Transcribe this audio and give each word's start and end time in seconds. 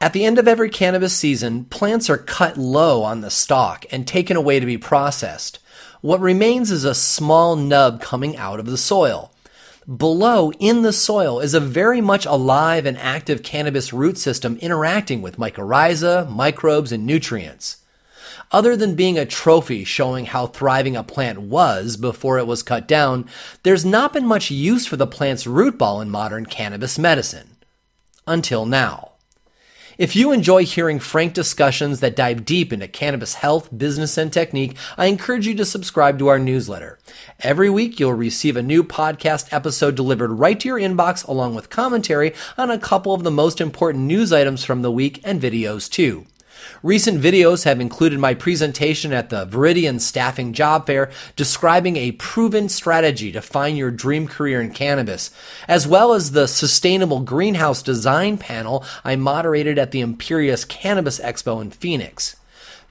At 0.00 0.12
the 0.12 0.24
end 0.24 0.38
of 0.38 0.46
every 0.46 0.70
cannabis 0.70 1.12
season, 1.12 1.64
plants 1.64 2.08
are 2.08 2.18
cut 2.18 2.56
low 2.56 3.02
on 3.02 3.20
the 3.20 3.30
stalk 3.30 3.84
and 3.90 4.06
taken 4.06 4.36
away 4.36 4.60
to 4.60 4.66
be 4.66 4.78
processed. 4.78 5.58
What 6.02 6.20
remains 6.20 6.70
is 6.70 6.84
a 6.84 6.94
small 6.94 7.56
nub 7.56 8.00
coming 8.00 8.36
out 8.36 8.60
of 8.60 8.66
the 8.66 8.78
soil. 8.78 9.32
Below, 9.88 10.52
in 10.60 10.82
the 10.82 10.92
soil, 10.92 11.40
is 11.40 11.52
a 11.52 11.60
very 11.60 12.00
much 12.00 12.26
alive 12.26 12.86
and 12.86 12.96
active 12.98 13.42
cannabis 13.42 13.92
root 13.92 14.18
system 14.18 14.56
interacting 14.60 15.20
with 15.20 15.38
mycorrhiza, 15.38 16.30
microbes, 16.30 16.92
and 16.92 17.04
nutrients. 17.04 17.78
Other 18.52 18.76
than 18.76 18.94
being 18.94 19.18
a 19.18 19.26
trophy 19.26 19.82
showing 19.82 20.26
how 20.26 20.46
thriving 20.46 20.94
a 20.94 21.02
plant 21.02 21.40
was 21.40 21.96
before 21.96 22.38
it 22.38 22.46
was 22.46 22.62
cut 22.62 22.86
down, 22.86 23.28
there's 23.64 23.84
not 23.84 24.12
been 24.12 24.26
much 24.26 24.48
use 24.48 24.86
for 24.86 24.96
the 24.96 25.08
plant's 25.08 25.46
root 25.46 25.76
ball 25.76 26.00
in 26.00 26.08
modern 26.08 26.46
cannabis 26.46 27.00
medicine. 27.00 27.56
Until 28.28 28.64
now. 28.64 29.07
If 29.98 30.14
you 30.14 30.30
enjoy 30.30 30.64
hearing 30.64 31.00
frank 31.00 31.34
discussions 31.34 31.98
that 31.98 32.14
dive 32.14 32.44
deep 32.44 32.72
into 32.72 32.86
cannabis 32.86 33.34
health, 33.34 33.76
business, 33.76 34.16
and 34.16 34.32
technique, 34.32 34.76
I 34.96 35.06
encourage 35.06 35.44
you 35.48 35.56
to 35.56 35.64
subscribe 35.64 36.20
to 36.20 36.28
our 36.28 36.38
newsletter. 36.38 37.00
Every 37.40 37.68
week, 37.68 37.98
you'll 37.98 38.12
receive 38.12 38.56
a 38.56 38.62
new 38.62 38.84
podcast 38.84 39.52
episode 39.52 39.96
delivered 39.96 40.30
right 40.30 40.60
to 40.60 40.68
your 40.68 40.78
inbox, 40.78 41.26
along 41.26 41.56
with 41.56 41.68
commentary 41.68 42.32
on 42.56 42.70
a 42.70 42.78
couple 42.78 43.12
of 43.12 43.24
the 43.24 43.32
most 43.32 43.60
important 43.60 44.04
news 44.04 44.32
items 44.32 44.62
from 44.62 44.82
the 44.82 44.92
week 44.92 45.20
and 45.24 45.42
videos, 45.42 45.90
too. 45.90 46.26
Recent 46.82 47.20
videos 47.20 47.64
have 47.64 47.80
included 47.80 48.18
my 48.18 48.34
presentation 48.34 49.12
at 49.12 49.30
the 49.30 49.46
Viridian 49.46 50.00
Staffing 50.00 50.52
Job 50.52 50.86
Fair 50.86 51.10
describing 51.34 51.96
a 51.96 52.12
proven 52.12 52.68
strategy 52.68 53.32
to 53.32 53.40
find 53.40 53.76
your 53.76 53.90
dream 53.90 54.28
career 54.28 54.60
in 54.60 54.70
cannabis, 54.70 55.30
as 55.66 55.88
well 55.88 56.12
as 56.12 56.30
the 56.30 56.46
Sustainable 56.46 57.20
Greenhouse 57.20 57.82
Design 57.82 58.38
panel 58.38 58.84
I 59.04 59.16
moderated 59.16 59.78
at 59.78 59.90
the 59.90 60.02
Imperius 60.02 60.66
Cannabis 60.66 61.18
Expo 61.20 61.60
in 61.60 61.70
Phoenix. 61.70 62.36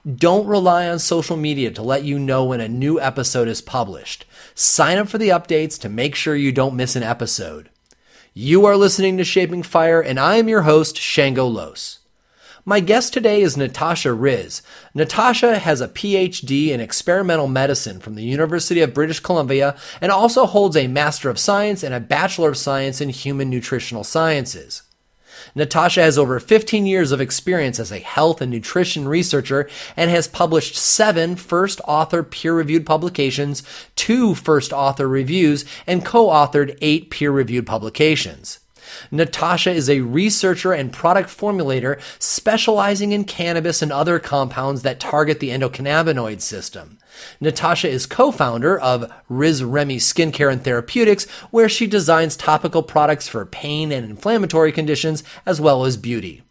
Don't 0.06 0.46
rely 0.46 0.88
on 0.88 0.98
social 0.98 1.36
media 1.36 1.70
to 1.72 1.82
let 1.82 2.04
you 2.04 2.18
know 2.18 2.44
when 2.44 2.60
a 2.60 2.68
new 2.68 3.00
episode 3.00 3.48
is 3.48 3.60
published. 3.60 4.24
Sign 4.54 4.96
up 4.96 5.08
for 5.08 5.18
the 5.18 5.28
updates 5.28 5.78
to 5.80 5.88
make 5.88 6.14
sure 6.14 6.36
you 6.36 6.52
don't 6.52 6.76
miss 6.76 6.96
an 6.96 7.02
episode. 7.02 7.68
You 8.32 8.64
are 8.66 8.76
listening 8.76 9.16
to 9.18 9.24
Shaping 9.24 9.62
Fire, 9.62 10.00
and 10.00 10.18
I 10.18 10.36
am 10.36 10.48
your 10.48 10.62
host, 10.62 10.96
Shango 10.96 11.46
Los. 11.46 11.98
My 12.68 12.80
guest 12.80 13.14
today 13.14 13.40
is 13.40 13.56
Natasha 13.56 14.10
Ryz. 14.10 14.60
Natasha 14.92 15.58
has 15.58 15.80
a 15.80 15.88
PhD 15.88 16.68
in 16.68 16.80
experimental 16.80 17.48
medicine 17.48 17.98
from 17.98 18.14
the 18.14 18.22
University 18.22 18.82
of 18.82 18.92
British 18.92 19.20
Columbia 19.20 19.74
and 20.02 20.12
also 20.12 20.44
holds 20.44 20.76
a 20.76 20.86
Master 20.86 21.30
of 21.30 21.38
Science 21.38 21.82
and 21.82 21.94
a 21.94 21.98
Bachelor 21.98 22.50
of 22.50 22.58
Science 22.58 23.00
in 23.00 23.08
Human 23.08 23.48
Nutritional 23.48 24.04
Sciences. 24.04 24.82
Natasha 25.54 26.02
has 26.02 26.18
over 26.18 26.38
15 26.38 26.84
years 26.84 27.10
of 27.10 27.22
experience 27.22 27.80
as 27.80 27.90
a 27.90 28.00
health 28.00 28.42
and 28.42 28.52
nutrition 28.52 29.08
researcher 29.08 29.66
and 29.96 30.10
has 30.10 30.28
published 30.28 30.76
seven 30.76 31.36
first 31.36 31.80
author 31.88 32.22
peer 32.22 32.52
reviewed 32.52 32.84
publications, 32.84 33.62
two 33.96 34.34
first 34.34 34.74
author 34.74 35.08
reviews, 35.08 35.64
and 35.86 36.04
co 36.04 36.26
authored 36.26 36.76
eight 36.82 37.08
peer 37.08 37.30
reviewed 37.30 37.66
publications. 37.66 38.60
Natasha 39.10 39.70
is 39.70 39.88
a 39.88 40.00
researcher 40.00 40.72
and 40.72 40.92
product 40.92 41.28
formulator 41.28 42.00
specializing 42.18 43.12
in 43.12 43.24
cannabis 43.24 43.82
and 43.82 43.92
other 43.92 44.18
compounds 44.18 44.82
that 44.82 45.00
target 45.00 45.40
the 45.40 45.50
endocannabinoid 45.50 46.40
system. 46.40 46.98
Natasha 47.40 47.88
is 47.88 48.06
co-founder 48.06 48.78
of 48.78 49.12
Riz 49.28 49.62
Remy 49.64 49.96
Skincare 49.96 50.52
and 50.52 50.62
Therapeutics, 50.62 51.28
where 51.50 51.68
she 51.68 51.86
designs 51.86 52.36
topical 52.36 52.82
products 52.82 53.28
for 53.28 53.44
pain 53.44 53.92
and 53.92 54.08
inflammatory 54.08 54.72
conditions 54.72 55.24
as 55.44 55.60
well 55.60 55.84
as 55.84 55.96
beauty. 55.96 56.42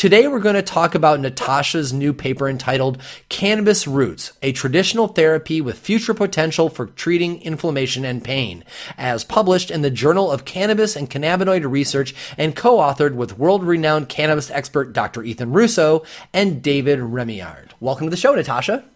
Today 0.00 0.26
we're 0.28 0.40
going 0.40 0.54
to 0.54 0.62
talk 0.62 0.94
about 0.94 1.20
Natasha's 1.20 1.92
new 1.92 2.14
paper 2.14 2.48
entitled 2.48 2.96
Cannabis 3.28 3.86
Roots, 3.86 4.32
a 4.40 4.50
traditional 4.50 5.08
therapy 5.08 5.60
with 5.60 5.78
future 5.78 6.14
potential 6.14 6.70
for 6.70 6.86
treating 6.86 7.42
inflammation 7.42 8.06
and 8.06 8.24
pain, 8.24 8.64
as 8.96 9.24
published 9.24 9.70
in 9.70 9.82
the 9.82 9.90
Journal 9.90 10.32
of 10.32 10.46
Cannabis 10.46 10.96
and 10.96 11.10
Cannabinoid 11.10 11.70
Research 11.70 12.14
and 12.38 12.56
co-authored 12.56 13.12
with 13.12 13.38
world-renowned 13.38 14.08
cannabis 14.08 14.50
expert 14.50 14.94
Dr. 14.94 15.22
Ethan 15.22 15.52
Russo 15.52 16.02
and 16.32 16.62
David 16.62 17.00
Remillard. 17.00 17.72
Welcome 17.78 18.06
to 18.06 18.10
the 18.10 18.16
show, 18.16 18.34
Natasha. 18.34 18.86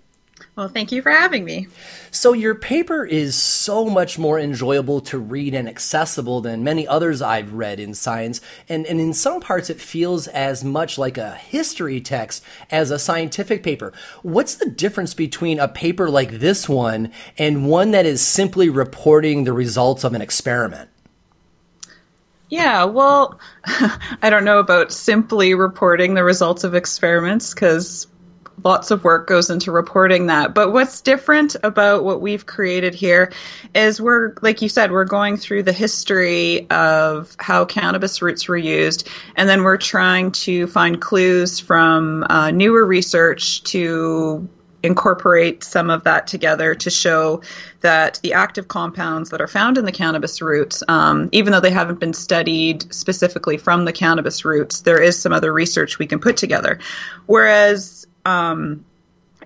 Well, 0.56 0.68
thank 0.68 0.92
you 0.92 1.02
for 1.02 1.10
having 1.10 1.44
me. 1.44 1.66
So, 2.12 2.32
your 2.32 2.54
paper 2.54 3.04
is 3.04 3.34
so 3.34 3.86
much 3.86 4.20
more 4.20 4.38
enjoyable 4.38 5.00
to 5.00 5.18
read 5.18 5.52
and 5.52 5.68
accessible 5.68 6.40
than 6.42 6.62
many 6.62 6.86
others 6.86 7.20
I've 7.20 7.54
read 7.54 7.80
in 7.80 7.92
science. 7.92 8.40
And, 8.68 8.86
and 8.86 9.00
in 9.00 9.14
some 9.14 9.40
parts, 9.40 9.68
it 9.68 9.80
feels 9.80 10.28
as 10.28 10.62
much 10.62 10.96
like 10.96 11.18
a 11.18 11.34
history 11.34 12.00
text 12.00 12.44
as 12.70 12.92
a 12.92 13.00
scientific 13.00 13.64
paper. 13.64 13.92
What's 14.22 14.54
the 14.54 14.70
difference 14.70 15.12
between 15.12 15.58
a 15.58 15.66
paper 15.66 16.08
like 16.08 16.38
this 16.38 16.68
one 16.68 17.10
and 17.36 17.66
one 17.68 17.90
that 17.90 18.06
is 18.06 18.20
simply 18.20 18.68
reporting 18.68 19.42
the 19.42 19.52
results 19.52 20.04
of 20.04 20.14
an 20.14 20.22
experiment? 20.22 20.88
Yeah, 22.48 22.84
well, 22.84 23.40
I 23.66 24.30
don't 24.30 24.44
know 24.44 24.60
about 24.60 24.92
simply 24.92 25.54
reporting 25.54 26.14
the 26.14 26.22
results 26.22 26.62
of 26.62 26.76
experiments 26.76 27.52
because 27.52 28.06
lots 28.62 28.90
of 28.90 29.04
work 29.04 29.26
goes 29.26 29.50
into 29.50 29.72
reporting 29.72 30.26
that. 30.26 30.54
But 30.54 30.72
what's 30.72 31.00
different 31.00 31.56
about 31.62 32.04
what 32.04 32.20
we've 32.20 32.46
created 32.46 32.94
here 32.94 33.32
is 33.74 34.00
we're, 34.00 34.34
like 34.42 34.62
you 34.62 34.68
said, 34.68 34.92
we're 34.92 35.04
going 35.04 35.36
through 35.36 35.64
the 35.64 35.72
history 35.72 36.68
of 36.70 37.36
how 37.38 37.64
cannabis 37.64 38.22
roots 38.22 38.48
were 38.48 38.56
used, 38.56 39.08
and 39.36 39.48
then 39.48 39.62
we're 39.62 39.76
trying 39.76 40.32
to 40.32 40.66
find 40.66 41.00
clues 41.00 41.58
from 41.58 42.24
uh, 42.30 42.50
newer 42.50 42.84
research 42.84 43.62
to 43.64 44.48
incorporate 44.84 45.64
some 45.64 45.88
of 45.88 46.04
that 46.04 46.26
together 46.26 46.74
to 46.74 46.90
show 46.90 47.40
that 47.80 48.20
the 48.22 48.34
active 48.34 48.68
compounds 48.68 49.30
that 49.30 49.40
are 49.40 49.48
found 49.48 49.78
in 49.78 49.86
the 49.86 49.92
cannabis 49.92 50.42
roots, 50.42 50.82
um, 50.88 51.28
even 51.32 51.52
though 51.52 51.60
they 51.60 51.70
haven't 51.70 51.98
been 51.98 52.12
studied 52.12 52.92
specifically 52.94 53.56
from 53.56 53.86
the 53.86 53.92
cannabis 53.92 54.44
roots, 54.44 54.82
there 54.82 55.00
is 55.00 55.18
some 55.18 55.32
other 55.32 55.52
research 55.52 55.98
we 55.98 56.06
can 56.06 56.18
put 56.18 56.36
together. 56.36 56.78
Whereas 57.24 58.06
um, 58.24 58.84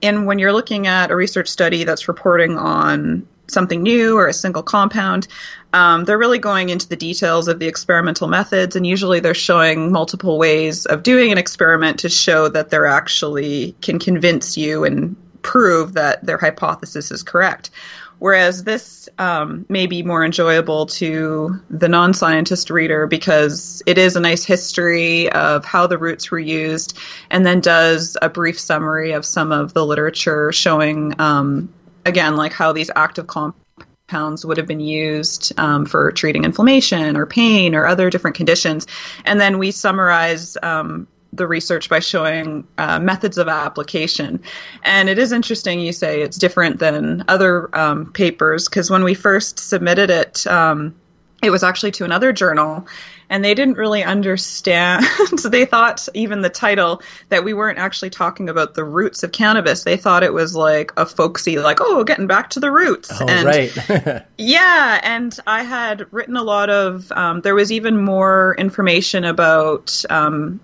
and 0.03 0.27
when 0.27 0.39
you're 0.39 0.53
looking 0.53 0.87
at 0.87 1.11
a 1.11 1.17
research 1.17 1.49
study 1.49 1.85
that's 1.85 2.09
reporting 2.09 2.57
on 2.57 3.27
something 3.49 3.83
new 3.83 4.17
or 4.17 4.29
a 4.29 4.33
single 4.33 4.63
compound, 4.63 5.27
um, 5.73 6.05
they're 6.05 6.19
really 6.19 6.39
going 6.39 6.69
into 6.69 6.89
the 6.89 6.97
details 6.97 7.49
of 7.49 7.59
the 7.59 7.67
experimental 7.67 8.29
methods, 8.29 8.77
and 8.77 8.87
usually 8.87 9.21
they're 9.21 9.35
showing 9.35 9.93
multiple 9.93 10.39
ways 10.39 10.87
of 10.87 11.03
doing 11.03 11.33
an 11.33 11.39
experiment 11.39 12.01
to 12.01 12.09
show 12.09 12.49
that 12.49 12.71
they're 12.71 12.87
actually 12.87 13.75
can 13.81 13.99
convince 13.99 14.57
you 14.57 14.85
and 14.85 15.17
prove 15.43 15.95
that 15.95 16.25
their 16.25 16.39
hypothesis 16.39 17.11
is 17.11 17.23
correct. 17.23 17.71
Whereas 18.19 18.65
this 18.65 19.09
um, 19.19 19.65
may 19.69 19.87
be 19.87 20.03
more 20.03 20.25
enjoyable 20.25 20.87
to 20.87 21.61
the 21.71 21.89
non 21.89 22.15
scientist 22.15 22.71
reader 22.71 23.07
because 23.07 23.83
it 23.87 23.97
is 23.97 24.17
a 24.17 24.21
nice 24.21 24.45
history 24.45 25.31
of 25.31 25.65
how 25.65 25.87
the 25.87 25.99
roots 25.99 26.31
were 26.31 26.39
used 26.39 26.99
and 27.31 27.47
then 27.47 27.61
does 27.61 28.17
a 28.21 28.29
brief 28.29 28.59
summary 28.59 29.13
of 29.13 29.25
some 29.25 29.53
of 29.53 29.73
the 29.73 29.87
literature 29.87 30.53
showing, 30.53 31.21
um, 31.21 31.73
again, 32.05 32.37
like 32.37 32.53
how 32.53 32.73
these 32.73 32.91
active 32.95 33.29
compounds 33.29 34.45
would 34.45 34.57
have 34.57 34.67
been 34.67 34.81
used 34.81 35.53
um, 35.59 35.87
for 35.87 36.11
treating 36.11 36.45
inflammation 36.45 37.17
or 37.17 37.25
pain 37.25 37.77
or 37.77 37.87
other 37.87 38.11
different 38.11 38.37
conditions. 38.37 38.89
And 39.25 39.41
then 39.41 39.59
we 39.59 39.71
summarize 39.71 40.57
um, 40.61 41.07
the 41.33 41.47
research 41.47 41.89
by 41.89 41.99
showing 42.01 42.67
uh, 42.79 42.99
methods 42.99 43.39
of 43.39 43.49
application. 43.49 44.43
And 44.83 45.09
it 45.09 45.19
is 45.19 45.33
interesting 45.33 45.81
you 45.81 45.93
say 45.93 46.23
it's 46.23 46.39
different 46.39 46.79
than 46.79 47.25
other 47.29 47.75
um, 47.77 48.13
papers 48.13 48.69
because 48.69 48.91
when 48.91 49.05
we 49.05 49.15
first 49.15 49.59
submitted 49.59 50.11
it, 50.11 50.47
um, 50.47 50.95
it 51.43 51.51
was 51.51 51.63
actually 51.63 51.93
to 51.93 52.05
another 52.05 52.33
journal 52.33 52.89
and 53.31 53.45
they 53.45 53.55
didn't 53.55 53.77
really 53.77 54.03
understand. 54.03 55.05
so 55.37 55.49
they 55.49 55.65
thought 55.65 56.09
even 56.15 56.41
the 56.41 56.49
title 56.49 57.03
that 57.29 57.45
we 57.45 57.53
weren't 57.53 57.79
actually 57.79 58.11
talking 58.11 58.49
about 58.49 58.75
the 58.75 58.85
roots 58.85 59.23
of 59.23 59.33
cannabis. 59.33 59.85
They 59.85 59.97
thought 59.97 60.23
it 60.23 60.33
was 60.33 60.57
like 60.57 60.93
a 60.97 61.07
folksy, 61.07 61.59
like, 61.59 61.79
oh, 61.81 62.05
getting 62.05 62.27
back 62.27 62.51
to 62.51 62.61
the 62.61 62.71
roots. 62.71 63.11
Oh, 63.13 63.27
and 63.29 63.47
right. 63.47 64.25
yeah. 64.39 65.01
And 65.03 65.39
I 65.47 65.63
had 65.63 66.13
written 66.13 66.37
a 66.37 66.43
lot 66.43 66.71
of, 66.71 67.13
um, 67.13 67.41
there 67.43 67.55
was 67.55 67.71
even 67.71 68.03
more 68.03 68.57
information 68.59 69.25
about 69.25 70.05
um, 70.09 70.61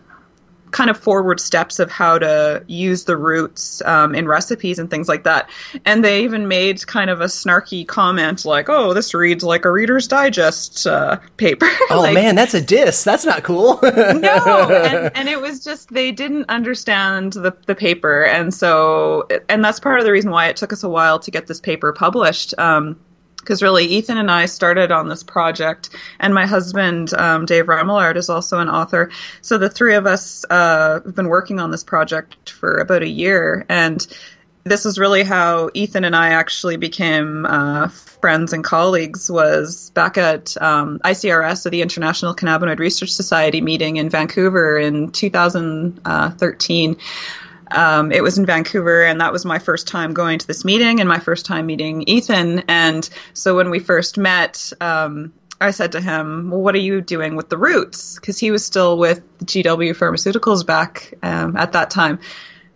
kind 0.74 0.90
of 0.90 0.98
forward 0.98 1.38
steps 1.38 1.78
of 1.78 1.88
how 1.88 2.18
to 2.18 2.62
use 2.66 3.04
the 3.04 3.16
roots 3.16 3.80
um, 3.84 4.12
in 4.12 4.26
recipes 4.26 4.76
and 4.76 4.90
things 4.90 5.08
like 5.08 5.22
that. 5.22 5.48
And 5.84 6.04
they 6.04 6.24
even 6.24 6.48
made 6.48 6.84
kind 6.88 7.10
of 7.10 7.20
a 7.20 7.26
snarky 7.26 7.86
comment 7.86 8.44
like, 8.44 8.68
"Oh, 8.68 8.92
this 8.92 9.14
reads 9.14 9.44
like 9.44 9.64
a 9.64 9.70
Reader's 9.70 10.08
Digest 10.08 10.86
uh, 10.86 11.18
paper." 11.38 11.66
Oh 11.90 12.00
like, 12.00 12.14
man, 12.14 12.34
that's 12.34 12.54
a 12.54 12.60
diss. 12.60 13.04
That's 13.04 13.24
not 13.24 13.44
cool. 13.44 13.78
no, 13.82 13.90
and, 13.92 15.14
and, 15.14 15.28
it 15.28 15.40
was 15.40 15.62
just 15.62 15.92
they 15.92 16.10
didn't 16.10 16.46
understand 16.48 17.34
the 17.34 17.54
the 17.66 17.74
paper, 17.74 18.24
and 18.24 18.52
so 18.52 19.28
and 19.48 19.62
that's 19.62 19.78
part 19.78 20.00
of 20.00 20.04
the 20.04 20.10
reason 20.10 20.30
why 20.30 20.48
it 20.48 20.56
took 20.56 20.72
us 20.72 20.82
a 20.82 20.88
while 20.88 21.20
to 21.20 21.30
get 21.30 21.46
this 21.46 21.60
paper 21.60 21.92
published. 21.92 22.54
Um, 22.58 22.98
because 23.44 23.62
really 23.62 23.84
Ethan 23.84 24.16
and 24.16 24.30
I 24.30 24.46
started 24.46 24.90
on 24.90 25.08
this 25.08 25.22
project, 25.22 25.90
and 26.18 26.34
my 26.34 26.46
husband 26.46 27.12
um, 27.14 27.44
Dave 27.44 27.66
Remillard 27.66 28.16
is 28.16 28.30
also 28.30 28.58
an 28.58 28.68
author. 28.68 29.10
So 29.42 29.58
the 29.58 29.68
three 29.68 29.94
of 29.94 30.06
us 30.06 30.44
uh, 30.48 31.00
have 31.04 31.14
been 31.14 31.28
working 31.28 31.60
on 31.60 31.70
this 31.70 31.84
project 31.84 32.50
for 32.50 32.78
about 32.78 33.02
a 33.02 33.08
year, 33.08 33.66
and 33.68 34.04
this 34.64 34.86
is 34.86 34.98
really 34.98 35.22
how 35.22 35.70
Ethan 35.74 36.04
and 36.04 36.16
I 36.16 36.30
actually 36.30 36.78
became 36.78 37.44
uh, 37.44 37.88
friends 37.88 38.54
and 38.54 38.64
colleagues. 38.64 39.30
Was 39.30 39.90
back 39.90 40.16
at 40.16 40.56
um, 40.60 40.98
ICRS, 41.00 41.58
so 41.58 41.70
the 41.70 41.82
International 41.82 42.34
Cannabinoid 42.34 42.78
Research 42.78 43.12
Society 43.12 43.60
meeting 43.60 43.98
in 43.98 44.08
Vancouver 44.08 44.78
in 44.78 45.10
2013. 45.10 46.96
Um, 47.74 48.12
it 48.12 48.22
was 48.22 48.38
in 48.38 48.46
Vancouver, 48.46 49.02
and 49.02 49.20
that 49.20 49.32
was 49.32 49.44
my 49.44 49.58
first 49.58 49.88
time 49.88 50.14
going 50.14 50.38
to 50.38 50.46
this 50.46 50.64
meeting 50.64 51.00
and 51.00 51.08
my 51.08 51.18
first 51.18 51.46
time 51.46 51.66
meeting 51.66 52.02
Ethan. 52.06 52.64
And 52.68 53.08
so 53.32 53.56
when 53.56 53.70
we 53.70 53.78
first 53.78 54.16
met, 54.16 54.72
um, 54.80 55.32
I 55.60 55.70
said 55.70 55.92
to 55.92 56.00
him, 56.00 56.50
"Well, 56.50 56.60
what 56.60 56.74
are 56.74 56.78
you 56.78 57.00
doing 57.00 57.36
with 57.36 57.48
the 57.48 57.58
roots?" 57.58 58.16
Because 58.16 58.38
he 58.38 58.50
was 58.50 58.64
still 58.64 58.98
with 58.98 59.22
GW 59.44 59.96
Pharmaceuticals 59.96 60.64
back 60.66 61.14
um, 61.22 61.56
at 61.56 61.72
that 61.72 61.90
time. 61.90 62.18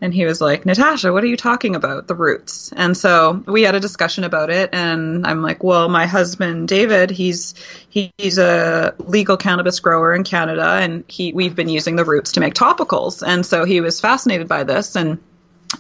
And 0.00 0.15
he 0.15 0.25
was 0.25 0.41
like, 0.41 0.65
Natasha, 0.65 1.12
what 1.12 1.25
are 1.25 1.29
you 1.29 1.37
talking 1.37 1.75
about? 1.75 2.06
The 2.06 2.15
roots. 2.15 2.73
And 2.77 2.97
so 2.97 3.43
we 3.47 3.62
had 3.62 3.75
a 3.75 3.81
discussion 3.81 4.23
about 4.23 4.49
it. 4.49 4.71
And 4.73 5.27
I'm 5.27 5.43
like, 5.43 5.65
well, 5.65 5.89
my 5.89 6.06
husband, 6.06 6.69
David, 6.69 7.11
he's, 7.11 7.55
he, 7.89 8.12
he's 8.17 8.39
a 8.39 8.95
legal 8.99 9.37
cannabis 9.37 9.81
grower 9.81 10.15
in 10.15 10.23
Canada 10.23 10.79
and 10.81 11.05
he, 11.09 11.33
we've 11.33 11.56
been 11.56 11.69
using 11.69 11.97
the 11.97 12.05
roots 12.05 12.33
to 12.33 12.41
make 12.41 12.55
topicals. 12.55 13.27
And 13.27 13.45
so 13.45 13.65
he 13.65 13.81
was 13.81 14.00
fascinated 14.00 14.47
by 14.47 14.62
this. 14.62 14.95
And 14.95 15.19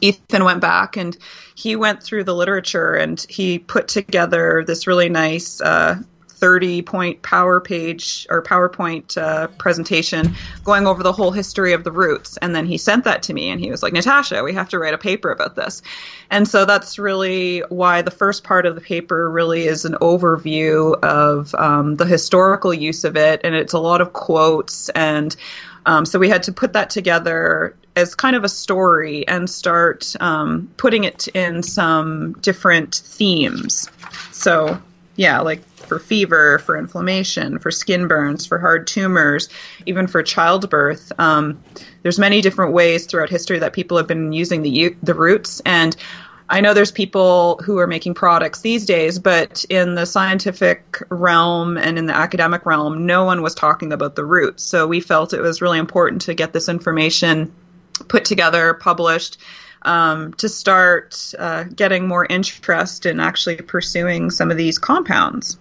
Ethan 0.00 0.44
went 0.44 0.60
back 0.60 0.96
and 0.96 1.16
he 1.54 1.76
went 1.76 2.02
through 2.02 2.24
the 2.24 2.34
literature 2.34 2.94
and 2.94 3.24
he 3.28 3.60
put 3.60 3.86
together 3.86 4.64
this 4.66 4.88
really 4.88 5.08
nice, 5.08 5.60
uh, 5.60 5.96
30 6.38 6.82
point 6.82 7.22
power 7.22 7.60
page 7.60 8.26
or 8.30 8.42
PowerPoint 8.42 9.20
uh, 9.20 9.48
presentation 9.58 10.34
going 10.64 10.86
over 10.86 11.02
the 11.02 11.12
whole 11.12 11.32
history 11.32 11.72
of 11.72 11.84
the 11.84 11.92
roots. 11.92 12.36
And 12.38 12.54
then 12.54 12.66
he 12.66 12.78
sent 12.78 13.04
that 13.04 13.22
to 13.24 13.34
me 13.34 13.48
and 13.50 13.60
he 13.60 13.70
was 13.70 13.82
like, 13.82 13.92
Natasha, 13.92 14.42
we 14.42 14.54
have 14.54 14.68
to 14.70 14.78
write 14.78 14.94
a 14.94 14.98
paper 14.98 15.30
about 15.30 15.56
this. 15.56 15.82
And 16.30 16.46
so 16.46 16.64
that's 16.64 16.98
really 16.98 17.60
why 17.68 18.02
the 18.02 18.10
first 18.10 18.44
part 18.44 18.66
of 18.66 18.74
the 18.74 18.80
paper 18.80 19.30
really 19.30 19.66
is 19.66 19.84
an 19.84 19.94
overview 19.94 20.98
of 21.02 21.54
um, 21.56 21.96
the 21.96 22.06
historical 22.06 22.72
use 22.72 23.04
of 23.04 23.16
it. 23.16 23.40
And 23.42 23.54
it's 23.54 23.72
a 23.72 23.78
lot 23.80 24.00
of 24.00 24.12
quotes. 24.12 24.88
And 24.90 25.34
um, 25.86 26.04
so 26.04 26.18
we 26.18 26.28
had 26.28 26.42
to 26.44 26.52
put 26.52 26.74
that 26.74 26.90
together 26.90 27.74
as 27.96 28.14
kind 28.14 28.36
of 28.36 28.44
a 28.44 28.48
story 28.48 29.26
and 29.26 29.50
start 29.50 30.14
um, 30.20 30.70
putting 30.76 31.04
it 31.04 31.26
in 31.28 31.62
some 31.62 32.34
different 32.34 32.94
themes. 32.94 33.90
So, 34.30 34.80
yeah, 35.16 35.40
like 35.40 35.62
for 35.88 35.98
fever, 35.98 36.58
for 36.58 36.76
inflammation, 36.76 37.58
for 37.58 37.70
skin 37.70 38.06
burns, 38.08 38.46
for 38.46 38.58
hard 38.58 38.86
tumors, 38.86 39.48
even 39.86 40.06
for 40.06 40.22
childbirth. 40.22 41.12
Um, 41.18 41.62
there's 42.02 42.18
many 42.18 42.40
different 42.40 42.72
ways 42.72 43.06
throughout 43.06 43.30
history 43.30 43.58
that 43.60 43.72
people 43.72 43.96
have 43.96 44.06
been 44.06 44.32
using 44.32 44.62
the 44.62 44.96
the 45.02 45.14
roots 45.14 45.60
and. 45.64 45.96
I 46.50 46.62
know 46.62 46.72
there's 46.72 46.92
people 46.92 47.60
who 47.62 47.76
are 47.76 47.86
making 47.86 48.14
products 48.14 48.62
these 48.62 48.86
days, 48.86 49.18
but 49.18 49.66
in 49.68 49.94
the 49.94 50.06
scientific 50.06 51.02
realm 51.10 51.76
and 51.76 51.98
in 51.98 52.06
the 52.06 52.16
academic 52.16 52.64
realm, 52.64 53.04
no 53.04 53.24
one 53.24 53.42
was 53.42 53.54
talking 53.54 53.92
about 53.92 54.16
the 54.16 54.24
roots. 54.24 54.62
So 54.62 54.86
we 54.86 55.00
felt 55.00 55.34
it 55.34 55.42
was 55.42 55.60
really 55.60 55.78
important 55.78 56.22
to 56.22 56.32
get 56.32 56.54
this 56.54 56.70
information 56.70 57.52
put 58.08 58.24
together, 58.24 58.72
published, 58.72 59.36
um, 59.82 60.32
to 60.34 60.48
start 60.48 61.34
uh, 61.38 61.64
getting 61.64 62.08
more 62.08 62.26
interest 62.28 63.06
in 63.06 63.20
actually 63.20 63.56
pursuing 63.56 64.30
some 64.30 64.50
of 64.50 64.56
these 64.56 64.78
compounds. 64.78 65.58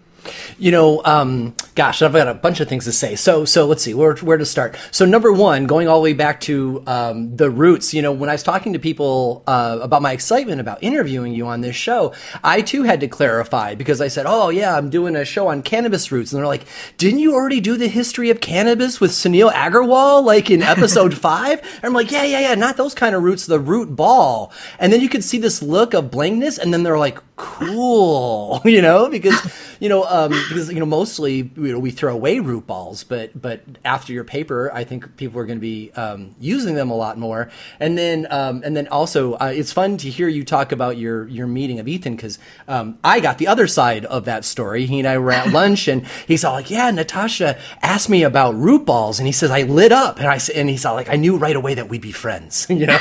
You 0.58 0.72
know, 0.72 1.02
um, 1.06 1.56
gosh, 1.76 2.02
I've 2.02 2.14
got 2.14 2.28
a 2.28 2.34
bunch 2.34 2.60
of 2.60 2.68
things 2.68 2.86
to 2.86 2.92
say. 2.92 3.16
So, 3.16 3.46
so 3.46 3.66
let's 3.66 3.84
see 3.84 3.94
where 3.94 4.16
where 4.18 4.38
to 4.38 4.46
start. 4.46 4.78
So, 4.92 5.06
number 5.06 5.32
one, 5.32 5.66
going 5.66 5.88
all 5.88 6.00
the 6.00 6.04
way 6.04 6.14
back 6.14 6.42
to 6.42 6.84
um, 6.88 7.36
the 7.36 7.50
roots. 7.50 7.94
You 7.94 8.02
know, 8.02 8.12
when 8.12 8.30
I 8.30 8.34
was 8.34 8.44
talking 8.44 8.74
to 8.74 8.80
people 8.80 9.44
uh, 9.48 9.80
about 9.82 10.02
my 10.02 10.12
excitement 10.12 10.60
about 10.60 10.82
interviewing 10.82 11.34
you 11.34 11.48
on 11.48 11.62
this 11.62 11.76
show, 11.76 12.14
I 12.44 12.62
too 12.62 12.84
had 12.84 13.00
to 13.02 13.08
clarify 13.08 13.76
because 13.76 14.02
I 14.02 14.08
said, 14.08 14.26
"Oh 14.28 14.50
yeah, 14.50 14.76
I'm 14.76 14.90
doing 14.90 15.16
a 15.16 15.26
show 15.26 15.48
on 15.48 15.62
cannabis 15.62 16.12
roots," 16.12 16.32
and 16.32 16.40
they're 16.40 16.48
like, 16.48 16.66
"Didn't 16.98 17.20
you 17.20 17.34
already 17.34 17.60
do 17.60 17.78
the 17.78 17.88
history 17.88 18.30
of 18.30 18.42
cannabis 18.42 19.00
with 19.00 19.12
Sunil 19.12 19.52
Aggarwal 19.52 20.24
like 20.24 20.50
in 20.50 20.62
episode 20.62 21.14
five? 21.18 21.60
And 21.62 21.86
I'm 21.86 21.94
like, 21.94 22.12
"Yeah, 22.12 22.24
yeah, 22.24 22.40
yeah, 22.40 22.56
not 22.56 22.78
those 22.78 22.94
kind 22.94 23.16
of 23.16 23.24
roots, 23.24 23.46
the 23.46 23.60
root 23.60 23.96
ball." 23.96 24.52
And 24.80 24.92
then 24.92 25.02
you 25.02 25.10
could 25.10 25.24
see 25.24 25.38
this 25.38 25.62
look 25.62 25.94
of 25.94 26.12
blankness, 26.12 26.58
and 26.58 26.74
then 26.74 26.84
they're 26.84 26.98
like, 26.98 27.20
"Cool," 27.36 28.62
you 28.66 28.82
know, 28.82 29.10
because 29.10 29.40
you 29.80 29.90
know 29.90 30.04
um, 30.18 30.32
because 30.32 30.72
you 30.72 30.80
know 30.80 30.86
mostly 30.86 31.52
you 31.56 31.72
know 31.72 31.80
we 31.80 31.92
throw 31.92 32.14
away 32.14 32.40
root 32.40 32.66
balls, 32.66 33.04
but 33.04 33.40
but 33.40 33.62
after 33.86 34.14
your 34.14 34.24
paper, 34.24 34.72
I 34.74 34.84
think 34.84 35.16
people 35.18 35.40
are 35.40 35.46
going 35.46 35.60
to 35.60 35.62
be 35.62 35.92
um, 35.92 36.36
using 36.40 36.74
them 36.76 36.90
a 36.90 36.96
lot 36.96 37.20
more. 37.20 37.50
And 37.80 37.98
then 37.98 38.28
um, 38.32 38.64
and 38.66 38.76
then 38.76 38.88
also 38.88 39.34
uh, 39.34 39.52
it's 39.54 39.72
fun 39.72 39.98
to 39.98 40.10
hear 40.10 40.28
you 40.28 40.44
talk 40.44 40.72
about 40.72 40.98
your 40.98 41.28
your 41.28 41.46
meeting 41.46 41.80
of 41.80 41.88
Ethan 41.88 42.16
because 42.16 42.40
um, 42.68 42.98
I 43.04 43.20
got 43.20 43.38
the 43.38 43.48
other 43.48 43.68
side 43.68 44.06
of 44.06 44.26
that 44.26 44.44
story. 44.44 44.88
He 44.88 45.00
and 45.00 45.08
I 45.08 45.20
were 45.20 45.32
at 45.32 45.50
lunch, 45.52 45.88
and 45.88 46.06
he's 46.28 46.44
all 46.44 46.54
like, 46.54 46.72
"Yeah, 46.72 46.90
Natasha 46.90 47.60
asked 47.84 48.10
me 48.10 48.24
about 48.24 48.56
root 48.56 48.86
balls," 48.86 49.20
and 49.20 49.28
he 49.28 49.32
says 49.32 49.52
I 49.52 49.64
lit 49.64 49.92
up, 49.92 50.18
and 50.18 50.28
I 50.28 50.40
and 50.56 50.68
he's 50.68 50.84
all 50.84 50.96
like, 50.96 51.10
"I 51.10 51.16
knew 51.16 51.38
right 51.38 51.56
away 51.56 51.76
that 51.76 51.90
we'd 51.90 52.02
be 52.02 52.12
friends," 52.12 52.66
you 52.70 52.88
know, 52.88 52.98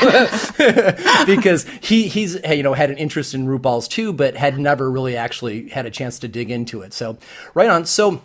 because 1.26 1.64
he 1.80 2.08
he's 2.08 2.38
you 2.46 2.62
know 2.62 2.74
had 2.74 2.90
an 2.90 2.98
interest 2.98 3.32
in 3.32 3.46
root 3.46 3.62
balls 3.62 3.88
too, 3.88 4.12
but 4.12 4.36
had 4.36 4.58
never 4.58 4.90
really 4.90 5.16
actually 5.16 5.70
had 5.70 5.86
a 5.86 5.90
chance 5.90 6.18
to 6.18 6.28
dig 6.28 6.50
into 6.50 6.82
it. 6.82 6.92
So 6.92 7.05
right 7.54 7.70
on. 7.70 7.86
So 7.86 8.22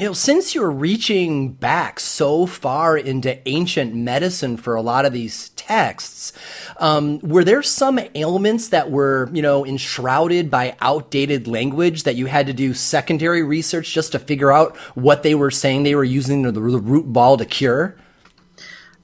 you 0.00 0.06
know, 0.06 0.12
since 0.14 0.54
you're 0.54 0.70
reaching 0.70 1.52
back 1.52 2.00
so 2.00 2.46
far 2.46 2.96
into 2.96 3.46
ancient 3.46 3.94
medicine 3.94 4.56
for 4.56 4.74
a 4.74 4.80
lot 4.80 5.04
of 5.04 5.12
these 5.12 5.50
texts, 5.50 6.32
um, 6.78 7.18
were 7.18 7.44
there 7.44 7.62
some 7.62 8.00
ailments 8.14 8.68
that 8.68 8.90
were, 8.90 9.28
you 9.30 9.42
know, 9.42 9.66
enshrouded 9.66 10.50
by 10.50 10.74
outdated 10.80 11.46
language 11.46 12.04
that 12.04 12.14
you 12.14 12.26
had 12.26 12.46
to 12.46 12.54
do 12.54 12.72
secondary 12.72 13.42
research 13.42 13.92
just 13.92 14.12
to 14.12 14.18
figure 14.18 14.50
out 14.50 14.74
what 14.96 15.22
they 15.22 15.34
were 15.34 15.50
saying 15.50 15.82
they 15.82 15.94
were 15.94 16.02
using 16.02 16.42
the, 16.42 16.52
the 16.52 16.60
root 16.62 17.12
ball 17.12 17.36
to 17.36 17.44
cure? 17.44 17.94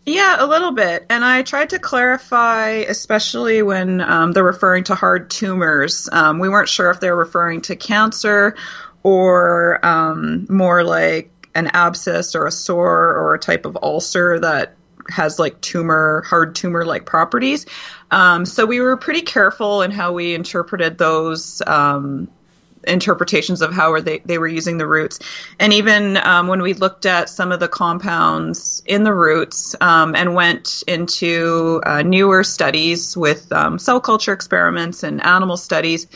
Yeah, 0.06 0.36
a 0.38 0.46
little 0.46 0.70
bit. 0.70 1.04
And 1.10 1.24
I 1.24 1.42
tried 1.42 1.70
to 1.70 1.80
clarify, 1.80 2.68
especially 2.68 3.60
when 3.60 4.00
um, 4.00 4.30
they're 4.30 4.44
referring 4.44 4.84
to 4.84 4.94
hard 4.94 5.30
tumors. 5.30 6.08
Um, 6.12 6.38
we 6.38 6.48
weren't 6.48 6.68
sure 6.68 6.90
if 6.90 7.00
they 7.00 7.10
were 7.10 7.18
referring 7.18 7.62
to 7.62 7.74
cancer 7.74 8.54
or 9.06 9.78
um, 9.86 10.48
more 10.50 10.82
like 10.82 11.30
an 11.54 11.68
abscess 11.68 12.34
or 12.34 12.44
a 12.44 12.50
sore 12.50 13.14
or 13.14 13.34
a 13.34 13.38
type 13.38 13.64
of 13.64 13.78
ulcer 13.80 14.40
that 14.40 14.74
has 15.08 15.38
like 15.38 15.60
tumor, 15.60 16.24
hard 16.26 16.56
tumor 16.56 16.84
like 16.84 17.06
properties. 17.06 17.66
Um, 18.10 18.44
so 18.44 18.66
we 18.66 18.80
were 18.80 18.96
pretty 18.96 19.22
careful 19.22 19.82
in 19.82 19.92
how 19.92 20.12
we 20.12 20.34
interpreted 20.34 20.98
those 20.98 21.62
um, 21.68 22.26
interpretations 22.82 23.62
of 23.62 23.72
how 23.72 24.00
they, 24.00 24.18
they 24.24 24.38
were 24.38 24.48
using 24.48 24.78
the 24.78 24.88
roots. 24.88 25.20
And 25.60 25.72
even 25.72 26.16
um, 26.16 26.48
when 26.48 26.60
we 26.60 26.72
looked 26.72 27.06
at 27.06 27.28
some 27.28 27.52
of 27.52 27.60
the 27.60 27.68
compounds 27.68 28.82
in 28.86 29.04
the 29.04 29.14
roots 29.14 29.76
um, 29.80 30.16
and 30.16 30.34
went 30.34 30.82
into 30.88 31.80
uh, 31.86 32.02
newer 32.02 32.42
studies 32.42 33.16
with 33.16 33.52
um, 33.52 33.78
cell 33.78 34.00
culture 34.00 34.32
experiments 34.32 35.04
and 35.04 35.22
animal 35.24 35.56
studies, 35.56 36.08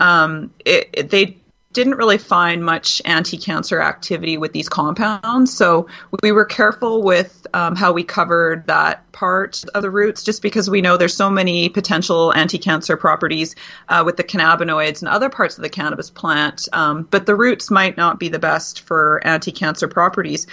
um, 0.00 0.50
it, 0.64 0.88
it, 0.94 1.10
they 1.10 1.37
didn't 1.72 1.96
really 1.96 2.18
find 2.18 2.64
much 2.64 3.02
anti-cancer 3.04 3.80
activity 3.80 4.38
with 4.38 4.52
these 4.52 4.68
compounds. 4.68 5.54
So 5.54 5.86
we 6.22 6.32
were 6.32 6.46
careful 6.46 7.02
with 7.02 7.46
um, 7.52 7.76
how 7.76 7.92
we 7.92 8.04
covered 8.04 8.66
that 8.68 9.10
part 9.12 9.64
of 9.74 9.82
the 9.82 9.90
roots, 9.90 10.22
just 10.22 10.40
because 10.40 10.70
we 10.70 10.80
know 10.80 10.96
there's 10.96 11.14
so 11.14 11.28
many 11.28 11.68
potential 11.68 12.32
anti-cancer 12.34 12.96
properties 12.96 13.54
uh, 13.88 14.02
with 14.04 14.16
the 14.16 14.24
cannabinoids 14.24 15.02
and 15.02 15.08
other 15.08 15.28
parts 15.28 15.58
of 15.58 15.62
the 15.62 15.68
cannabis 15.68 16.08
plant. 16.08 16.68
Um, 16.72 17.06
but 17.10 17.26
the 17.26 17.34
roots 17.34 17.70
might 17.70 17.98
not 17.98 18.18
be 18.18 18.28
the 18.28 18.38
best 18.38 18.80
for 18.80 19.20
anti-cancer 19.26 19.88
properties. 19.88 20.46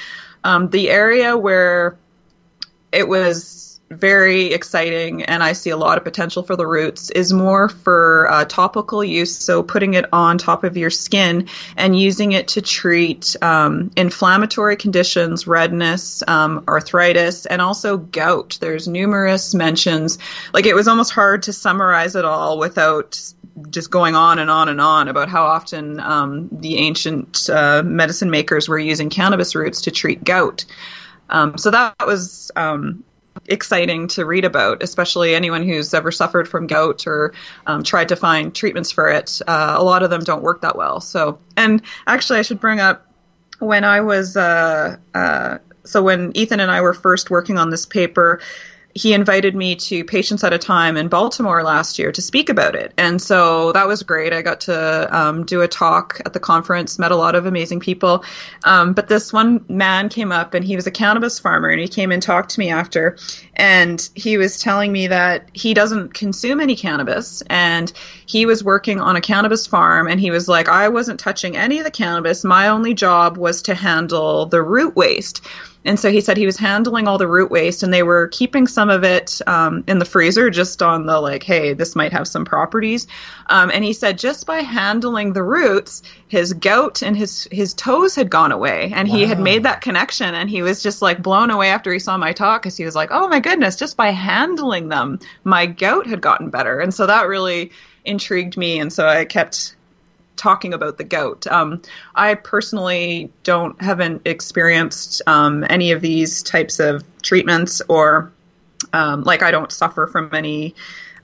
Um, 0.44 0.70
the 0.70 0.90
area 0.90 1.38
where 1.38 1.98
it 2.92 3.08
was 3.08 3.75
very 3.90 4.52
exciting 4.52 5.24
and 5.24 5.44
I 5.44 5.54
see 5.54 5.70
a 5.70 5.78
lot 5.78 5.98
of 5.98 6.04
potential 6.04 6.42
for 6.42 6.56
the 6.56 6.66
roots 6.66 7.12
is 7.12 7.32
more 7.32 7.70
for 7.70 8.28
uh, 8.32 8.46
topical 8.46 9.04
use. 9.04 9.38
So 9.38 9.62
putting 9.62 9.94
it 9.94 10.06
on 10.12 10.38
top 10.38 10.64
of 10.64 10.76
your 10.76 10.90
skin 10.90 11.48
and 11.78 11.98
using 11.98 12.32
it 12.32 12.50
to 12.50 12.62
treat 12.62 13.36
um, 13.42 13.92
inflammatory 13.96 14.76
conditions, 14.76 15.46
redness, 15.46 16.24
um, 16.28 16.64
arthritis, 16.68 17.46
and 17.46 17.62
also 17.62 17.98
gout. 17.98 18.58
There's 18.60 18.88
numerous 18.88 19.54
mentions. 19.54 20.18
Like 20.54 20.66
it 20.66 20.74
was 20.76 20.88
almost 20.88 21.12
hard 21.12 21.44
to 21.44 21.54
summarize 21.54 22.16
it 22.16 22.26
all 22.26 22.58
without 22.58 23.22
just 23.70 23.92
going 23.92 24.16
on 24.16 24.40
and 24.40 24.50
on 24.50 24.68
and 24.68 24.82
on 24.82 25.08
about 25.08 25.30
how 25.30 25.46
often 25.46 26.00
um, 26.00 26.50
the 26.52 26.78
ancient 26.78 27.50
uh, 27.50 27.84
medicine 27.86 28.30
makers 28.30 28.68
were 28.68 28.80
using 28.80 29.10
cannabis 29.10 29.56
roots 29.56 29.82
to 29.82 29.92
treat 29.92 30.24
gout. 30.24 30.66
Um, 31.30 31.58
so 31.58 31.72
that 31.72 31.96
was 32.06 32.52
um, 32.56 33.04
exciting 33.48 34.08
to 34.10 34.26
read 34.26 34.46
about, 34.46 34.82
especially 34.82 35.36
anyone 35.36 35.64
who's 35.64 35.94
ever 35.94 36.12
suffered 36.12 36.48
from 36.48 36.68
gout 36.68 37.06
or 37.08 37.34
um, 37.66 37.84
tried 37.84 38.10
to 38.10 38.16
find 38.16 38.54
treatments 38.54 38.92
for 38.92 39.10
it. 39.10 39.42
Uh, 39.48 39.76
a 39.78 39.84
lot 39.84 40.04
of 40.04 40.10
them 40.10 40.22
don't 40.22 40.42
work 40.42 40.62
that 40.62 40.76
well. 40.76 41.02
So, 41.02 41.40
and 41.56 41.82
actually, 42.08 42.40
I 42.40 42.42
should 42.44 42.60
bring 42.60 42.80
up 42.80 43.06
when 43.60 43.84
I 43.84 44.02
was 44.02 44.36
uh, 44.36 44.98
uh, 45.14 45.58
so 45.84 46.02
when 46.04 46.36
Ethan 46.36 46.60
and 46.60 46.72
I 46.72 46.82
were 46.82 46.94
first 46.94 47.30
working 47.30 47.58
on 47.58 47.70
this 47.70 47.86
paper 47.86 48.42
he 48.96 49.14
invited 49.14 49.56
me 49.56 49.76
to 49.76 50.06
Patients 50.06 50.42
Out 50.42 50.54
of 50.54 50.62
Time 50.62 50.96
in 50.96 51.10
Baltimore 51.10 51.64
last 51.64 52.00
year 52.00 52.14
to 52.14 52.22
speak 52.22 52.50
about 52.50 52.76
it. 52.76 52.94
And 52.98 53.22
so 53.22 53.74
that 53.74 53.88
was 53.88 54.04
great. 54.04 54.32
I 54.32 54.42
got 54.42 54.62
to 54.62 55.16
um, 55.16 55.46
do 55.46 55.62
a 55.62 55.68
talk 55.68 56.22
at 56.26 56.32
the 56.32 56.40
conference, 56.40 56.98
met 56.98 57.12
a 57.12 57.18
lot 57.18 57.36
of 57.36 57.46
amazing 57.46 57.82
people. 57.82 58.24
Um, 58.64 58.94
but 58.94 59.10
this 59.10 59.34
one 59.34 59.66
man 59.68 60.08
came 60.08 60.32
up 60.32 60.54
and 60.54 60.64
he 60.64 60.78
was 60.78 60.88
a 60.88 60.92
cannabis 60.92 61.40
farmer 61.40 61.68
and 61.68 61.82
he 61.82 61.90
came 61.90 62.10
and 62.10 62.24
talked 62.24 62.52
to 62.52 62.60
me 62.60 62.70
after. 62.70 63.18
And 63.56 64.10
he 64.16 64.38
was 64.38 64.60
telling 64.60 64.92
me 64.92 65.08
that 65.08 65.50
he 65.54 65.74
doesn't 65.74 66.14
consume 66.14 66.60
any 66.60 66.76
cannabis 66.76 67.42
and 67.48 67.92
he 68.26 68.46
was 68.46 68.64
working 68.64 69.00
on 69.00 69.16
a 69.16 69.22
cannabis 69.22 69.66
farm 69.66 70.08
and 70.08 70.20
he 70.20 70.32
was 70.32 70.48
like, 70.48 70.68
I 70.68 70.90
wasn't 70.90 71.20
touching 71.20 71.56
any 71.56 71.78
of 71.78 71.86
the 71.86 71.92
cannabis. 71.92 72.44
My 72.44 72.68
only 72.68 72.94
job 72.94 73.38
was 73.38 73.62
to 73.64 73.76
handle 73.76 74.46
the 74.46 74.62
root 74.62 74.96
waste. 74.96 75.42
And 75.86 76.00
so 76.00 76.12
he 76.12 76.20
said 76.20 76.36
he 76.36 76.48
was 76.48 76.58
handling 76.58 77.08
all 77.08 77.20
the 77.20 77.28
root 77.28 77.52
waste 77.52 77.84
and 77.84 77.94
they 77.94 78.02
were 78.02 78.28
keeping 78.30 78.66
some 78.66 78.90
of 78.90 79.04
it 79.04 79.40
um, 79.46 79.84
in 79.88 80.00
the 80.00 80.06
freezer 80.06 80.50
just 80.50 80.82
on 80.82 81.06
the 81.06 81.22
like, 81.22 81.44
hey, 81.44 81.74
this 81.74 81.96
might 81.96 82.12
have 82.12 82.28
some 82.28 82.44
properties. 82.44 83.06
Um, 83.48 83.70
and 83.72 83.84
he 83.84 83.94
said 83.94 84.18
just 84.18 84.48
by 84.48 84.62
handling 84.62 85.34
the 85.34 85.44
roots, 85.44 86.02
his 86.28 86.54
gout 86.54 87.04
and 87.04 87.16
his, 87.16 87.48
his 87.52 87.76
toes 87.76 88.16
had 88.16 88.32
gone 88.32 88.52
away. 88.52 88.92
And 88.96 89.08
wow. 89.08 89.16
he 89.16 89.26
had 89.26 89.40
made 89.40 89.64
that 89.64 89.82
connection 89.82 90.34
and 90.34 90.50
he 90.50 90.64
was 90.64 90.82
just 90.82 91.04
like 91.04 91.22
blown 91.22 91.52
away 91.52 91.70
after 91.70 91.94
he 91.94 92.00
saw 92.00 92.18
my 92.18 92.34
talk 92.34 92.64
because 92.64 92.76
he 92.76 92.84
was 92.84 92.96
like, 92.96 93.10
oh 93.12 93.28
my 93.28 93.40
goodness, 93.46 93.76
just 93.76 93.96
by 93.96 94.10
handling 94.10 94.90
them, 94.90 95.20
my 95.44 95.68
gout 95.68 96.08
had 96.08 96.20
gotten 96.20 96.50
better. 96.50 96.80
And 96.80 96.92
so 96.92 97.06
that 97.06 97.28
really 97.28 97.72
intrigued 98.04 98.58
me. 98.58 98.80
And 98.80 98.92
so 98.92 99.08
I 99.08 99.24
kept 99.24 99.76
talking 100.36 100.74
about 100.74 100.98
the 100.98 101.04
gout. 101.04 101.46
Um, 101.46 101.84
I 102.16 102.34
personally 102.34 103.32
don't 103.44 103.80
haven't 103.80 104.24
experienced 104.26 105.22
um, 105.28 105.64
any 105.70 105.92
of 105.92 106.02
these 106.02 106.42
types 106.42 106.80
of 106.80 107.04
treatments, 107.22 107.84
or 107.88 108.32
um, 108.94 109.24
like 109.24 109.44
I 109.44 109.52
don't 109.52 109.72
suffer 109.72 110.08
from 110.08 110.34
any 110.34 110.74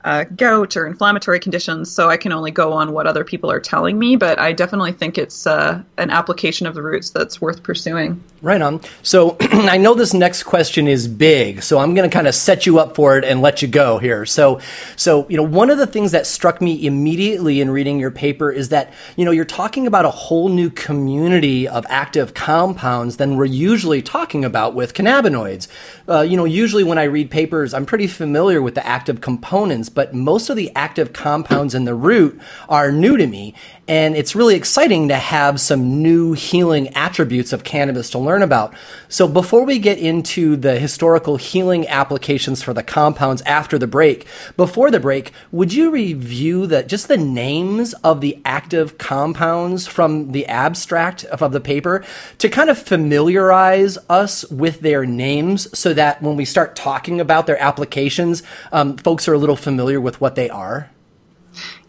uh, 0.03 0.25
gout 0.36 0.75
or 0.75 0.86
inflammatory 0.86 1.39
conditions, 1.39 1.91
so 1.91 2.10
I 2.10 2.17
can 2.17 2.31
only 2.31 2.51
go 2.51 2.74
on 2.74 2.91
what 2.91 3.08
other 3.08 3.24
people 3.24 3.51
are 3.51 3.60
telling 3.60 4.00
me. 4.00 4.15
But 4.15 4.39
I 4.39 4.51
definitely 4.51 4.93
think 4.93 5.17
it's 5.17 5.46
uh, 5.46 5.81
an 5.98 6.10
application 6.10 6.67
of 6.67 6.75
the 6.75 6.81
roots 6.81 7.10
that's 7.10 7.39
worth 7.39 7.63
pursuing. 7.63 8.24
Right 8.41 8.62
on. 8.62 8.81
So 9.03 9.38
I 9.41 9.77
know 9.77 9.93
this 9.93 10.13
next 10.13 10.43
question 10.43 10.88
is 10.88 11.08
big, 11.08 11.62
so 11.62 11.77
I'm 11.77 11.93
going 11.93 12.10
to 12.10 12.13
kind 12.13 12.27
of 12.27 12.34
set 12.34 12.65
you 12.65 12.79
up 12.79 12.96
for 12.96 13.17
it 13.17 13.24
and 13.24 13.41
let 13.41 13.62
you 13.62 13.67
go 13.67 14.00
here. 14.00 14.25
So, 14.25 14.60
so 14.96 15.27
you 15.29 15.38
know, 15.38 15.43
one 15.43 15.70
of 15.70 15.77
the 15.77 15.86
things 15.86 16.12
that 16.12 16.25
struck 16.25 16.60
me 16.62 16.86
immediately 16.86 17.62
in 17.62 17.70
reading 17.70 18.00
your 18.00 18.10
paper 18.12 18.51
is 18.51 18.70
that 18.70 18.93
you 19.15 19.25
know 19.25 19.31
you're 19.31 19.46
talking 19.46 19.86
about 19.86 20.05
a 20.05 20.12
whole 20.12 20.50
new 20.50 20.72
community 20.72 21.67
of 21.67 21.86
active 21.88 22.34
compounds 22.34 23.17
than 23.17 23.38
we're 23.38 23.46
usually 23.46 24.01
talking 24.01 24.43
about 24.43 24.74
with 24.74 24.93
cannabinoids. 24.93 25.67
Uh, 26.10 26.22
you 26.22 26.36
know, 26.36 26.46
usually 26.46 26.84
when 26.84 26.98
I 26.98 27.03
read 27.03 27.29
papers, 27.29 27.74
I'm 27.74 27.86
pretty 27.86 28.08
familiar 28.08 28.62
with 28.62 28.75
the 28.75 28.86
active 28.86 29.22
components 29.22 29.89
but 29.93 30.13
most 30.13 30.50
of 30.50 30.55
the 30.55 30.71
active 30.75 31.13
compounds 31.13 31.75
in 31.75 31.86
the 31.86 31.93
root 31.93 32.39
are 32.67 32.91
new 32.91 33.17
to 33.17 33.27
me. 33.27 33.53
And 33.88 34.15
it's 34.15 34.36
really 34.36 34.55
exciting 34.55 35.10
to 35.10 35.17
have 35.17 35.60
some 35.60 36.01
new 36.01 36.31
healing 36.31 36.88
attributes 36.95 37.51
of 37.51 37.65
cannabis 37.65 38.10
to 38.12 38.19
learn 38.19 38.41
about. 38.41 38.74
So 39.10 39.27
before 39.27 39.65
we 39.65 39.79
get 39.79 39.98
into 39.98 40.55
the 40.55 40.79
historical 40.79 41.36
healing 41.36 41.86
applications 41.89 42.63
for 42.63 42.74
the 42.74 42.83
compounds 42.83 43.41
after 43.41 43.77
the 43.77 43.88
break, 43.88 44.25
before 44.55 44.91
the 44.91 45.00
break, 45.01 45.33
would 45.51 45.74
you 45.74 45.91
review 45.91 46.67
that 46.67 46.88
just 46.88 47.10
the 47.10 47.17
names 47.17 47.93
of 47.95 48.21
the 48.21 48.39
active 48.45 48.98
compounds 48.98 49.88
from 49.88 50.31
the 50.31 50.45
abstract 50.45 51.25
of 51.25 51.51
the 51.51 51.60
paper 51.60 52.01
to 52.38 52.48
kind 52.48 52.69
of 52.69 52.77
familiarize 52.77 53.98
us 54.10 54.45
with 54.51 54.79
their 54.79 55.05
names 55.05 55.67
so 55.77 55.93
that 55.93 56.21
when 56.21 56.38
we 56.38 56.45
start 56.45 56.77
talking 56.77 57.19
about 57.19 57.45
their 57.45 57.62
applications, 57.62 58.41
um, 58.71 58.95
folks 58.95 59.27
are 59.27 59.33
a 59.33 59.38
little 59.38 59.57
familiar 59.57 59.80
with 59.85 60.21
what 60.21 60.35
they 60.35 60.50
are? 60.50 60.89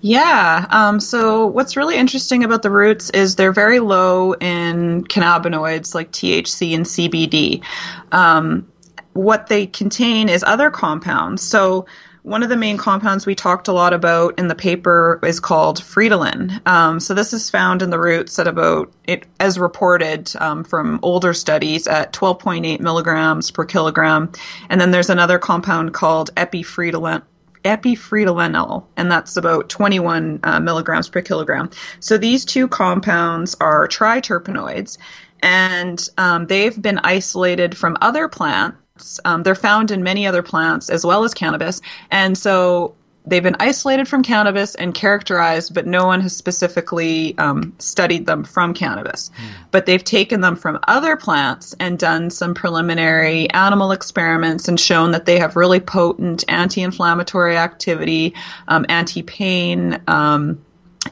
Yeah. 0.00 0.66
Um, 0.70 0.98
so 0.98 1.46
what's 1.46 1.76
really 1.76 1.96
interesting 1.96 2.42
about 2.42 2.62
the 2.62 2.70
roots 2.70 3.10
is 3.10 3.36
they're 3.36 3.52
very 3.52 3.78
low 3.78 4.32
in 4.32 5.04
cannabinoids 5.04 5.94
like 5.94 6.10
THC 6.10 6.74
and 6.74 6.84
CBD. 6.84 7.62
Um, 8.10 8.66
what 9.12 9.46
they 9.46 9.66
contain 9.66 10.28
is 10.28 10.42
other 10.42 10.70
compounds. 10.70 11.42
So 11.42 11.86
one 12.22 12.42
of 12.44 12.48
the 12.48 12.56
main 12.56 12.78
compounds 12.78 13.26
we 13.26 13.34
talked 13.34 13.68
a 13.68 13.72
lot 13.72 13.92
about 13.92 14.38
in 14.38 14.46
the 14.46 14.54
paper 14.54 15.18
is 15.24 15.40
called 15.40 15.80
friedelin. 15.80 16.66
Um, 16.66 17.00
so 17.00 17.14
this 17.14 17.32
is 17.32 17.50
found 17.50 17.82
in 17.82 17.90
the 17.90 17.98
roots 17.98 18.38
at 18.38 18.46
about 18.46 18.92
it 19.06 19.26
as 19.40 19.58
reported 19.58 20.30
um, 20.36 20.62
from 20.62 21.00
older 21.02 21.34
studies 21.34 21.88
at 21.88 22.12
12.8 22.12 22.80
milligrams 22.80 23.50
per 23.50 23.64
kilogram, 23.64 24.30
and 24.68 24.80
then 24.80 24.92
there's 24.92 25.10
another 25.10 25.38
compound 25.38 25.92
called 25.92 26.32
epifriedelin 26.36 27.22
epifriedelanol, 27.64 28.84
and 28.96 29.10
that's 29.10 29.36
about 29.36 29.68
21 29.68 30.40
uh, 30.42 30.60
milligrams 30.60 31.08
per 31.08 31.22
kilogram. 31.22 31.70
So 32.00 32.18
these 32.18 32.44
two 32.44 32.68
compounds 32.68 33.56
are 33.60 33.88
triterpenoids, 33.88 34.98
and 35.42 36.08
um, 36.18 36.46
they've 36.46 36.80
been 36.80 36.98
isolated 36.98 37.76
from 37.76 37.96
other 38.00 38.28
plants. 38.28 39.20
Um, 39.24 39.42
they're 39.42 39.54
found 39.54 39.90
in 39.90 40.02
many 40.02 40.26
other 40.26 40.42
plants 40.42 40.90
as 40.90 41.04
well 41.04 41.24
as 41.24 41.34
cannabis, 41.34 41.80
and 42.10 42.36
so 42.36 42.94
they've 43.26 43.42
been 43.42 43.56
isolated 43.60 44.08
from 44.08 44.22
cannabis 44.22 44.74
and 44.74 44.94
characterized, 44.94 45.74
but 45.74 45.86
no 45.86 46.06
one 46.06 46.20
has 46.20 46.36
specifically 46.36 47.36
um, 47.38 47.74
studied 47.78 48.26
them 48.26 48.44
from 48.44 48.74
cannabis. 48.74 49.30
Mm. 49.30 49.50
But 49.70 49.86
they've 49.86 50.02
taken 50.02 50.40
them 50.40 50.56
from 50.56 50.80
other 50.88 51.16
plants 51.16 51.74
and 51.78 51.98
done 51.98 52.30
some 52.30 52.54
preliminary 52.54 53.48
animal 53.50 53.92
experiments 53.92 54.68
and 54.68 54.78
shown 54.78 55.12
that 55.12 55.24
they 55.24 55.38
have 55.38 55.56
really 55.56 55.80
potent 55.80 56.44
anti 56.48 56.82
inflammatory 56.82 57.56
activity, 57.56 58.34
um, 58.68 58.86
anti 58.88 59.22
pain. 59.22 60.00
Um, 60.06 60.64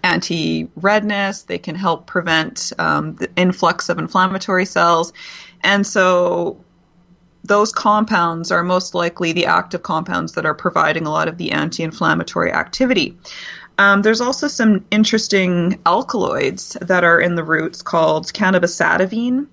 anti 0.04 0.68
redness, 0.76 1.42
they 1.42 1.58
can 1.58 1.74
help 1.74 2.06
prevent 2.06 2.72
um, 2.78 3.16
the 3.16 3.28
influx 3.34 3.88
of 3.88 3.98
inflammatory 3.98 4.64
cells. 4.64 5.12
And 5.62 5.84
so 5.84 6.64
those 7.44 7.73
compounds 7.73 8.50
are 8.50 8.62
most 8.62 8.94
likely 8.94 9.32
the 9.32 9.47
active 9.47 9.82
compounds 9.82 10.32
that 10.32 10.47
are 10.47 10.54
providing 10.54 11.06
a 11.06 11.11
lot 11.11 11.28
of 11.28 11.38
the 11.38 11.52
anti 11.52 11.82
inflammatory 11.82 12.52
activity. 12.52 13.16
Um, 13.78 14.02
there's 14.02 14.20
also 14.20 14.47
some 14.47 14.85
interesting 14.90 15.80
alkaloids 15.87 16.76
that 16.82 17.02
are 17.02 17.18
in 17.18 17.35
the 17.35 17.44
roots 17.44 17.80
called 17.80 18.26
cannabisativine. 18.26 19.47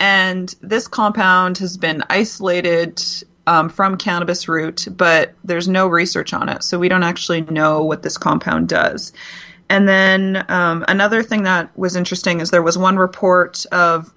And 0.00 0.54
this 0.62 0.88
compound 0.88 1.58
has 1.58 1.76
been 1.76 2.02
isolated 2.08 3.02
um, 3.46 3.68
from 3.68 3.96
cannabis 3.96 4.48
root, 4.48 4.86
but 4.90 5.34
there's 5.44 5.68
no 5.68 5.88
research 5.88 6.32
on 6.32 6.48
it. 6.48 6.62
So 6.62 6.78
we 6.78 6.88
don't 6.88 7.02
actually 7.02 7.42
know 7.42 7.84
what 7.84 8.02
this 8.02 8.18
compound 8.18 8.68
does. 8.68 9.12
And 9.68 9.88
then 9.88 10.44
um, 10.48 10.84
another 10.88 11.22
thing 11.22 11.42
that 11.42 11.76
was 11.76 11.96
interesting 11.96 12.40
is 12.40 12.50
there 12.50 12.62
was 12.62 12.78
one 12.78 12.96
report 12.96 13.66
of 13.72 14.12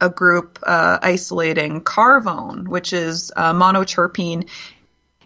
a 0.00 0.10
group 0.10 0.58
uh, 0.62 0.98
isolating 1.02 1.80
carvone, 1.82 2.68
which 2.68 2.92
is 2.92 3.32
uh, 3.36 3.52
monoterpene. 3.52 4.48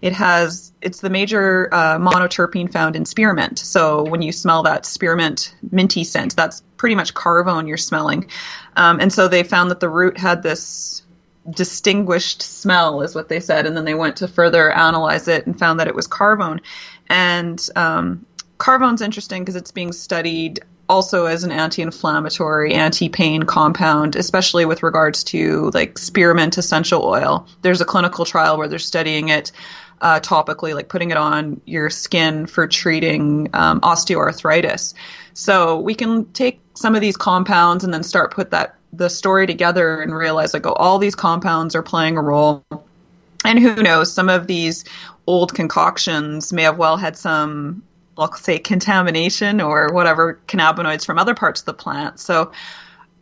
It 0.01 0.13
has 0.13 0.73
it's 0.81 1.01
the 1.01 1.11
major 1.11 1.69
uh, 1.73 1.99
monoterpene 1.99 2.73
found 2.73 2.95
in 2.97 3.05
spearmint. 3.05 3.59
So 3.59 4.05
when 4.05 4.23
you 4.23 4.33
smell 4.33 4.63
that 4.65 4.87
spearmint 4.87 5.55
minty 5.73 6.05
scent, 6.05 6.37
that's 6.37 6.63
pretty 6.77 6.95
much 6.95 7.15
carvone 7.15 7.67
you're 7.67 7.77
smelling. 7.77 8.29
Um, 8.77 9.01
and 9.01 9.13
so 9.13 9.27
they 9.29 9.43
found 9.43 9.71
that 9.71 9.81
the 9.81 9.89
root 9.89 10.19
had 10.19 10.43
this 10.43 11.03
distinguished 11.51 12.43
smell, 12.43 13.03
is 13.03 13.15
what 13.15 13.29
they 13.29 13.41
said. 13.41 13.67
And 13.67 13.77
then 13.77 13.85
they 13.85 13.95
went 13.95 14.17
to 14.17 14.29
further 14.29 14.71
analyze 14.71 15.29
it 15.29 15.47
and 15.47 15.59
found 15.59 15.81
that 15.81 15.89
it 15.89 15.95
was 15.95 16.07
carvone. 16.07 16.61
And 17.09 17.67
um, 17.75 18.27
carvone's 18.59 19.03
interesting 19.03 19.43
because 19.43 19.57
it's 19.57 19.73
being 19.73 19.93
studied 19.93 20.61
also 20.89 21.27
as 21.27 21.45
an 21.45 21.53
anti-inflammatory, 21.53 22.75
anti-pain 22.75 23.43
compound, 23.43 24.17
especially 24.17 24.65
with 24.65 24.83
regards 24.83 25.23
to 25.25 25.71
like 25.75 25.99
spearmint 25.99 26.59
essential 26.59 27.05
oil. 27.05 27.47
There's 27.63 27.81
a 27.81 27.85
clinical 27.85 28.25
trial 28.25 28.57
where 28.57 28.69
they're 28.69 28.79
studying 28.79 29.29
it 29.29 29.53
uh, 30.01 30.21
topically, 30.21 30.75
like 30.75 30.89
putting 30.89 31.11
it 31.11 31.17
on 31.17 31.61
your 31.67 31.91
skin 31.91 32.47
for 32.47 32.67
treating 32.67 33.51
um, 33.53 33.81
osteoarthritis. 33.81 34.95
So 35.35 35.79
we 35.79 35.95
can 35.95 36.25
take 36.33 36.61
some 36.75 36.95
of 36.95 37.01
these 37.01 37.17
compounds 37.17 37.85
and 37.85 37.93
then 37.93 38.03
start 38.03 38.33
put 38.33 38.51
that 38.51 38.77
the 38.93 39.11
story 39.11 39.47
together 39.47 40.01
and 40.01 40.15
realize 40.15 40.55
like, 40.55 40.67
oh, 40.67 40.73
all 40.73 40.99
these 40.99 41.15
compounds 41.15 41.75
are 41.75 41.83
playing 41.83 42.17
a 42.17 42.23
role. 42.23 42.65
And 43.45 43.59
who 43.59 43.83
knows, 43.83 44.13
some 44.13 44.29
of 44.29 44.47
these 44.47 44.85
old 45.27 45.55
concoctions 45.55 46.53
may 46.53 46.63
have 46.63 46.79
well 46.79 46.97
had 46.97 47.17
some 47.17 47.83
let's 48.19 48.43
say 48.43 48.59
contamination 48.59 49.61
or 49.61 49.93
whatever 49.93 50.41
cannabinoids 50.47 51.07
from 51.07 51.19
other 51.19 51.35
parts 51.35 51.61
of 51.61 51.67
the 51.67 51.75
plant. 51.75 52.21
So 52.21 52.53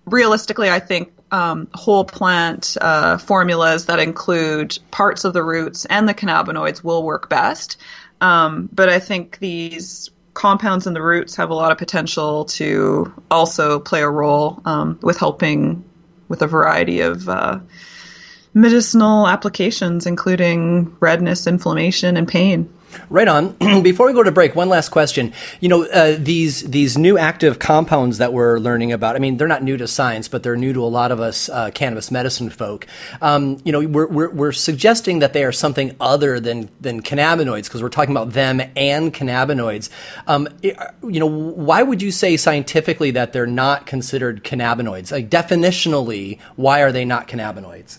realistically, 0.07 0.71
I 0.71 0.81
think 0.81 1.13
um, 1.31 1.69
whole 1.75 2.05
plant 2.05 2.77
uh, 2.81 3.19
formulas 3.19 3.87
that 3.87 3.99
include 3.99 4.79
parts 4.91 5.25
of 5.25 5.35
the 5.35 5.43
roots 5.43 5.85
and 5.85 6.09
the 6.09 6.15
cannabinoids 6.15 6.83
will 6.83 7.03
work 7.03 7.29
best. 7.29 7.77
Um, 8.21 8.69
but 8.73 8.89
I 8.89 8.99
think 8.99 9.39
these 9.39 10.11
compounds 10.33 10.87
in 10.87 10.95
the 10.95 11.03
roots 11.03 11.37
have 11.37 11.51
a 11.51 11.55
lot 11.55 11.73
of 11.73 11.79
potential 11.79 12.45
to 12.45 13.13
also 13.31 13.79
play 13.81 14.03
a 14.03 14.09
role 14.09 14.61
um, 14.65 14.99
with 15.03 15.19
helping 15.19 15.85
with 16.29 16.43
a 16.43 16.47
variety 16.47 17.01
of 17.01 17.29
uh, 17.29 17.61
medicinal 18.55 19.27
applications, 19.27 20.07
including 20.07 20.97
redness, 21.01 21.47
inflammation, 21.47 22.17
and 22.17 22.27
pain. 22.27 22.73
Right 23.09 23.29
on. 23.29 23.53
Before 23.83 24.07
we 24.07 24.13
go 24.13 24.23
to 24.23 24.33
break, 24.33 24.55
one 24.55 24.69
last 24.69 24.91
question. 24.91 25.33
You 25.61 25.69
know, 25.69 25.85
uh, 25.85 26.17
these 26.19 26.63
these 26.63 26.97
new 26.97 27.19
active 27.19 27.59
compounds 27.59 28.19
that 28.19 28.33
we're 28.33 28.59
learning 28.59 28.93
about. 28.93 29.17
I 29.17 29.19
mean, 29.19 29.37
they're 29.37 29.49
not 29.49 29.63
new 29.63 29.77
to 29.77 29.87
science, 29.87 30.29
but 30.29 30.43
they're 30.43 30.57
new 30.57 30.73
to 30.73 30.83
a 30.83 30.87
lot 30.87 31.13
of 31.13 31.21
us 31.21 31.49
uh, 31.49 31.71
cannabis 31.71 32.11
medicine 32.11 32.51
folk. 32.51 32.87
Um, 33.21 33.59
you 33.65 33.73
know, 33.73 33.87
we're, 33.87 34.07
we're, 34.07 34.31
we're 34.31 34.53
suggesting 34.53 35.21
that 35.21 35.33
they 35.33 35.45
are 35.45 35.53
something 35.53 35.95
other 36.01 36.41
than 36.41 36.69
than 36.81 37.03
cannabinoids 37.03 37.65
because 37.65 37.83
we're 37.83 37.89
talking 37.89 38.13
about 38.13 38.33
them 38.33 38.61
and 38.77 39.13
cannabinoids. 39.13 39.91
Um, 40.27 40.49
you 40.63 41.21
know, 41.21 41.27
why 41.27 41.83
would 41.83 42.03
you 42.03 42.11
say 42.11 42.37
scientifically 42.37 43.11
that 43.13 43.33
they're 43.33 43.47
not 43.47 43.87
considered 43.87 44.45
cannabinoids? 44.45 45.13
Like 45.13 45.31
definitionally, 45.31 46.41
why 46.57 46.81
are 46.81 46.93
they 46.93 47.05
not 47.05 47.29
cannabinoids? 47.29 47.99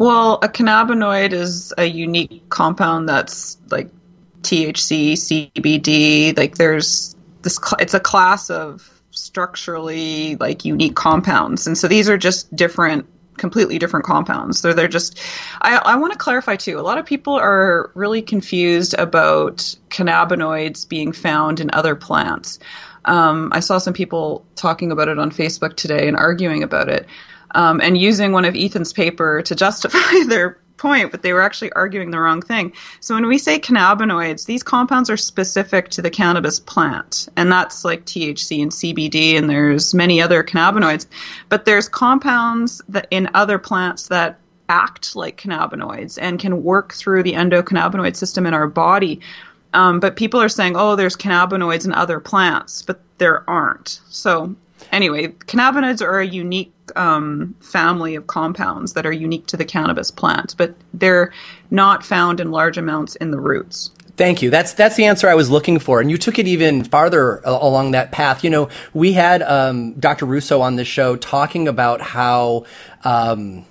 Well, 0.00 0.38
a 0.42 0.48
cannabinoid 0.48 1.34
is 1.34 1.74
a 1.76 1.84
unique 1.84 2.48
compound 2.48 3.06
that's 3.06 3.58
like 3.70 3.90
THC, 4.40 5.12
CBD. 5.12 6.34
Like 6.38 6.54
there's 6.54 7.14
this, 7.42 7.60
it's 7.78 7.92
a 7.92 8.00
class 8.00 8.48
of 8.48 9.02
structurally 9.10 10.36
like 10.36 10.64
unique 10.64 10.96
compounds, 10.96 11.66
and 11.66 11.76
so 11.76 11.86
these 11.86 12.08
are 12.08 12.16
just 12.16 12.56
different 12.56 13.04
completely 13.36 13.78
different 13.78 14.06
compounds. 14.06 14.58
So 14.58 14.72
they're 14.72 14.88
just. 14.88 15.20
I, 15.60 15.76
I 15.76 15.96
want 15.96 16.14
to 16.14 16.18
clarify 16.18 16.56
too. 16.56 16.78
A 16.78 16.80
lot 16.80 16.96
of 16.96 17.04
people 17.04 17.34
are 17.34 17.90
really 17.94 18.22
confused 18.22 18.94
about 18.94 19.58
cannabinoids 19.90 20.88
being 20.88 21.12
found 21.12 21.60
in 21.60 21.68
other 21.74 21.94
plants. 21.94 22.58
Um, 23.04 23.50
I 23.52 23.60
saw 23.60 23.76
some 23.76 23.92
people 23.92 24.46
talking 24.56 24.92
about 24.92 25.08
it 25.08 25.18
on 25.18 25.30
Facebook 25.30 25.76
today 25.76 26.08
and 26.08 26.16
arguing 26.16 26.62
about 26.62 26.88
it 26.88 27.06
um, 27.54 27.80
and 27.80 27.98
using 27.98 28.32
one 28.32 28.44
of 28.44 28.54
Ethan's 28.56 28.92
paper 28.92 29.42
to 29.42 29.54
justify 29.54 30.24
their 30.26 30.58
point, 30.80 31.10
but 31.10 31.22
they 31.22 31.32
were 31.32 31.42
actually 31.42 31.70
arguing 31.72 32.10
the 32.10 32.18
wrong 32.18 32.40
thing. 32.40 32.72
So 33.00 33.14
when 33.14 33.28
we 33.28 33.38
say 33.38 33.60
cannabinoids, 33.60 34.46
these 34.46 34.62
compounds 34.62 35.10
are 35.10 35.16
specific 35.16 35.90
to 35.90 36.02
the 36.02 36.10
cannabis 36.10 36.58
plant, 36.58 37.28
and 37.36 37.52
that's 37.52 37.84
like 37.84 38.06
THC 38.06 38.62
and 38.62 38.72
CBD, 38.72 39.36
and 39.36 39.48
there's 39.48 39.94
many 39.94 40.20
other 40.20 40.42
cannabinoids. 40.42 41.06
But 41.50 41.66
there's 41.66 41.88
compounds 41.88 42.80
that 42.88 43.06
in 43.10 43.28
other 43.34 43.58
plants 43.58 44.08
that 44.08 44.38
act 44.70 45.16
like 45.16 45.40
cannabinoids 45.40 46.18
and 46.20 46.38
can 46.38 46.62
work 46.62 46.94
through 46.94 47.24
the 47.24 47.34
endocannabinoid 47.34 48.16
system 48.16 48.46
in 48.46 48.54
our 48.54 48.66
body. 48.66 49.20
Um, 49.74 50.00
but 50.00 50.16
people 50.16 50.40
are 50.40 50.48
saying, 50.48 50.76
oh, 50.76 50.96
there's 50.96 51.16
cannabinoids 51.16 51.84
in 51.84 51.92
other 51.92 52.20
plants, 52.20 52.82
but 52.82 53.00
there 53.18 53.48
aren't. 53.48 54.00
So 54.08 54.54
anyway, 54.92 55.28
cannabinoids 55.28 56.02
are 56.02 56.20
a 56.20 56.26
unique 56.26 56.72
um, 56.96 57.54
family 57.60 58.14
of 58.14 58.26
compounds 58.26 58.94
that 58.94 59.06
are 59.06 59.12
unique 59.12 59.46
to 59.46 59.56
the 59.56 59.64
cannabis 59.64 60.10
plant, 60.10 60.54
but 60.56 60.74
they're 60.94 61.32
not 61.70 62.04
found 62.04 62.40
in 62.40 62.50
large 62.50 62.78
amounts 62.78 63.16
in 63.16 63.30
the 63.30 63.40
roots. 63.40 63.90
Thank 64.16 64.42
you. 64.42 64.50
That's 64.50 64.74
that's 64.74 64.96
the 64.96 65.06
answer 65.06 65.28
I 65.28 65.34
was 65.34 65.48
looking 65.48 65.78
for, 65.78 66.00
and 66.00 66.10
you 66.10 66.18
took 66.18 66.38
it 66.38 66.46
even 66.46 66.84
farther 66.84 67.40
along 67.44 67.92
that 67.92 68.12
path. 68.12 68.44
You 68.44 68.50
know, 68.50 68.68
we 68.92 69.14
had 69.14 69.40
um, 69.40 69.94
Dr. 69.94 70.26
Russo 70.26 70.60
on 70.60 70.76
the 70.76 70.84
show 70.84 71.16
talking 71.16 71.68
about 71.68 72.00
how. 72.00 72.64
Um, 73.02 73.64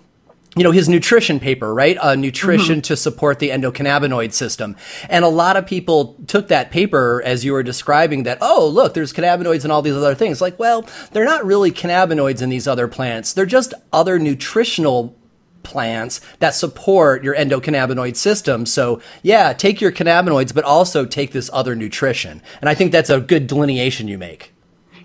you 0.59 0.63
know, 0.65 0.71
his 0.71 0.89
nutrition 0.89 1.39
paper, 1.39 1.73
right? 1.73 1.97
Uh, 2.01 2.15
nutrition 2.15 2.75
mm-hmm. 2.75 2.81
to 2.81 2.97
support 2.97 3.39
the 3.39 3.49
endocannabinoid 3.49 4.33
system. 4.33 4.75
And 5.07 5.23
a 5.23 5.29
lot 5.29 5.55
of 5.55 5.65
people 5.65 6.17
took 6.27 6.49
that 6.49 6.69
paper 6.69 7.21
as 7.23 7.45
you 7.45 7.53
were 7.53 7.63
describing 7.63 8.23
that, 8.23 8.39
oh, 8.41 8.67
look, 8.67 8.93
there's 8.93 9.13
cannabinoids 9.13 9.63
and 9.63 9.71
all 9.71 9.81
these 9.81 9.95
other 9.95 10.15
things. 10.15 10.41
Like, 10.41 10.59
well, 10.59 10.85
they're 11.13 11.23
not 11.23 11.45
really 11.45 11.71
cannabinoids 11.71 12.41
in 12.41 12.49
these 12.49 12.67
other 12.67 12.89
plants. 12.89 13.31
They're 13.31 13.45
just 13.45 13.73
other 13.93 14.19
nutritional 14.19 15.17
plants 15.63 16.19
that 16.39 16.53
support 16.55 17.23
your 17.23 17.35
endocannabinoid 17.35 18.17
system. 18.17 18.65
So 18.65 19.01
yeah, 19.23 19.53
take 19.53 19.79
your 19.79 19.93
cannabinoids, 19.93 20.53
but 20.53 20.65
also 20.65 21.05
take 21.05 21.31
this 21.31 21.49
other 21.53 21.73
nutrition. 21.73 22.41
And 22.59 22.69
I 22.69 22.75
think 22.75 22.91
that's 22.91 23.09
a 23.09 23.21
good 23.21 23.47
delineation 23.47 24.09
you 24.09 24.17
make. 24.17 24.51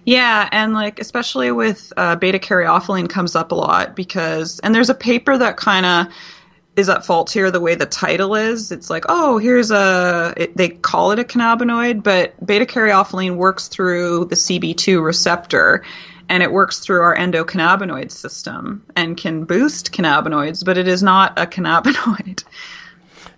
Yeah, 0.05 0.49
and 0.53 0.75
like 0.75 1.01
especially 1.01 1.51
with 1.51 1.93
uh, 1.97 2.17
beta 2.17 2.39
caryophyllene 2.39 3.09
comes 3.09 3.35
up 3.35 3.53
a 3.53 3.55
lot 3.55 3.97
because, 3.97 4.61
and 4.61 4.75
there's 4.75 4.91
a 4.91 4.95
paper 4.95 5.37
that 5.39 5.57
kind 5.57 5.87
of 5.87 6.15
is 6.77 6.89
at 6.89 7.07
fault 7.07 7.31
here 7.31 7.51
the 7.51 7.61
way 7.61 7.75
the 7.75 7.87
title 7.87 8.35
is. 8.35 8.73
It's 8.73 8.91
like, 8.91 9.05
oh, 9.09 9.39
here's 9.39 9.71
a, 9.71 10.35
it, 10.37 10.57
they 10.57 10.71
call 10.71 11.13
it 11.13 11.19
a 11.19 11.25
cannabinoid, 11.25 12.03
but 12.03 12.35
beta 12.45 12.67
caryophyllene 12.67 13.37
works 13.37 13.69
through 13.69 14.27
the 14.27 14.35
CB2 14.35 15.03
receptor 15.03 15.85
and 16.29 16.43
it 16.43 16.53
works 16.53 16.81
through 16.81 17.03
our 17.03 17.17
endocannabinoid 17.17 18.11
system 18.11 18.85
and 18.97 19.17
can 19.17 19.45
boost 19.45 19.93
cannabinoids, 19.93 20.65
but 20.65 20.79
it 20.79 20.89
is 20.89 21.03
not 21.03 21.39
a 21.39 21.47
cannabinoid. 21.47 22.45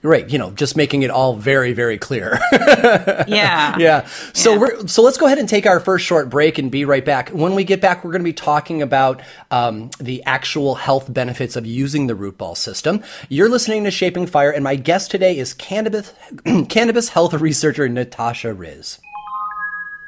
Right, 0.06 0.28
you 0.30 0.38
know, 0.38 0.52
just 0.52 0.76
making 0.76 1.02
it 1.02 1.10
all 1.10 1.34
very, 1.34 1.72
very 1.72 1.98
clear. 1.98 2.38
yeah. 2.52 3.76
Yeah. 3.76 4.06
So 4.32 4.52
yeah. 4.52 4.58
we're 4.58 4.86
so 4.86 5.02
let's 5.02 5.16
go 5.16 5.26
ahead 5.26 5.38
and 5.38 5.48
take 5.48 5.66
our 5.66 5.80
first 5.80 6.06
short 6.06 6.30
break 6.30 6.58
and 6.58 6.70
be 6.70 6.84
right 6.84 7.04
back. 7.04 7.30
When 7.30 7.56
we 7.56 7.64
get 7.64 7.80
back, 7.80 8.04
we're 8.04 8.12
going 8.12 8.22
to 8.22 8.24
be 8.24 8.32
talking 8.32 8.82
about 8.82 9.20
um, 9.50 9.90
the 9.98 10.22
actual 10.22 10.76
health 10.76 11.12
benefits 11.12 11.56
of 11.56 11.66
using 11.66 12.06
the 12.06 12.14
root 12.14 12.38
ball 12.38 12.54
system. 12.54 13.02
You're 13.28 13.48
listening 13.48 13.82
to 13.82 13.90
Shaping 13.90 14.26
Fire, 14.26 14.52
and 14.52 14.62
my 14.62 14.76
guest 14.76 15.10
today 15.10 15.36
is 15.36 15.52
cannabis 15.52 16.14
cannabis 16.68 17.08
health 17.08 17.34
researcher 17.34 17.88
Natasha 17.88 18.54
Ryz. 18.54 19.00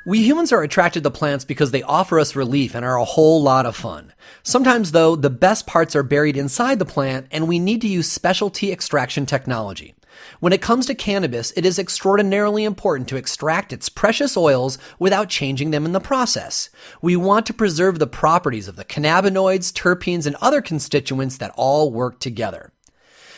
We 0.09 0.23
humans 0.23 0.53
are 0.53 0.63
attracted 0.63 1.03
to 1.03 1.11
plants 1.11 1.45
because 1.45 1.71
they 1.71 1.83
offer 1.83 2.19
us 2.19 2.35
relief 2.35 2.75
and 2.75 2.83
are 2.83 2.97
a 2.97 3.05
whole 3.05 3.43
lot 3.43 3.67
of 3.67 3.77
fun. 3.77 4.15
Sometimes, 4.43 4.93
though, 4.93 5.15
the 5.15 5.29
best 5.29 5.67
parts 5.67 5.95
are 5.95 6.03
buried 6.03 6.35
inside 6.35 6.79
the 6.79 6.87
plant 6.87 7.27
and 7.31 7.47
we 7.47 7.59
need 7.59 7.83
to 7.83 7.89
use 7.89 8.11
specialty 8.11 8.73
extraction 8.73 9.27
technology. 9.27 9.95
When 10.41 10.55
it 10.55 10.63
comes 10.63 10.87
to 10.87 10.95
cannabis, 10.95 11.53
it 11.59 11.67
is 11.67 11.79
extraordinarily 11.79 12.65
important 12.65 13.07
to 13.11 13.17
extract 13.17 13.71
its 13.71 13.91
precious 13.91 14.35
oils 14.35 14.79
without 14.99 15.29
changing 15.29 15.73
them 15.73 15.85
in 15.85 15.93
the 15.93 16.01
process. 16.01 16.71
We 17.03 17.15
want 17.15 17.45
to 17.45 17.53
preserve 17.53 17.99
the 17.99 18.07
properties 18.07 18.67
of 18.67 18.77
the 18.77 18.87
cannabinoids, 18.87 19.75
terpenes, 19.75 20.27
and 20.27 20.37
other 20.37 20.63
constituents 20.63 21.37
that 21.37 21.53
all 21.55 21.93
work 21.93 22.19
together. 22.19 22.73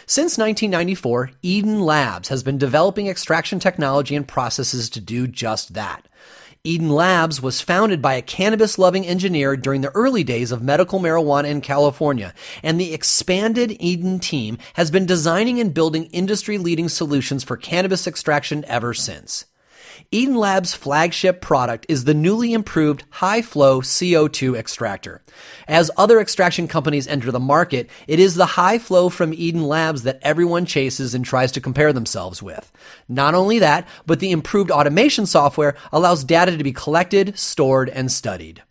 Since 0.07 0.39
1994, 0.39 1.33
Eden 1.43 1.81
Labs 1.81 2.29
has 2.29 2.45
been 2.45 2.59
developing 2.59 3.09
extraction 3.09 3.59
technology 3.59 4.15
and 4.15 4.27
processes 4.27 4.89
to 4.91 5.01
do 5.01 5.27
just 5.27 5.75
that. 5.75 6.07
Eden 6.63 6.91
Labs 6.91 7.41
was 7.41 7.63
founded 7.63 8.03
by 8.03 8.13
a 8.15 8.23
cannabis 8.23 8.79
loving 8.79 9.07
engineer 9.07 9.57
during 9.57 9.81
the 9.81 9.95
early 9.97 10.23
days 10.23 10.53
of 10.53 10.63
medical 10.63 11.01
marijuana 11.01 11.49
in 11.49 11.63
California, 11.63 12.35
and 12.63 12.79
the 12.79 12.93
expanded 12.93 13.75
Eden 13.81 14.19
team 14.19 14.59
has 14.75 14.91
been 14.91 15.07
designing 15.07 15.59
and 15.59 15.73
building 15.73 16.05
industry 16.13 16.59
leading 16.59 16.91
solutions 16.91 17.43
for 17.43 17.57
cannabis 17.57 18.07
extraction 18.07 18.63
ever 18.67 18.93
since. 18.93 19.47
Eden 20.13 20.35
Lab's 20.35 20.75
flagship 20.75 21.41
product 21.41 21.87
is 21.89 22.03
the 22.03 22.15
newly 22.15 22.53
improved 22.53 23.05
high 23.11 23.43
flow 23.43 23.81
CO2 23.81 24.57
extractor. 24.57 25.23
As 25.69 25.89
other 25.97 26.19
extraction 26.19 26.67
companies 26.67 27.07
enter 27.07 27.31
the 27.31 27.39
market, 27.39 27.89
it 28.09 28.19
is 28.19 28.35
the 28.35 28.59
high 28.59 28.81
flow 28.81 29.09
from 29.09 29.33
Eden 29.33 29.63
Labs 29.63 30.03
that 30.03 30.19
everyone 30.23 30.67
chases 30.67 31.15
and 31.15 31.25
tries 31.25 31.53
to 31.53 31.61
compare 31.61 31.93
themselves 31.93 32.43
with. 32.43 32.73
Not 33.09 33.37
only 33.37 33.61
that, 33.61 33.87
but 34.05 34.19
the 34.19 34.33
improved 34.33 34.73
automation 34.73 35.27
software 35.27 35.77
allows 35.93 36.25
data 36.25 36.59
to 36.59 36.65
be 36.65 36.73
collected, 36.73 37.39
stored, 37.39 37.89
and 37.89 38.11
studied. 38.11 38.65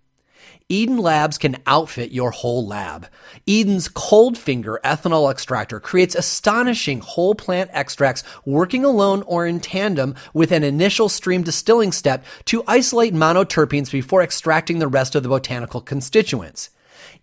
Eden 0.72 1.00
Labs 1.00 1.40
can 1.40 1.58
outfit 1.66 2.12
your 2.12 2.30
whole 2.30 2.64
lab. 2.64 3.08
Eden's 3.48 3.88
Cold 3.88 4.38
Finger 4.38 4.80
ethanol 4.84 5.32
extractor 5.32 5.80
creates 5.80 6.14
astonishing 6.14 7.00
whole 7.00 7.34
plant 7.34 7.72
extracts 7.74 8.24
working 8.46 8.86
alone 8.86 9.24
or 9.24 9.48
in 9.48 9.60
tandem 9.60 10.14
with 10.32 10.52
an 10.52 10.64
initial 10.64 11.10
stream 11.10 11.42
distilling 11.42 11.92
step 11.92 12.24
to 12.46 12.64
isolate 12.68 13.16
monoterpenes 13.16 13.92
before 13.92 14.22
extracting 14.22 14.78
the 14.78 14.88
rest 14.88 15.16
of 15.16 15.24
the 15.24 15.30
botanical 15.30 15.82
constituents. 15.82 16.70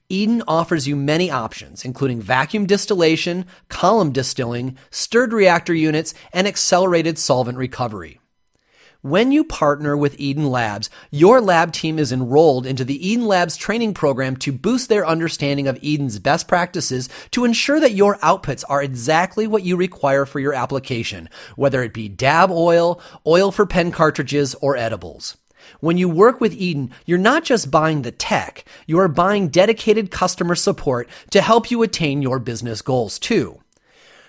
Eden 0.09 0.43
offers 0.49 0.89
you 0.89 0.97
many 0.97 1.31
options, 1.31 1.85
including 1.85 2.21
vacuum 2.21 2.67
distillation, 2.67 3.47
column 3.69 4.11
distilling, 4.11 4.77
stirred 4.91 5.33
reactor 5.33 5.75
units, 5.75 6.15
and 6.33 6.49
accelerated 6.49 7.17
solvent 7.17 7.59
recovery. 7.59 8.19
When 9.03 9.31
you 9.31 9.45
partner 9.45 9.95
with 9.97 10.19
Eden 10.19 10.51
Labs, 10.51 10.89
your 11.11 11.41
lab 11.41 11.73
team 11.73 11.99
is 11.99 12.13
enrolled 12.13 12.67
into 12.67 12.85
the 12.85 13.07
Eden 13.07 13.27
Labs 13.27 13.57
training 13.57 13.93
program 13.93 14.37
to 14.39 14.53
boost 14.53 14.89
their 14.89 15.07
understanding 15.07 15.69
of 15.69 15.79
Eden's 15.83 16.19
best 16.19 16.49
practices 16.49 17.09
to 17.33 17.45
ensure 17.45 17.79
that 17.79 17.93
your 17.93 18.17
outputs 18.19 18.65
are 18.69 18.83
exactly 18.83 19.47
what 19.47 19.63
you 19.63 19.77
require 19.77 20.25
for 20.25 20.41
your 20.41 20.55
application, 20.55 21.29
whether 21.57 21.83
it 21.83 21.93
be 21.93 22.09
dab 22.09 22.51
oil, 22.51 23.01
oil 23.27 23.53
for 23.53 23.67
pen 23.67 23.93
cartridges, 23.93 24.55
or 24.57 24.77
edibles. 24.77 25.37
When 25.81 25.99
you 25.99 26.09
work 26.09 26.41
with 26.41 26.55
Eden, 26.55 26.91
you're 27.05 27.19
not 27.19 27.45
just 27.45 27.71
buying 27.71 28.03
the 28.03 28.13
tech, 28.13 28.65
you 28.87 28.99
are 28.99 29.09
buying 29.09 29.49
dedicated 29.49 30.11
customer 30.11 30.55
support 30.55 31.09
to 31.31 31.43
help 31.43 31.71
you 31.71 31.83
attain 31.83 32.23
your 32.23 32.39
business 32.39 32.83
goals 32.83 33.19
too. 33.19 33.61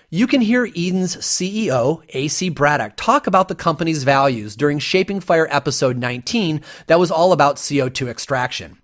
You 0.09 0.25
can 0.25 0.39
hear 0.39 0.65
Eden's 0.65 1.17
CEO, 1.17 2.01
AC 2.15 2.47
Braddock, 2.47 2.93
talk 2.95 3.27
about 3.27 3.49
the 3.49 3.55
company's 3.55 4.05
values 4.05 4.55
during 4.55 4.79
Shaping 4.79 5.19
Fire 5.19 5.49
episode 5.51 5.97
19 5.97 6.61
that 6.85 6.97
was 6.97 7.11
all 7.11 7.33
about 7.33 7.57
CO2 7.57 8.07
extraction. 8.07 8.77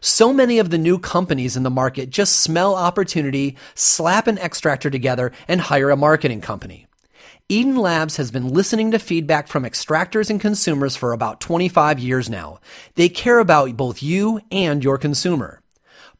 So 0.00 0.32
many 0.32 0.58
of 0.58 0.70
the 0.70 0.78
new 0.78 0.98
companies 0.98 1.54
in 1.54 1.64
the 1.64 1.70
market 1.70 2.08
just 2.08 2.40
smell 2.40 2.74
opportunity, 2.74 3.58
slap 3.74 4.26
an 4.26 4.38
extractor 4.38 4.88
together, 4.88 5.32
and 5.46 5.60
hire 5.60 5.90
a 5.90 5.98
marketing 5.98 6.40
company. 6.40 6.86
Eden 7.50 7.76
Labs 7.76 8.16
has 8.16 8.30
been 8.30 8.48
listening 8.48 8.90
to 8.92 8.98
feedback 8.98 9.48
from 9.48 9.64
extractors 9.64 10.30
and 10.30 10.40
consumers 10.40 10.96
for 10.96 11.12
about 11.12 11.42
25 11.42 11.98
years 11.98 12.30
now. 12.30 12.58
They 12.94 13.10
care 13.10 13.38
about 13.38 13.76
both 13.76 14.02
you 14.02 14.40
and 14.50 14.82
your 14.82 14.96
consumer. 14.96 15.60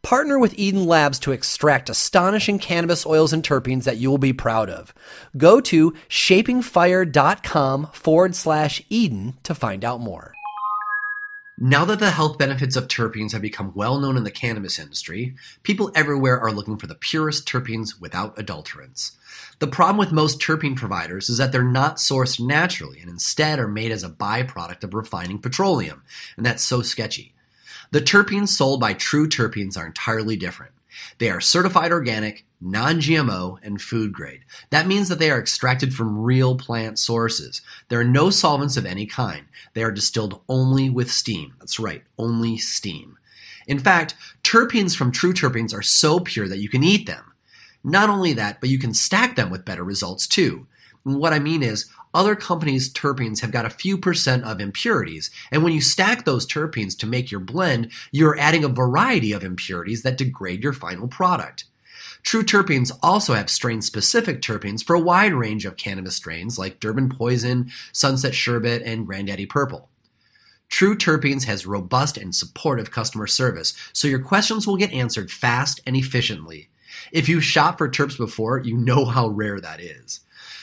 Partner 0.03 0.39
with 0.39 0.59
Eden 0.59 0.87
Labs 0.87 1.19
to 1.21 1.33
extract 1.33 1.91
astonishing 1.91 2.59
cannabis 2.59 3.05
oils 3.05 3.35
and 3.35 3.43
terpenes 3.43 3.85
that 3.85 3.99
you 3.99 4.11
will 4.11 4.19
be 4.19 4.33
proud 4.33 4.71
of. 4.71 4.95
Go 5.37 5.61
to 5.61 5.93
shapingfire.com 6.09 7.89
forward 7.93 8.35
slash 8.35 8.83
Eden 8.89 9.35
to 9.43 9.55
find 9.55 9.85
out 9.85 10.01
more. 10.01 10.33
Now 11.63 11.85
that 11.85 11.99
the 11.99 12.11
health 12.11 12.39
benefits 12.39 12.75
of 12.77 12.89
terpenes 12.89 13.33
have 13.33 13.43
become 13.43 13.75
well 13.75 14.01
known 14.01 14.17
in 14.17 14.25
the 14.25 14.31
cannabis 14.31 14.79
industry, 14.79 15.35
people 15.63 15.93
everywhere 15.95 16.41
are 16.41 16.53
looking 16.53 16.79
for 16.79 16.87
the 16.87 16.95
purest 16.95 17.47
terpenes 17.47 18.01
without 18.01 18.37
adulterants. 18.37 19.13
The 19.59 19.67
problem 19.67 19.99
with 19.99 20.11
most 20.11 20.41
terpene 20.41 20.75
providers 20.75 21.29
is 21.29 21.37
that 21.37 21.53
they're 21.53 21.63
not 21.63 21.99
sourced 21.99 22.41
naturally 22.41 23.01
and 23.01 23.11
instead 23.11 23.59
are 23.59 23.69
made 23.69 23.93
as 23.93 24.03
a 24.03 24.09
byproduct 24.09 24.83
of 24.83 24.95
refining 24.95 25.39
petroleum, 25.39 26.03
and 26.39 26.47
that's 26.47 26.65
so 26.65 26.81
sketchy. 26.81 27.35
The 27.93 28.01
terpenes 28.01 28.49
sold 28.49 28.81
by 28.81 28.93
True 28.93 29.29
Terpenes 29.29 29.77
are 29.77 29.87
entirely 29.87 30.37
different. 30.37 30.73
They 31.19 31.31
are 31.31 31.41
certified 31.41 31.93
organic, 31.93 32.45
non 32.61 33.01
GMO, 33.01 33.59
and 33.63 33.81
food 33.81 34.13
grade. 34.13 34.45
That 34.71 34.87
means 34.87 35.09
that 35.09 35.19
they 35.19 35.31
are 35.31 35.41
extracted 35.41 35.95
from 35.95 36.19
real 36.19 36.57
plant 36.57 36.99
sources. 36.99 37.63
There 37.89 38.01
are 38.01 38.05
no 38.05 38.31
solvents 38.31 38.77
of 38.77 38.87
any 38.87 39.07
kind. 39.07 39.47
They 39.75 39.83
are 39.83 39.91
distilled 39.91 40.41
only 40.49 40.89
with 40.89 41.11
steam. 41.11 41.55
That's 41.59 41.81
right, 41.81 42.05
only 42.17 42.59
steam. 42.59 43.19
In 43.67 43.79
fact, 43.79 44.15
terpenes 44.45 44.97
from 44.97 45.13
True 45.13 45.33
Terpenes 45.33 45.75
are 45.75 45.83
so 45.83 46.21
pure 46.21 46.49
that 46.49 46.59
you 46.59 46.69
can 46.69 46.85
eat 46.85 47.07
them. 47.07 47.33
Not 47.83 48.09
only 48.09 48.33
that, 48.35 48.61
but 48.61 48.69
you 48.69 48.79
can 48.79 48.95
stack 48.95 49.37
them 49.37 49.51
with 49.51 49.65
better 49.65 49.85
results 49.85 50.27
too. 50.27 50.67
what 51.03 51.33
I 51.33 51.39
mean 51.39 51.63
is, 51.63 51.91
other 52.13 52.35
companies' 52.35 52.93
terpenes 52.93 53.41
have 53.41 53.53
got 53.53 53.67
a 53.67 53.71
few 53.71 53.97
percent 53.97 54.45
of 54.45 54.61
impurities, 54.61 55.31
and 55.51 55.63
when 55.63 55.73
you 55.73 55.81
stack 55.81 56.25
those 56.25 56.47
terpenes 56.47 56.99
to 56.99 57.07
make 57.07 57.31
your 57.31 57.41
blend, 57.41 57.91
you're 58.11 58.39
adding 58.39 58.65
a 58.65 58.69
variety 58.69 59.33
of 59.33 59.45
impurities 59.45 60.03
that 60.03 60.19
degrade 60.19 60.63
your 60.63 60.73
final 60.73 61.09
product. 61.09 61.65
True 62.23 62.43
terpenes 62.43 62.93
also 63.03 63.35
have 63.35 63.49
strain 63.49 63.81
specific 63.81 64.43
terpenes 64.43 64.85
for 64.85 64.95
a 64.95 65.01
wide 65.01 65.33
range 65.33 65.65
of 65.65 65.77
cannabis 65.77 66.17
strains 66.17 66.59
like 66.59 66.81
Durban 66.81 67.09
Poison, 67.09 67.71
Sunset 67.93 68.35
Sherbet, 68.35 68.83
and 68.83 69.07
Granddaddy 69.07 69.47
Purple. 69.47 69.89
True 70.69 70.97
Terpenes 70.97 71.45
has 71.45 71.67
robust 71.67 72.17
and 72.17 72.35
supportive 72.35 72.93
customer 72.93 73.27
service, 73.27 73.75
so 73.93 74.07
your 74.07 74.21
questions 74.21 74.67
will 74.67 74.77
get 74.77 74.93
answered 74.93 75.31
fast 75.31 75.81
and 75.85 75.97
efficiently. 75.97 76.69
If 77.11 77.29
you 77.29 77.41
shop 77.41 77.79
for 77.79 77.89
terps 77.89 78.17
before, 78.17 78.59
you 78.59 78.77
know 78.77 79.05
how 79.05 79.29
rare 79.29 79.61
that 79.61 79.81
is. 79.81 80.21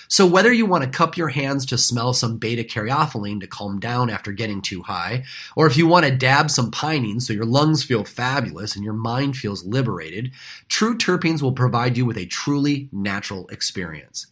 So 0.08 0.26
whether 0.26 0.52
you 0.52 0.66
want 0.66 0.84
to 0.84 0.90
cup 0.90 1.18
your 1.18 1.30
hands 1.30 1.66
to 1.68 1.78
smell 1.78 2.14
some 2.14 2.38
beta 2.38 2.64
caryophyllene 2.64 3.42
to 3.42 3.48
calm 3.48 3.80
down 3.80 4.10
after 4.10 4.32
getting 4.32 4.62
too 4.62 4.84
high, 4.84 5.24
or 5.56 5.68
if 5.68 5.78
you 5.78 5.88
want 5.88 6.06
to 6.06 6.12
dab 6.12 6.50
some 6.50 6.72
pinene 6.72 7.22
so 7.22 7.34
your 7.34 7.46
lungs 7.46 7.84
feel 7.84 8.04
fabulous 8.04 8.76
and 8.76 8.86
your 8.86 8.94
mind 8.94 9.36
feels 9.36 9.66
liberated, 9.66 10.32
True 10.70 10.98
Terpenes 10.98 11.42
will 11.42 11.54
provide 11.54 11.98
you 11.98 12.06
with 12.06 12.18
a 12.18 12.26
truly 12.26 12.90
natural 12.92 13.48
experience. 13.50 14.28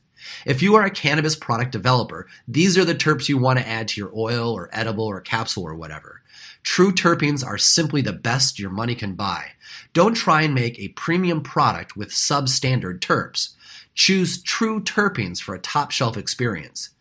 If 0.46 0.62
you 0.62 0.76
are 0.76 0.86
a 0.86 0.92
cannabis 0.92 1.36
product 1.36 1.72
developer, 1.72 2.28
these 2.48 2.78
are 2.78 2.86
the 2.86 2.96
terps 2.96 3.30
you 3.30 3.38
want 3.38 3.60
to 3.60 3.68
add 3.68 3.90
to 3.90 4.02
your 4.02 4.12
oil 4.16 4.54
or 4.54 4.70
edible 4.72 5.06
or 5.06 5.22
capsule 5.22 5.64
or 5.64 5.76
whatever. 5.76 6.22
True 6.64 6.92
terpenes 6.92 7.46
are 7.46 7.60
simply 7.60 8.02
the 8.02 8.14
best 8.14 8.58
your 8.58 8.72
money 8.72 8.96
can 8.96 9.14
buy. 9.14 9.52
Don't 9.94 10.16
try 10.16 10.42
and 10.42 10.56
make 10.56 10.80
a 10.80 10.90
premium 10.90 11.42
product 11.42 11.96
with 11.96 12.10
substandard 12.10 13.00
terps. 13.00 13.55
Choose 13.96 14.44
true 14.44 14.82
terpenes 14.82 15.42
for 15.42 15.56
a 15.56 15.60
top 15.60 15.92
shelf 15.92 16.18
experience. 16.18 16.92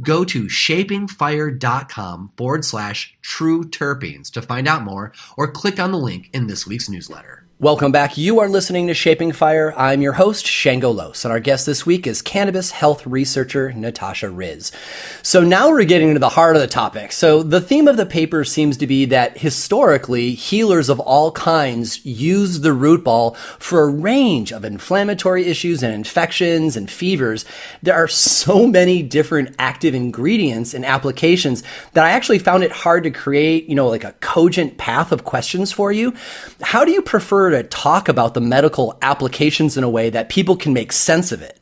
Go 0.00 0.24
to 0.24 0.44
shapingfire.com 0.44 2.32
forward 2.36 2.64
slash 2.64 3.16
true 3.22 3.64
terpenes 3.64 4.30
to 4.32 4.42
find 4.42 4.68
out 4.68 4.82
more 4.82 5.12
or 5.36 5.50
click 5.50 5.78
on 5.78 5.92
the 5.92 5.98
link 5.98 6.28
in 6.32 6.46
this 6.46 6.66
week's 6.66 6.88
newsletter. 6.88 7.46
Welcome 7.62 7.92
back. 7.92 8.16
You 8.16 8.40
are 8.40 8.48
listening 8.48 8.86
to 8.86 8.94
Shaping 8.94 9.32
Fire. 9.32 9.74
I'm 9.76 10.00
your 10.00 10.14
host, 10.14 10.46
Shango 10.46 10.90
Los, 10.90 11.26
and 11.26 11.30
our 11.30 11.40
guest 11.40 11.66
this 11.66 11.84
week 11.84 12.06
is 12.06 12.22
cannabis 12.22 12.70
health 12.70 13.06
researcher 13.06 13.70
Natasha 13.74 14.28
Ryz. 14.28 14.72
So 15.22 15.44
now 15.44 15.68
we're 15.68 15.84
getting 15.84 16.08
into 16.08 16.20
the 16.20 16.30
heart 16.30 16.56
of 16.56 16.62
the 16.62 16.66
topic. 16.66 17.12
So 17.12 17.42
the 17.42 17.60
theme 17.60 17.86
of 17.86 17.98
the 17.98 18.06
paper 18.06 18.44
seems 18.44 18.78
to 18.78 18.86
be 18.86 19.04
that 19.04 19.36
historically, 19.36 20.32
healers 20.32 20.88
of 20.88 21.00
all 21.00 21.32
kinds 21.32 22.02
use 22.06 22.60
the 22.60 22.72
root 22.72 23.04
ball 23.04 23.34
for 23.58 23.82
a 23.82 23.90
range 23.90 24.52
of 24.52 24.64
inflammatory 24.64 25.44
issues 25.44 25.82
and 25.82 25.92
infections 25.92 26.78
and 26.78 26.90
fevers. 26.90 27.44
There 27.82 27.94
are 27.94 28.08
so 28.08 28.66
many 28.66 29.02
different 29.02 29.54
active 29.58 29.94
ingredients 29.94 30.72
and 30.72 30.86
applications 30.86 31.62
that 31.92 32.06
I 32.06 32.12
actually 32.12 32.38
found 32.38 32.64
it 32.64 32.72
hard 32.72 33.04
to 33.04 33.10
create, 33.10 33.68
you 33.68 33.74
know, 33.74 33.88
like 33.88 34.04
a 34.04 34.14
cogent 34.20 34.78
path 34.78 35.12
of 35.12 35.24
questions 35.24 35.72
for 35.72 35.92
you. 35.92 36.14
How 36.62 36.86
do 36.86 36.92
you 36.92 37.02
prefer 37.02 37.49
to 37.50 37.62
talk 37.62 38.08
about 38.08 38.34
the 38.34 38.40
medical 38.40 38.98
applications 39.02 39.76
in 39.76 39.84
a 39.84 39.90
way 39.90 40.10
that 40.10 40.28
people 40.28 40.56
can 40.56 40.72
make 40.72 40.92
sense 40.92 41.32
of 41.32 41.42
it? 41.42 41.60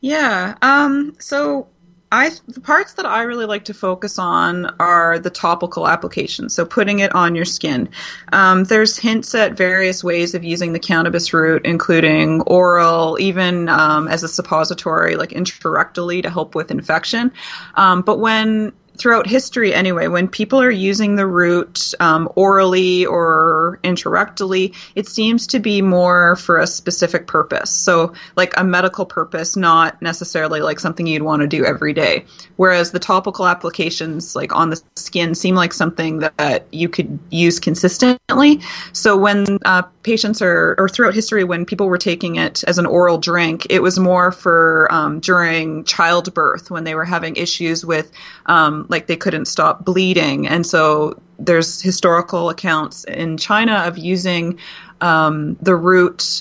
Yeah. 0.00 0.54
Um, 0.62 1.16
so 1.18 1.68
I 2.12 2.30
the 2.46 2.60
parts 2.60 2.94
that 2.94 3.06
I 3.06 3.22
really 3.22 3.46
like 3.46 3.64
to 3.64 3.74
focus 3.74 4.18
on 4.18 4.66
are 4.78 5.18
the 5.18 5.30
topical 5.30 5.88
applications. 5.88 6.54
So 6.54 6.64
putting 6.64 7.00
it 7.00 7.14
on 7.14 7.34
your 7.34 7.44
skin. 7.44 7.88
Um, 8.32 8.64
there's 8.64 8.96
hints 8.96 9.34
at 9.34 9.56
various 9.56 10.04
ways 10.04 10.34
of 10.34 10.44
using 10.44 10.72
the 10.72 10.78
cannabis 10.78 11.32
root, 11.34 11.66
including 11.66 12.42
oral, 12.42 13.18
even 13.20 13.68
um, 13.68 14.06
as 14.06 14.22
a 14.22 14.28
suppository, 14.28 15.16
like 15.16 15.30
intrarectally 15.30 16.22
to 16.22 16.30
help 16.30 16.54
with 16.54 16.70
infection. 16.70 17.32
Um, 17.74 18.02
but 18.02 18.20
when 18.20 18.72
throughout 18.96 19.26
history 19.26 19.74
anyway, 19.74 20.08
when 20.08 20.28
people 20.28 20.60
are 20.60 20.70
using 20.70 21.16
the 21.16 21.26
root 21.26 21.94
um, 22.00 22.28
orally 22.34 23.06
or 23.06 23.78
intrarectally, 23.84 24.74
it 24.94 25.08
seems 25.08 25.46
to 25.48 25.58
be 25.58 25.82
more 25.82 26.36
for 26.36 26.58
a 26.58 26.66
specific 26.66 27.26
purpose. 27.26 27.70
So, 27.70 28.14
like 28.36 28.54
a 28.56 28.64
medical 28.64 29.06
purpose, 29.06 29.56
not 29.56 30.00
necessarily 30.02 30.60
like 30.60 30.80
something 30.80 31.06
you'd 31.06 31.22
want 31.22 31.42
to 31.42 31.48
do 31.48 31.64
every 31.64 31.92
day. 31.92 32.24
Whereas 32.56 32.90
the 32.90 32.98
topical 32.98 33.46
applications, 33.46 34.34
like 34.34 34.54
on 34.54 34.70
the 34.70 34.80
skin, 34.96 35.34
seem 35.34 35.54
like 35.54 35.72
something 35.72 36.20
that 36.20 36.66
you 36.72 36.88
could 36.88 37.18
use 37.30 37.60
consistently. 37.60 38.60
So, 38.92 39.16
when 39.16 39.58
uh, 39.64 39.82
patients 40.06 40.40
are, 40.40 40.76
or 40.78 40.88
throughout 40.88 41.14
history, 41.14 41.42
when 41.42 41.66
people 41.66 41.88
were 41.88 41.98
taking 41.98 42.36
it 42.36 42.62
as 42.64 42.78
an 42.78 42.86
oral 42.86 43.18
drink, 43.18 43.66
it 43.68 43.82
was 43.82 43.98
more 43.98 44.30
for 44.30 44.86
um, 44.90 45.18
during 45.18 45.82
childbirth 45.82 46.70
when 46.70 46.84
they 46.84 46.94
were 46.94 47.04
having 47.04 47.34
issues 47.34 47.84
with 47.84 48.12
um, 48.46 48.86
like 48.88 49.08
they 49.08 49.16
couldn't 49.16 49.46
stop 49.46 49.84
bleeding. 49.84 50.46
And 50.46 50.64
so 50.64 51.20
there's 51.40 51.82
historical 51.82 52.50
accounts 52.50 53.02
in 53.02 53.36
China 53.36 53.82
of 53.88 53.98
using 53.98 54.60
um, 55.00 55.56
the 55.60 55.74
root 55.74 56.40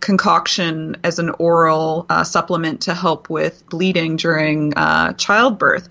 concoction 0.00 0.96
as 1.02 1.18
an 1.18 1.30
oral 1.38 2.04
uh, 2.10 2.22
supplement 2.22 2.82
to 2.82 2.94
help 2.94 3.30
with 3.30 3.66
bleeding 3.70 4.16
during 4.16 4.74
uh, 4.76 5.14
childbirth. 5.14 5.88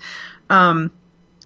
Um, 0.52 0.92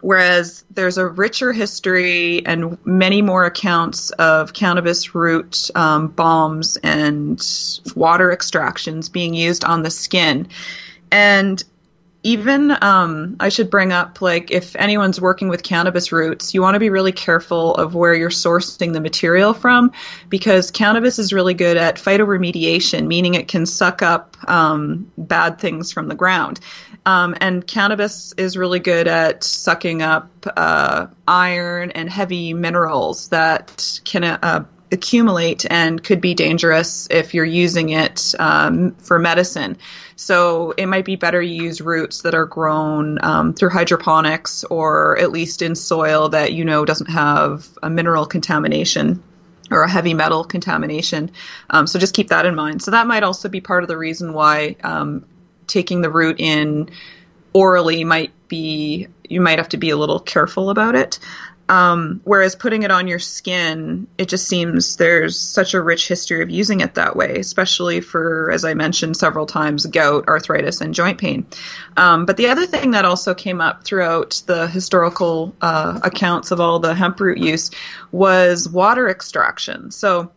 whereas 0.01 0.63
there's 0.71 0.97
a 0.97 1.07
richer 1.07 1.51
history 1.51 2.45
and 2.45 2.77
many 2.85 3.21
more 3.21 3.45
accounts 3.45 4.11
of 4.11 4.53
cannabis 4.53 5.13
root 5.13 5.69
um, 5.75 6.13
and 6.83 7.45
water 7.95 8.31
extractions 8.31 9.09
being 9.09 9.33
used 9.33 9.63
on 9.65 9.83
the 9.83 9.89
skin. 9.89 10.47
And 11.11 11.63
even 12.21 12.75
um, 12.83 13.37
I 13.39 13.47
should 13.49 13.69
bring 13.69 13.93
up 13.93 14.21
like 14.21 14.51
if 14.51 14.75
anyone's 14.75 15.21
working 15.21 15.47
with 15.47 15.63
cannabis 15.63 16.11
roots, 16.11 16.53
you 16.53 16.61
want 16.61 16.75
to 16.75 16.79
be 16.79 16.89
really 16.89 17.13
careful 17.13 17.75
of 17.75 17.95
where 17.95 18.13
you're 18.13 18.29
sourcing 18.29 18.91
the 18.91 18.99
material 18.99 19.53
from 19.53 19.93
because 20.27 20.69
cannabis 20.69 21.17
is 21.17 21.31
really 21.31 21.53
good 21.53 21.77
at 21.77 21.95
phytoremediation, 21.95 23.07
meaning 23.07 23.35
it 23.35 23.47
can 23.47 23.65
suck 23.65 24.01
up 24.01 24.35
um, 24.49 25.09
bad 25.17 25.59
things 25.59 25.93
from 25.93 26.09
the 26.09 26.15
ground. 26.15 26.59
Um, 27.09 27.35
and 27.41 27.65
cannabis 27.65 28.33
is 28.37 28.55
really 28.55 28.77
good 28.77 29.07
at 29.07 29.43
sucking 29.43 30.03
up 30.03 30.29
uh, 30.55 31.07
iron 31.27 31.89
and 31.89 32.07
heavy 32.07 32.53
minerals 32.53 33.29
that 33.29 33.99
can 34.05 34.23
uh, 34.23 34.65
accumulate 34.91 35.65
and 35.71 36.03
could 36.03 36.21
be 36.21 36.35
dangerous 36.35 37.07
if 37.09 37.33
you're 37.33 37.45
using 37.45 37.89
it 37.89 38.35
um, 38.37 38.93
for 38.97 39.17
medicine. 39.17 39.77
So 40.17 40.75
it 40.77 40.85
might 40.85 41.03
be 41.03 41.15
better 41.15 41.41
to 41.41 41.47
use 41.47 41.81
roots 41.81 42.21
that 42.21 42.35
are 42.35 42.45
grown 42.45 43.17
um, 43.25 43.53
through 43.55 43.69
hydroponics 43.69 44.63
or 44.65 45.17
at 45.17 45.31
least 45.31 45.63
in 45.63 45.73
soil 45.73 46.29
that 46.29 46.53
you 46.53 46.63
know 46.63 46.85
doesn't 46.85 47.09
have 47.09 47.67
a 47.81 47.89
mineral 47.89 48.27
contamination 48.27 49.23
or 49.71 49.81
a 49.81 49.89
heavy 49.89 50.13
metal 50.13 50.43
contamination. 50.43 51.31
Um, 51.71 51.87
so 51.87 51.97
just 51.97 52.13
keep 52.13 52.27
that 52.27 52.45
in 52.45 52.53
mind. 52.53 52.83
So 52.83 52.91
that 52.91 53.07
might 53.07 53.23
also 53.23 53.49
be 53.49 53.61
part 53.61 53.83
of 53.83 53.87
the 53.87 53.97
reason 53.97 54.33
why 54.33 54.75
um, 54.83 55.25
taking 55.69 56.01
the 56.01 56.09
root 56.09 56.39
in 56.39 56.89
orally 57.53 58.03
might 58.03 58.31
be 58.47 59.07
you 59.29 59.41
might 59.41 59.59
have 59.59 59.69
to 59.69 59.77
be 59.77 59.91
a 59.91 59.97
little 59.97 60.19
careful 60.19 60.69
about 60.69 60.95
it. 60.95 61.19
Um, 61.69 62.21
whereas 62.23 62.55
putting 62.55 62.81
it 62.81 62.89
on 62.89 63.07
your 63.07 63.19
skin, 63.19 64.07
it 64.17 64.27
just 64.27 64.47
seems 64.47 64.95
there's 64.95 65.39
such 65.39 65.75
a 65.75 65.81
rich 65.81 66.07
history 66.07 66.41
of 66.41 66.49
using 66.49 66.81
it 66.81 66.95
that 66.95 67.15
way, 67.15 67.37
especially 67.37 68.01
for, 68.01 68.49
as 68.49 68.65
I 68.65 68.73
mentioned 68.73 69.15
several 69.17 69.45
times, 69.45 69.85
gout, 69.85 70.27
arthritis, 70.27 70.81
and 70.81 70.95
joint 70.95 71.19
pain. 71.19 71.45
Um, 71.95 72.25
but 72.25 72.37
the 72.37 72.47
other 72.47 72.65
thing 72.65 72.91
that 72.91 73.05
also 73.05 73.35
came 73.35 73.61
up 73.61 73.83
throughout 73.83 74.41
the 74.47 74.67
historical 74.67 75.55
uh, 75.61 75.99
accounts 76.03 76.49
of 76.49 76.59
all 76.59 76.79
the 76.79 76.95
hemp 76.95 77.19
root 77.19 77.37
use 77.37 77.69
was 78.11 78.67
water 78.67 79.07
extraction. 79.07 79.91
So 79.91 80.31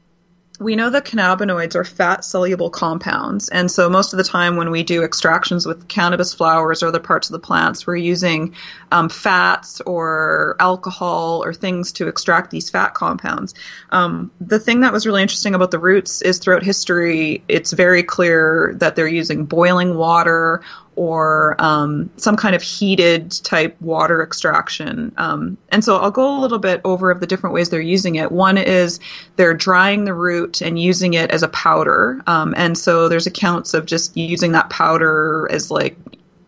we 0.62 0.76
know 0.76 0.90
that 0.90 1.04
cannabinoids 1.04 1.74
are 1.74 1.84
fat 1.84 2.24
soluble 2.24 2.70
compounds. 2.70 3.48
And 3.48 3.70
so 3.70 3.88
most 3.88 4.12
of 4.12 4.16
the 4.16 4.24
time 4.24 4.56
when 4.56 4.70
we 4.70 4.82
do 4.82 5.02
extractions 5.02 5.66
with 5.66 5.88
cannabis 5.88 6.32
flowers 6.32 6.82
or 6.82 6.88
other 6.88 7.00
parts 7.00 7.28
of 7.28 7.32
the 7.32 7.38
plants, 7.38 7.86
we're 7.86 7.96
using 7.96 8.54
um, 8.92 9.08
fats 9.08 9.80
or 9.80 10.54
alcohol 10.60 11.42
or 11.42 11.52
things 11.54 11.92
to 11.92 12.06
extract 12.08 12.50
these 12.50 12.70
fat 12.70 12.94
compounds. 12.94 13.54
Um, 13.90 14.30
the 14.40 14.60
thing 14.60 14.80
that 14.80 14.92
was 14.92 15.06
really 15.06 15.22
interesting 15.22 15.54
about 15.54 15.70
the 15.70 15.78
roots 15.78 16.20
is 16.22 16.38
throughout 16.38 16.62
history, 16.62 17.42
it's 17.48 17.72
very 17.72 18.02
clear 18.02 18.74
that 18.76 18.94
they're 18.94 19.08
using 19.08 19.46
boiling 19.46 19.96
water 19.96 20.62
or 20.94 21.56
um, 21.58 22.10
some 22.18 22.36
kind 22.36 22.54
of 22.54 22.60
heated 22.60 23.30
type 23.30 23.80
water 23.80 24.22
extraction. 24.22 25.14
Um, 25.16 25.56
and 25.70 25.82
so 25.82 25.96
I'll 25.96 26.10
go 26.10 26.38
a 26.38 26.40
little 26.40 26.58
bit 26.58 26.82
over 26.84 27.10
of 27.10 27.18
the 27.18 27.26
different 27.26 27.54
ways 27.54 27.70
they're 27.70 27.80
using 27.80 28.16
it. 28.16 28.30
One 28.30 28.58
is 28.58 29.00
they're 29.36 29.54
drying 29.54 30.04
the 30.04 30.12
root 30.12 30.60
and 30.60 30.78
using 30.78 31.14
it 31.14 31.30
as 31.30 31.42
a 31.42 31.48
powder. 31.48 32.20
Um, 32.26 32.52
and 32.56 32.76
so 32.76 33.08
there's 33.08 33.26
accounts 33.26 33.72
of 33.72 33.86
just 33.86 34.14
using 34.18 34.52
that 34.52 34.68
powder 34.68 35.48
as 35.50 35.70
like 35.70 35.96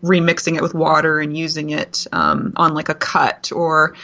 remixing 0.05 0.57
it 0.57 0.63
with 0.63 0.75
water 0.75 1.19
and 1.19 1.37
using 1.37 1.71
it 1.71 2.07
um, 2.13 2.53
on 2.57 2.75
like 2.75 2.89
a 2.89 2.95
cut 2.95 3.51
or 3.53 3.97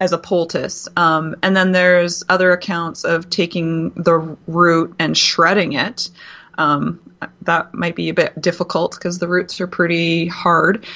as 0.00 0.12
a 0.12 0.18
poultice. 0.18 0.88
Um, 0.96 1.36
and 1.42 1.56
then 1.56 1.72
there's 1.72 2.24
other 2.28 2.52
accounts 2.52 3.04
of 3.04 3.30
taking 3.30 3.90
the 3.90 4.36
root 4.46 4.94
and 4.98 5.16
shredding 5.16 5.74
it. 5.74 6.10
Um, 6.56 7.00
that 7.42 7.74
might 7.74 7.96
be 7.96 8.08
a 8.08 8.14
bit 8.14 8.40
difficult 8.40 8.94
because 8.94 9.18
the 9.18 9.28
roots 9.28 9.60
are 9.60 9.66
pretty 9.66 10.26
hard. 10.26 10.86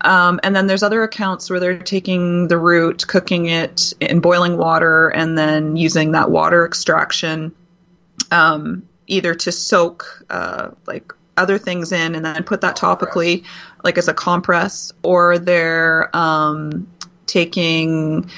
Um, 0.00 0.40
and 0.42 0.54
then 0.54 0.66
there's 0.66 0.82
other 0.82 1.02
accounts 1.02 1.48
where 1.48 1.58
they're 1.58 1.78
taking 1.78 2.48
the 2.48 2.58
root, 2.58 3.06
cooking 3.06 3.46
it 3.46 3.92
in 4.00 4.20
boiling 4.20 4.56
water, 4.56 5.08
and 5.08 5.36
then 5.36 5.76
using 5.76 6.12
that 6.12 6.30
water 6.30 6.66
extraction 6.66 7.54
um, 8.30 8.88
either 9.06 9.34
to 9.34 9.52
soak 9.52 10.24
uh, 10.28 10.70
like 10.86 11.12
other 11.36 11.58
things 11.58 11.92
in 11.92 12.14
and 12.14 12.24
then 12.24 12.42
put 12.44 12.60
that 12.62 12.76
topically, 12.76 13.44
like 13.84 13.98
as 13.98 14.08
a 14.08 14.14
compress, 14.14 14.92
or 15.02 15.38
they're 15.38 16.14
um, 16.16 16.86
taking 17.26 18.30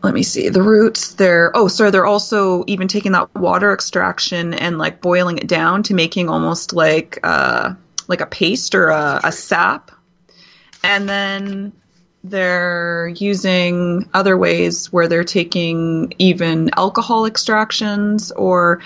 let 0.00 0.14
me 0.14 0.22
see 0.22 0.48
the 0.48 0.62
roots 0.62 1.14
they're 1.14 1.50
oh 1.56 1.66
sorry 1.66 1.90
they're 1.90 2.06
also 2.06 2.62
even 2.68 2.86
taking 2.86 3.10
that 3.10 3.34
water 3.34 3.72
extraction 3.74 4.54
and 4.54 4.78
like 4.78 5.00
boiling 5.00 5.38
it 5.38 5.48
down 5.48 5.82
to 5.82 5.92
making 5.92 6.28
almost 6.28 6.72
like 6.72 7.18
uh 7.24 7.74
like 8.08 8.22
a 8.22 8.26
paste 8.26 8.74
or 8.74 8.88
a, 8.88 9.20
a 9.22 9.30
sap. 9.30 9.92
And 10.82 11.08
then 11.08 11.72
they're 12.24 13.12
using 13.16 14.08
other 14.12 14.36
ways 14.36 14.92
where 14.92 15.06
they're 15.06 15.24
taking 15.24 16.14
even 16.18 16.70
alcohol 16.76 17.26
extractions 17.26 18.32
or 18.32 18.80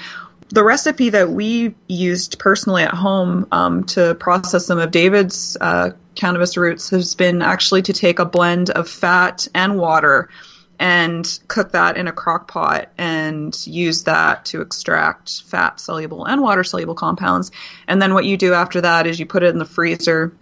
the 0.52 0.62
recipe 0.62 1.08
that 1.08 1.30
we 1.30 1.74
used 1.88 2.38
personally 2.38 2.82
at 2.82 2.92
home 2.92 3.46
um, 3.52 3.84
to 3.84 4.14
process 4.16 4.66
some 4.66 4.78
of 4.78 4.90
David's 4.90 5.56
uh, 5.60 5.90
cannabis 6.14 6.58
roots 6.58 6.90
has 6.90 7.14
been 7.14 7.40
actually 7.40 7.80
to 7.82 7.92
take 7.94 8.18
a 8.18 8.26
blend 8.26 8.68
of 8.68 8.88
fat 8.88 9.48
and 9.54 9.78
water 9.78 10.28
and 10.78 11.38
cook 11.48 11.72
that 11.72 11.96
in 11.96 12.06
a 12.06 12.12
crock 12.12 12.48
pot 12.48 12.90
and 12.98 13.66
use 13.66 14.04
that 14.04 14.44
to 14.44 14.60
extract 14.60 15.42
fat 15.42 15.80
soluble 15.80 16.26
and 16.26 16.42
water 16.42 16.64
soluble 16.64 16.94
compounds. 16.94 17.50
And 17.88 18.02
then 18.02 18.12
what 18.12 18.26
you 18.26 18.36
do 18.36 18.52
after 18.52 18.82
that 18.82 19.06
is 19.06 19.18
you 19.18 19.24
put 19.24 19.42
it 19.42 19.50
in 19.50 19.58
the 19.58 19.64
freezer 19.64 20.36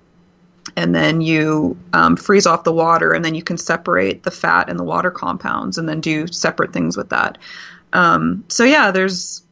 and 0.77 0.93
then 0.93 1.21
you 1.21 1.79
um, 1.93 2.17
freeze 2.17 2.47
off 2.47 2.65
the 2.65 2.73
water 2.73 3.13
and 3.13 3.25
then 3.25 3.37
you 3.37 3.43
can 3.43 3.59
separate 3.59 4.25
the 4.25 4.31
fat 4.33 4.69
and 4.69 4.79
the 4.79 4.85
water 4.85 5.11
compounds 5.13 5.79
and 5.79 5.89
then 5.89 6.01
do 6.01 6.27
separate 6.27 6.73
things 6.73 6.97
with 6.97 7.11
that. 7.11 7.39
Um, 7.93 8.45
so 8.49 8.65
yeah, 8.65 8.91
there's 8.91 9.43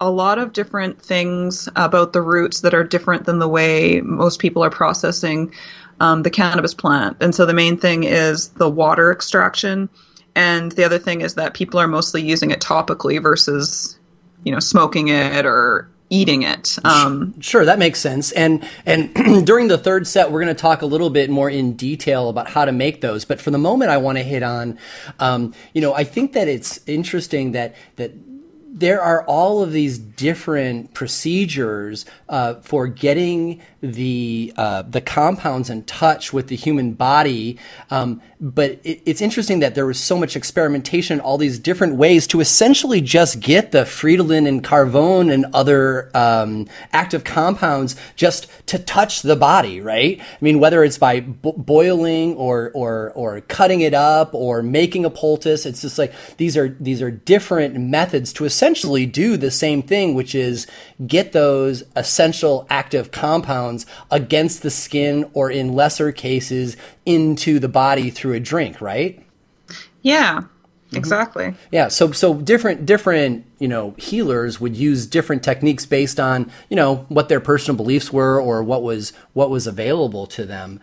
a 0.00 0.10
lot 0.10 0.38
of 0.38 0.52
different 0.52 1.00
things 1.00 1.68
about 1.76 2.12
the 2.12 2.22
roots 2.22 2.60
that 2.60 2.74
are 2.74 2.84
different 2.84 3.24
than 3.24 3.38
the 3.38 3.48
way 3.48 4.00
most 4.02 4.40
people 4.40 4.62
are 4.62 4.70
processing 4.70 5.52
um, 6.00 6.22
the 6.22 6.30
cannabis 6.30 6.74
plant. 6.74 7.16
And 7.20 7.34
so 7.34 7.46
the 7.46 7.54
main 7.54 7.78
thing 7.78 8.04
is 8.04 8.48
the 8.50 8.68
water 8.68 9.10
extraction 9.10 9.88
and 10.36 10.70
the 10.72 10.84
other 10.84 10.98
thing 10.98 11.22
is 11.22 11.34
that 11.34 11.54
people 11.54 11.80
are 11.80 11.88
mostly 11.88 12.22
using 12.22 12.50
it 12.50 12.60
topically 12.60 13.20
versus, 13.20 13.98
you 14.44 14.52
know, 14.52 14.60
smoking 14.60 15.08
it 15.08 15.46
or 15.46 15.88
eating 16.10 16.42
it. 16.42 16.78
Um, 16.84 17.40
sure, 17.40 17.64
that 17.64 17.78
makes 17.78 17.98
sense. 17.98 18.32
And 18.32 18.68
and 18.84 19.14
during 19.46 19.68
the 19.68 19.78
third 19.78 20.06
set, 20.06 20.30
we're 20.30 20.42
going 20.42 20.54
to 20.54 20.60
talk 20.60 20.82
a 20.82 20.86
little 20.86 21.08
bit 21.08 21.30
more 21.30 21.48
in 21.48 21.72
detail 21.72 22.28
about 22.28 22.50
how 22.50 22.66
to 22.66 22.70
make 22.72 23.00
those. 23.00 23.24
But 23.24 23.40
for 23.40 23.50
the 23.50 23.58
moment, 23.58 23.90
I 23.90 23.96
want 23.96 24.18
to 24.18 24.24
hit 24.24 24.42
on, 24.42 24.78
um, 25.18 25.54
you 25.72 25.80
know, 25.80 25.94
I 25.94 26.04
think 26.04 26.34
that 26.34 26.48
it's 26.48 26.80
interesting 26.86 27.52
that 27.52 27.74
that 27.96 28.12
there 28.76 29.00
are 29.00 29.24
all 29.24 29.62
of 29.62 29.72
these 29.72 29.98
different 29.98 30.92
procedures 30.92 32.04
uh, 32.28 32.54
for 32.56 32.86
getting 32.86 33.62
the 33.80 34.52
uh, 34.56 34.82
the 34.82 35.00
compounds 35.00 35.70
in 35.70 35.82
touch 35.84 36.32
with 36.32 36.48
the 36.48 36.56
human 36.56 36.92
body. 36.92 37.58
Um, 37.90 38.20
but 38.40 38.72
it, 38.84 39.02
it's 39.06 39.20
interesting 39.20 39.60
that 39.60 39.74
there 39.74 39.86
was 39.86 39.98
so 39.98 40.16
much 40.18 40.36
experimentation, 40.36 41.20
all 41.20 41.38
these 41.38 41.58
different 41.58 41.96
ways 41.96 42.26
to 42.28 42.40
essentially 42.40 43.00
just 43.00 43.40
get 43.40 43.72
the 43.72 43.84
Friedelin 43.84 44.46
and 44.46 44.62
Carvone 44.62 45.32
and 45.32 45.46
other 45.54 46.10
um, 46.14 46.68
active 46.92 47.24
compounds 47.24 47.96
just 48.14 48.48
to 48.66 48.78
touch 48.78 49.22
the 49.22 49.36
body, 49.36 49.80
right? 49.80 50.20
I 50.20 50.36
mean, 50.40 50.58
whether 50.58 50.84
it's 50.84 50.98
by 50.98 51.20
bo- 51.20 51.52
boiling 51.52 52.34
or 52.36 52.70
or 52.74 53.12
or 53.14 53.40
cutting 53.42 53.80
it 53.80 53.94
up 53.94 54.34
or 54.34 54.62
making 54.62 55.04
a 55.04 55.10
poultice, 55.10 55.64
it's 55.64 55.82
just 55.82 55.98
like 55.98 56.12
these 56.36 56.56
are 56.56 56.68
these 56.80 57.00
are 57.00 57.10
different 57.10 57.76
methods 57.76 58.32
to 58.34 58.44
essentially 58.44 59.06
do 59.06 59.36
the 59.36 59.50
same 59.50 59.82
thing, 59.82 60.14
which 60.14 60.34
is 60.34 60.66
get 61.06 61.32
those 61.32 61.84
essential 61.94 62.66
active 62.70 63.10
compounds 63.10 63.86
against 64.10 64.62
the 64.62 64.70
skin 64.70 65.30
or 65.32 65.50
in 65.50 65.72
lesser 65.72 66.12
cases 66.12 66.76
into 67.06 67.60
the 67.60 67.68
body 67.68 68.10
through 68.10 68.25
a 68.34 68.40
drink, 68.40 68.80
right? 68.80 69.24
Yeah. 70.02 70.42
Mm-hmm. 70.86 70.96
Exactly. 70.96 71.54
Yeah. 71.72 71.88
So 71.88 72.12
so 72.12 72.34
different 72.34 72.86
different 72.86 73.44
you 73.58 73.66
know 73.66 73.94
healers 73.98 74.60
would 74.60 74.76
use 74.76 75.06
different 75.06 75.42
techniques 75.42 75.84
based 75.84 76.20
on 76.20 76.50
you 76.68 76.76
know 76.76 77.06
what 77.08 77.28
their 77.28 77.40
personal 77.40 77.76
beliefs 77.76 78.12
were 78.12 78.40
or 78.40 78.62
what 78.62 78.82
was 78.82 79.12
what 79.32 79.50
was 79.50 79.66
available 79.66 80.26
to 80.28 80.44
them. 80.44 80.80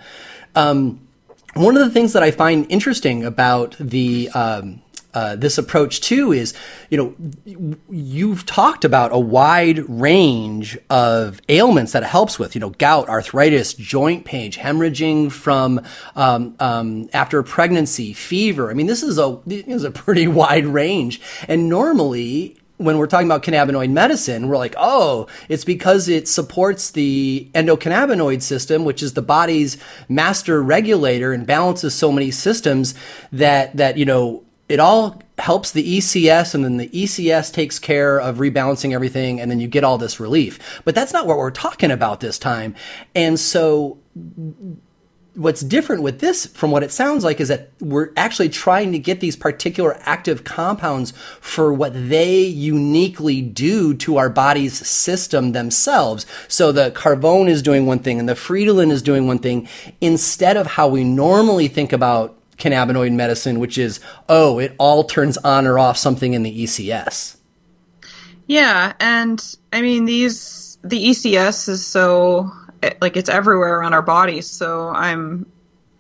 Um, 0.55 1.07
one 1.53 1.77
of 1.77 1.85
the 1.85 1.91
things 1.91 2.13
that 2.13 2.23
I 2.23 2.31
find 2.31 2.65
interesting 2.69 3.23
about 3.23 3.75
the 3.79 4.29
um, 4.33 4.81
uh, 5.13 5.35
this 5.35 5.57
approach 5.57 6.01
too 6.01 6.31
is, 6.31 6.53
you 6.89 6.97
know, 6.97 7.75
you've 7.89 8.45
talked 8.45 8.83
about 8.83 9.11
a 9.13 9.19
wide 9.19 9.87
range 9.89 10.77
of 10.89 11.39
ailments 11.49 11.91
that 11.91 12.03
it 12.03 12.07
helps 12.09 12.39
with, 12.39 12.55
you 12.55 12.61
know, 12.61 12.71
gout, 12.71 13.07
arthritis, 13.09 13.73
joint 13.73 14.25
pain, 14.25 14.51
hemorrhaging 14.51 15.31
from 15.31 15.81
um, 16.15 16.55
um, 16.59 17.09
after 17.13 17.43
pregnancy, 17.43 18.13
fever. 18.13 18.69
I 18.69 18.73
mean, 18.73 18.87
this 18.87 19.03
is 19.03 19.17
a 19.17 19.39
this 19.45 19.65
is 19.67 19.83
a 19.83 19.91
pretty 19.91 20.27
wide 20.43 20.65
range, 20.65 21.21
and 21.47 21.69
normally 21.69 22.57
when 22.77 22.97
we're 22.97 23.07
talking 23.07 23.27
about 23.27 23.43
cannabinoid 23.43 23.91
medicine, 23.91 24.47
we're 24.47 24.57
like, 24.57 24.75
oh, 24.77 25.27
it's 25.47 25.63
because 25.63 26.07
it 26.07 26.27
supports 26.27 26.91
the 26.91 27.49
endocannabinoid 27.53 28.41
system, 28.41 28.83
which 28.83 29.03
is 29.03 29.13
the 29.13 29.21
body's 29.21 29.77
master 30.09 30.61
regulator 30.61 31.33
and 31.33 31.45
balances 31.45 31.93
so 31.93 32.11
many 32.11 32.31
systems 32.31 32.93
that 33.31 33.75
that 33.77 33.97
you 33.97 34.05
know 34.05 34.43
it 34.69 34.79
all 34.79 35.21
helps 35.37 35.71
the 35.71 35.97
ECS 35.97 36.55
and 36.55 36.63
then 36.63 36.77
the 36.77 36.89
ECS 36.89 37.51
takes 37.51 37.79
care 37.79 38.19
of 38.19 38.37
rebalancing 38.37 38.93
everything 38.93 39.39
and 39.41 39.51
then 39.51 39.59
you 39.59 39.67
get 39.67 39.83
all 39.83 39.97
this 39.97 40.19
relief. 40.19 40.81
But 40.85 40.95
that's 40.95 41.13
not 41.13 41.27
what 41.27 41.37
we're 41.37 41.51
talking 41.51 41.91
about 41.91 42.19
this 42.19 42.37
time. 42.37 42.75
And 43.13 43.39
so 43.39 43.97
what's 45.35 45.61
different 45.61 46.03
with 46.03 46.19
this, 46.19 46.45
from 46.45 46.71
what 46.71 46.83
it 46.83 46.91
sounds 46.91 47.23
like, 47.23 47.39
is 47.39 47.47
that 47.47 47.71
we're 47.79 48.11
actually 48.15 48.49
trying 48.49 48.91
to 48.91 48.99
get 48.99 49.19
these 49.19 49.35
particular 49.35 49.97
active 50.01 50.43
compounds 50.43 51.11
for 51.41 51.73
what 51.73 51.93
they 52.09 52.41
uniquely 52.41 53.41
do 53.41 53.93
to 53.95 54.17
our 54.17 54.29
body's 54.29 54.85
system 54.87 55.51
themselves. 55.51 56.25
So 56.47 56.71
the 56.71 56.91
carvone 56.91 57.49
is 57.49 57.61
doing 57.61 57.85
one 57.85 57.99
thing 57.99 58.19
and 58.19 58.29
the 58.29 58.33
friedelin 58.33 58.91
is 58.91 59.01
doing 59.01 59.27
one 59.27 59.39
thing 59.39 59.67
instead 59.99 60.57
of 60.57 60.67
how 60.67 60.87
we 60.87 61.03
normally 61.03 61.67
think 61.67 61.91
about 61.91 62.37
cannabinoid 62.57 63.13
medicine, 63.13 63.59
which 63.59 63.77
is, 63.77 63.99
oh, 64.29 64.59
it 64.59 64.75
all 64.77 65.03
turns 65.03 65.37
on 65.37 65.67
or 65.67 65.79
off 65.79 65.97
something 65.97 66.33
in 66.33 66.43
the 66.43 66.63
ECS. 66.63 67.37
Yeah, 68.47 68.93
and 68.99 69.43
I 69.71 69.81
mean 69.81 70.05
these 70.05 70.77
the 70.83 71.01
ECS 71.09 71.69
is 71.69 71.85
so 71.85 72.51
like 73.01 73.15
it's 73.15 73.29
everywhere 73.29 73.81
on 73.83 73.93
our 73.93 74.01
bodies. 74.01 74.49
So 74.49 74.89
I'm 74.89 75.45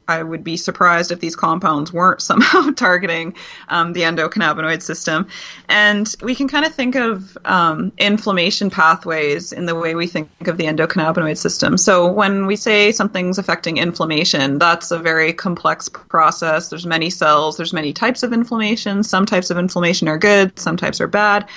I 0.07 0.21
would 0.21 0.43
be 0.43 0.57
surprised 0.57 1.11
if 1.11 1.19
these 1.19 1.35
compounds 1.35 1.93
weren't 1.93 2.21
somehow 2.33 2.71
targeting 2.71 3.35
um, 3.69 3.93
the 3.93 4.01
endocannabinoid 4.01 4.81
system. 4.81 5.27
And 5.69 6.13
we 6.21 6.35
can 6.35 6.47
kind 6.47 6.65
of 6.65 6.73
think 6.73 6.95
of 6.95 7.37
um, 7.45 7.91
inflammation 7.97 8.69
pathways 8.69 9.51
in 9.51 9.65
the 9.65 9.75
way 9.75 9.95
we 9.95 10.07
think 10.07 10.29
of 10.47 10.57
the 10.57 10.65
endocannabinoid 10.65 11.37
system. 11.37 11.77
So 11.77 12.11
when 12.11 12.45
we 12.45 12.55
say 12.55 12.91
something's 12.91 13.37
affecting 13.37 13.77
inflammation, 13.77 14.59
that's 14.59 14.91
a 14.91 14.99
very 14.99 15.33
complex 15.33 15.89
process. 15.89 16.69
There's 16.69 16.85
many 16.85 17.09
cells, 17.09 17.57
there's 17.57 17.73
many 17.73 17.93
types 17.93 18.23
of 18.23 18.33
inflammation. 18.33 19.03
Some 19.03 19.25
types 19.25 19.49
of 19.49 19.57
inflammation 19.57 20.07
are 20.07 20.17
good, 20.17 20.57
some 20.59 20.77
types 20.77 21.01
are 21.01 21.07
bad. 21.07 21.49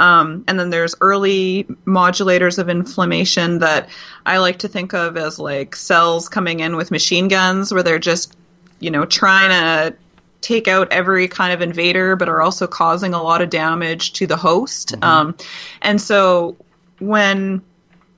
Um, 0.00 0.44
and 0.48 0.58
then 0.58 0.70
there's 0.70 0.94
early 1.02 1.64
modulators 1.84 2.58
of 2.58 2.70
inflammation 2.70 3.58
that 3.58 3.90
I 4.24 4.38
like 4.38 4.60
to 4.60 4.68
think 4.68 4.94
of 4.94 5.18
as 5.18 5.38
like 5.38 5.76
cells 5.76 6.28
coming 6.28 6.60
in 6.60 6.76
with 6.76 6.90
machine 6.90 7.28
guns 7.28 7.72
where 7.72 7.82
they're 7.82 7.98
just, 7.98 8.34
you 8.80 8.90
know, 8.90 9.04
trying 9.04 9.50
to 9.50 9.96
take 10.40 10.68
out 10.68 10.90
every 10.90 11.28
kind 11.28 11.52
of 11.52 11.60
invader, 11.60 12.16
but 12.16 12.30
are 12.30 12.40
also 12.40 12.66
causing 12.66 13.12
a 13.12 13.22
lot 13.22 13.42
of 13.42 13.50
damage 13.50 14.14
to 14.14 14.26
the 14.26 14.38
host. 14.38 14.92
Mm-hmm. 14.92 15.04
Um, 15.04 15.36
and 15.82 16.00
so 16.00 16.56
when 16.98 17.60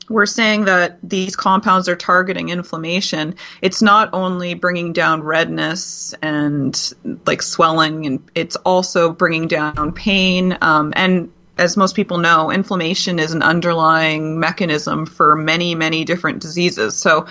we're 0.08 0.26
saying 0.26 0.66
that 0.66 0.98
these 1.02 1.34
compounds 1.34 1.88
are 1.88 1.96
targeting 1.96 2.50
inflammation, 2.50 3.34
it's 3.60 3.82
not 3.82 4.10
only 4.12 4.54
bringing 4.54 4.92
down 4.92 5.22
redness 5.22 6.14
and 6.22 6.94
like 7.26 7.42
swelling, 7.42 8.06
and 8.06 8.30
it's 8.36 8.54
also 8.56 9.12
bringing 9.12 9.48
down 9.48 9.92
pain 9.92 10.56
um, 10.60 10.92
and 10.94 11.32
as 11.62 11.76
most 11.76 11.94
people 11.94 12.18
know, 12.18 12.50
inflammation 12.50 13.20
is 13.20 13.32
an 13.32 13.42
underlying 13.42 14.40
mechanism 14.40 15.06
for 15.06 15.36
many, 15.36 15.76
many 15.76 16.04
different 16.04 16.40
diseases. 16.40 16.96
So 16.96 17.26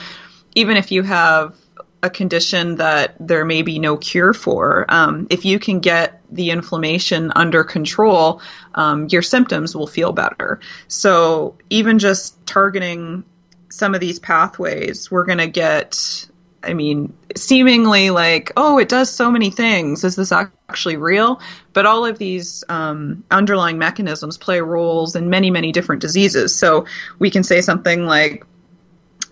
even 0.56 0.78
if 0.78 0.90
you 0.90 1.04
have 1.04 1.56
a 2.02 2.10
condition 2.10 2.78
that 2.78 3.16
there 3.20 3.44
may 3.44 3.62
be 3.62 3.78
no 3.78 3.98
cure 3.98 4.34
for, 4.34 4.86
um, 4.88 5.28
if 5.30 5.44
you 5.44 5.60
can 5.60 5.82
get 5.82 6.22
the 6.32 6.50
inflammation 6.50 7.34
under 7.36 7.66
control, 7.66 8.42
um, 8.74 9.08
your 9.10 9.22
symptoms 9.22 9.76
will 9.76 9.86
feel 9.86 10.14
better. 10.14 10.62
So 10.88 11.58
even 11.70 12.00
just 12.00 12.44
targeting 12.46 13.26
some 13.70 13.94
of 13.94 14.00
these 14.00 14.18
pathways, 14.18 15.12
we're 15.12 15.26
going 15.26 15.40
to 15.40 15.48
get 15.48 16.26
I 16.64 16.74
mean, 16.74 17.14
seemingly 17.36 18.12
like, 18.12 18.52
oh, 18.56 18.78
it 18.78 18.88
does 18.88 19.10
so 19.10 19.32
many 19.32 19.50
things. 19.50 20.04
Is 20.04 20.16
this 20.16 20.32
actually 20.32 20.98
real? 20.98 21.42
But 21.74 21.86
all 21.86 22.06
of 22.06 22.18
these 22.18 22.64
um, 22.70 23.24
underlying 23.32 23.78
mechanisms 23.78 24.38
play 24.38 24.62
roles 24.62 25.16
in 25.16 25.30
many, 25.30 25.52
many 25.52 25.72
different 25.72 26.02
diseases. 26.02 26.54
So 26.54 26.86
we 27.20 27.30
can 27.30 27.44
say 27.44 27.62
something 27.62 28.06
like 28.06 28.46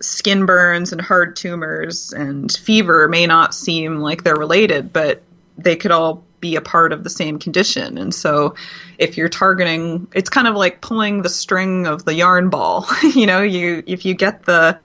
skin 0.00 0.46
burns 0.46 0.92
and 0.92 1.00
hard 1.00 1.36
tumors 1.36 2.12
and 2.12 2.50
fever 2.50 3.08
may 3.08 3.26
not 3.26 3.54
seem 3.54 3.98
like 3.98 4.24
they're 4.24 4.36
related, 4.36 4.92
but 4.92 5.22
they 5.58 5.76
could 5.76 5.90
all 5.90 6.24
be 6.40 6.56
a 6.56 6.60
part 6.60 6.92
of 6.92 7.04
the 7.04 7.10
same 7.10 7.38
condition. 7.38 7.98
And 7.98 8.14
so 8.14 8.54
if 8.98 9.16
you're 9.16 9.28
targeting, 9.28 10.08
it's 10.14 10.30
kind 10.30 10.48
of 10.48 10.56
like 10.56 10.80
pulling 10.80 11.22
the 11.22 11.28
string 11.28 11.86
of 11.86 12.04
the 12.04 12.14
yarn 12.14 12.48
ball. 12.48 12.86
you 13.14 13.26
know, 13.26 13.42
you 13.42 13.82
if 13.86 14.04
you 14.04 14.14
get 14.14 14.44
the 14.44 14.78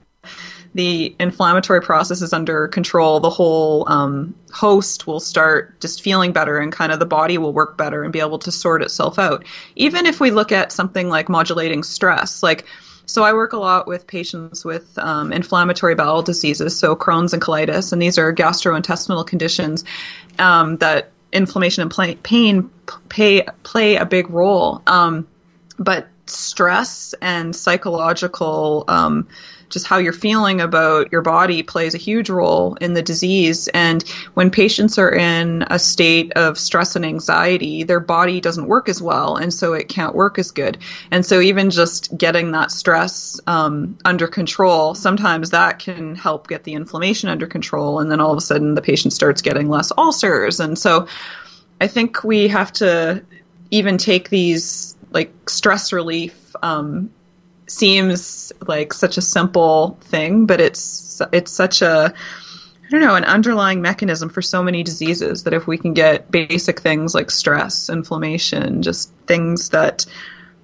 the 0.75 1.15
inflammatory 1.21 1.81
process 1.81 2.21
is 2.21 2.33
under 2.33 2.67
control, 2.67 3.21
the 3.21 3.29
whole 3.29 3.89
um, 3.89 4.35
host 4.51 5.07
will 5.07 5.21
start 5.21 5.79
just 5.79 6.01
feeling 6.01 6.33
better 6.33 6.57
and 6.57 6.69
kind 6.69 6.91
of 6.91 6.99
the 6.99 7.05
body 7.05 7.37
will 7.37 7.53
work 7.53 7.77
better 7.77 8.03
and 8.03 8.11
be 8.11 8.19
able 8.19 8.39
to 8.39 8.51
sort 8.51 8.81
itself 8.81 9.17
out. 9.17 9.45
Even 9.77 10.05
if 10.05 10.19
we 10.19 10.31
look 10.31 10.51
at 10.51 10.73
something 10.73 11.07
like 11.07 11.29
modulating 11.29 11.81
stress, 11.81 12.43
like 12.43 12.65
so 13.05 13.23
I 13.23 13.31
work 13.31 13.53
a 13.53 13.57
lot 13.57 13.87
with 13.87 14.05
patients 14.05 14.65
with 14.65 14.97
um, 14.97 15.31
inflammatory 15.31 15.95
bowel 15.95 16.23
diseases, 16.23 16.77
so 16.77 16.93
Crohn's 16.93 17.31
and 17.31 17.41
colitis, 17.41 17.93
and 17.93 18.01
these 18.01 18.17
are 18.17 18.33
gastrointestinal 18.33 19.25
conditions 19.25 19.85
um, 20.39 20.75
that 20.77 21.11
inflammation 21.31 21.83
and 21.83 22.23
pain 22.23 22.69
play 23.07 23.45
play 23.63 23.95
a 23.95 24.05
big 24.05 24.29
role. 24.29 24.81
Um, 24.87 25.25
but 25.79 26.09
stress 26.25 27.13
and 27.21 27.55
psychological 27.55 28.83
um, 28.89 29.27
just 29.69 29.87
how 29.87 29.97
you're 29.97 30.13
feeling 30.13 30.61
about 30.61 31.11
your 31.11 31.21
body 31.21 31.63
plays 31.63 31.93
a 31.93 31.97
huge 31.97 32.29
role 32.29 32.75
in 32.75 32.93
the 32.93 33.01
disease. 33.01 33.67
And 33.69 34.03
when 34.35 34.49
patients 34.49 34.97
are 34.97 35.13
in 35.13 35.63
a 35.69 35.79
state 35.79 36.31
of 36.33 36.57
stress 36.57 36.95
and 36.95 37.05
anxiety, 37.05 37.83
their 37.83 37.99
body 37.99 38.39
doesn't 38.39 38.67
work 38.67 38.89
as 38.89 39.01
well, 39.01 39.35
and 39.35 39.53
so 39.53 39.73
it 39.73 39.89
can't 39.89 40.15
work 40.15 40.37
as 40.39 40.51
good. 40.51 40.77
And 41.11 41.25
so 41.25 41.39
even 41.39 41.69
just 41.69 42.15
getting 42.17 42.51
that 42.51 42.71
stress 42.71 43.39
um, 43.47 43.97
under 44.05 44.27
control, 44.27 44.95
sometimes 44.95 45.49
that 45.49 45.79
can 45.79 46.15
help 46.15 46.47
get 46.47 46.63
the 46.63 46.73
inflammation 46.73 47.29
under 47.29 47.47
control, 47.47 47.99
and 47.99 48.11
then 48.11 48.21
all 48.21 48.31
of 48.31 48.37
a 48.37 48.41
sudden 48.41 48.75
the 48.75 48.81
patient 48.81 49.13
starts 49.13 49.41
getting 49.41 49.69
less 49.69 49.91
ulcers. 49.97 50.59
And 50.59 50.77
so 50.77 51.07
I 51.81 51.87
think 51.87 52.23
we 52.23 52.47
have 52.47 52.71
to 52.73 53.23
even 53.71 53.97
take 53.97 54.29
these 54.29 54.95
like 55.11 55.49
stress 55.49 55.91
relief 55.91 56.55
um, 56.61 57.09
seems 57.67 58.51
like 58.67 58.93
such 58.93 59.17
a 59.17 59.21
simple 59.21 59.97
thing, 60.01 60.45
but 60.45 60.61
it's 60.61 61.21
it's 61.31 61.51
such 61.51 61.81
a 61.81 62.13
I 62.85 62.89
don't 62.91 63.01
know, 63.01 63.15
an 63.15 63.23
underlying 63.23 63.81
mechanism 63.81 64.29
for 64.29 64.43
so 64.43 64.61
many 64.61 64.83
diseases 64.83 65.43
that 65.43 65.53
if 65.53 65.65
we 65.65 65.77
can 65.77 65.93
get 65.93 66.29
basic 66.29 66.79
things 66.79 67.15
like 67.15 67.31
stress, 67.31 67.89
inflammation, 67.89 68.83
just 68.83 69.11
things 69.25 69.69
that 69.69 70.05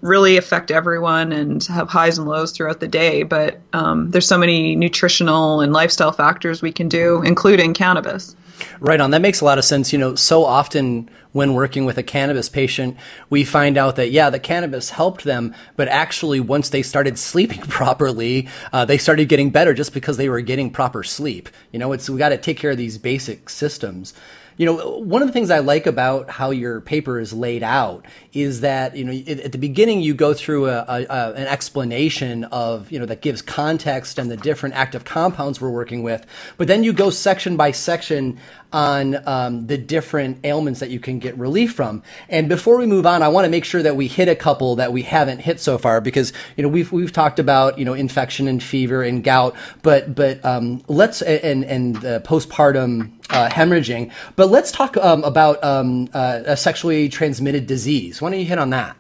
really 0.01 0.37
affect 0.37 0.69
everyone 0.69 1.31
and 1.31 1.63
have 1.63 1.89
highs 1.89 2.17
and 2.17 2.27
lows 2.27 2.51
throughout 2.51 2.79
the 2.79 2.87
day. 2.87 3.23
But 3.23 3.59
um, 3.73 4.11
there's 4.11 4.27
so 4.27 4.37
many 4.37 4.75
nutritional 4.75 5.61
and 5.61 5.73
lifestyle 5.73 6.11
factors 6.11 6.61
we 6.61 6.71
can 6.71 6.89
do, 6.89 7.23
including 7.23 7.73
cannabis. 7.73 8.35
Right 8.79 9.01
on. 9.01 9.11
That 9.11 9.21
makes 9.21 9.41
a 9.41 9.45
lot 9.45 9.57
of 9.57 9.65
sense. 9.65 9.91
You 9.91 9.97
know, 9.97 10.13
so 10.15 10.45
often 10.45 11.09
when 11.31 11.53
working 11.53 11.85
with 11.85 11.97
a 11.97 12.03
cannabis 12.03 12.49
patient, 12.49 12.97
we 13.29 13.43
find 13.43 13.77
out 13.77 13.95
that, 13.95 14.11
yeah, 14.11 14.29
the 14.29 14.39
cannabis 14.39 14.91
helped 14.91 15.23
them, 15.23 15.53
but 15.75 15.87
actually 15.87 16.39
once 16.39 16.69
they 16.69 16.81
started 16.81 17.17
sleeping 17.17 17.61
properly, 17.69 18.47
uh, 18.73 18.85
they 18.85 18.97
started 18.97 19.29
getting 19.29 19.49
better 19.49 19.73
just 19.73 19.93
because 19.93 20.17
they 20.17 20.29
were 20.29 20.41
getting 20.41 20.69
proper 20.69 21.03
sleep. 21.03 21.49
You 21.71 21.79
know, 21.79 21.91
it's, 21.93 22.09
we 22.09 22.17
got 22.17 22.29
to 22.29 22.37
take 22.37 22.57
care 22.57 22.71
of 22.71 22.77
these 22.77 22.97
basic 22.97 23.49
systems 23.49 24.13
you 24.61 24.65
know, 24.65 24.99
one 24.99 25.23
of 25.23 25.27
the 25.27 25.31
things 25.31 25.49
I 25.49 25.57
like 25.57 25.87
about 25.87 26.29
how 26.29 26.51
your 26.51 26.81
paper 26.81 27.19
is 27.19 27.33
laid 27.33 27.63
out 27.63 28.05
is 28.31 28.61
that, 28.61 28.95
you 28.95 29.03
know, 29.03 29.11
at 29.11 29.51
the 29.51 29.57
beginning 29.57 30.01
you 30.01 30.13
go 30.13 30.35
through 30.35 30.67
a, 30.67 30.85
a, 30.87 31.05
a, 31.09 31.33
an 31.33 31.47
explanation 31.47 32.43
of, 32.45 32.91
you 32.91 32.99
know, 32.99 33.07
that 33.07 33.21
gives 33.21 33.41
context 33.41 34.19
and 34.19 34.29
the 34.29 34.37
different 34.37 34.75
active 34.75 35.03
compounds 35.03 35.59
we're 35.59 35.71
working 35.71 36.03
with, 36.03 36.25
but 36.57 36.67
then 36.67 36.83
you 36.83 36.93
go 36.93 37.09
section 37.09 37.57
by 37.57 37.71
section 37.71 38.37
on 38.73 39.27
um, 39.27 39.67
the 39.67 39.77
different 39.77 40.39
ailments 40.43 40.79
that 40.79 40.89
you 40.89 40.99
can 40.99 41.19
get 41.19 41.37
relief 41.37 41.73
from. 41.73 42.03
And 42.29 42.49
before 42.49 42.77
we 42.77 42.85
move 42.85 43.05
on, 43.05 43.21
I 43.21 43.27
want 43.27 43.45
to 43.45 43.49
make 43.49 43.65
sure 43.65 43.83
that 43.83 43.95
we 43.95 44.07
hit 44.07 44.27
a 44.27 44.35
couple 44.35 44.75
that 44.77 44.93
we 44.93 45.03
haven't 45.03 45.39
hit 45.39 45.59
so 45.59 45.77
far 45.77 46.01
because 46.01 46.33
you 46.55 46.63
know 46.63 46.69
we've 46.69 46.91
we've 46.91 47.11
talked 47.11 47.39
about 47.39 47.77
you 47.77 47.85
know 47.85 47.93
infection 47.93 48.47
and 48.47 48.61
fever 48.61 49.03
and 49.03 49.23
gout, 49.23 49.55
but 49.81 50.15
but 50.15 50.43
um, 50.45 50.83
let's 50.87 51.21
and 51.21 51.63
and 51.63 51.95
postpartum 51.97 53.11
uh, 53.31 53.49
hemorrhaging. 53.49 54.11
But 54.35 54.49
let's 54.49 54.71
talk 54.71 54.97
um, 54.97 55.23
about 55.23 55.63
um, 55.63 56.09
uh, 56.13 56.41
a 56.45 56.57
sexually 56.57 57.09
transmitted 57.09 57.67
disease. 57.67 58.21
Why 58.21 58.29
don't 58.29 58.39
you 58.39 58.45
hit 58.45 58.59
on 58.59 58.69
that? 58.71 58.95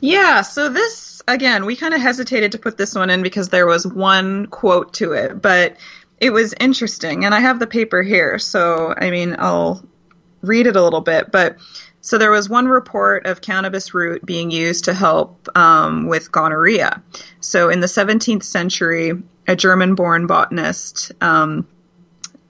Yeah. 0.00 0.42
So 0.42 0.68
this 0.68 1.22
again, 1.26 1.64
we 1.64 1.76
kind 1.76 1.94
of 1.94 2.00
hesitated 2.00 2.52
to 2.52 2.58
put 2.58 2.76
this 2.76 2.94
one 2.94 3.10
in 3.10 3.22
because 3.22 3.48
there 3.48 3.66
was 3.66 3.86
one 3.86 4.46
quote 4.46 4.92
to 4.94 5.12
it, 5.12 5.40
but 5.40 5.76
it 6.18 6.30
was 6.30 6.54
interesting, 6.60 7.24
and 7.24 7.34
I 7.34 7.40
have 7.40 7.58
the 7.58 7.66
paper 7.66 8.02
here, 8.02 8.38
so 8.38 8.94
I 8.96 9.10
mean, 9.10 9.36
I'll 9.38 9.84
read 10.42 10.66
it 10.66 10.76
a 10.76 10.82
little 10.82 11.00
bit. 11.00 11.32
But 11.32 11.56
so 12.00 12.18
there 12.18 12.30
was 12.30 12.48
one 12.48 12.66
report 12.66 13.26
of 13.26 13.40
cannabis 13.40 13.94
root 13.94 14.24
being 14.24 14.50
used 14.50 14.84
to 14.84 14.94
help 14.94 15.48
um, 15.56 16.06
with 16.06 16.30
gonorrhea. 16.30 17.02
So 17.40 17.70
in 17.70 17.80
the 17.80 17.86
17th 17.86 18.42
century, 18.42 19.12
a 19.48 19.56
German-born 19.56 20.26
botanist. 20.26 21.12
Um, 21.20 21.66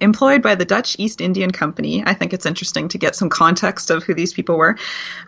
employed 0.01 0.43
by 0.43 0.55
the 0.55 0.65
Dutch 0.65 0.97
East 0.99 1.21
Indian 1.21 1.51
Company. 1.51 2.03
I 2.05 2.15
think 2.15 2.33
it's 2.33 2.47
interesting 2.47 2.89
to 2.89 2.99
get 2.99 3.17
some 3.17 3.29
context 3.29 3.91
of 3.91 4.03
who 4.03 4.13
these 4.13 4.35
people 4.35 4.59
were. 4.59 4.77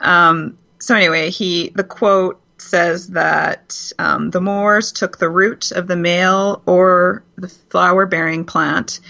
Um, 0.01 0.59
so 0.79 0.95
anyway, 0.95 1.31
he 1.31 1.71
the 1.71 1.85
quote 1.85 2.41
says 2.59 3.09
that 3.09 3.93
um, 3.99 4.31
the 4.31 4.41
Moors 4.41 4.93
took 4.93 5.19
the 5.19 5.29
root 5.29 5.73
of 5.73 5.87
the 5.87 5.97
male 5.97 6.63
or 6.67 7.23
the 7.37 7.49
flower 7.49 8.07
bearing 8.07 8.45
plant 8.45 9.01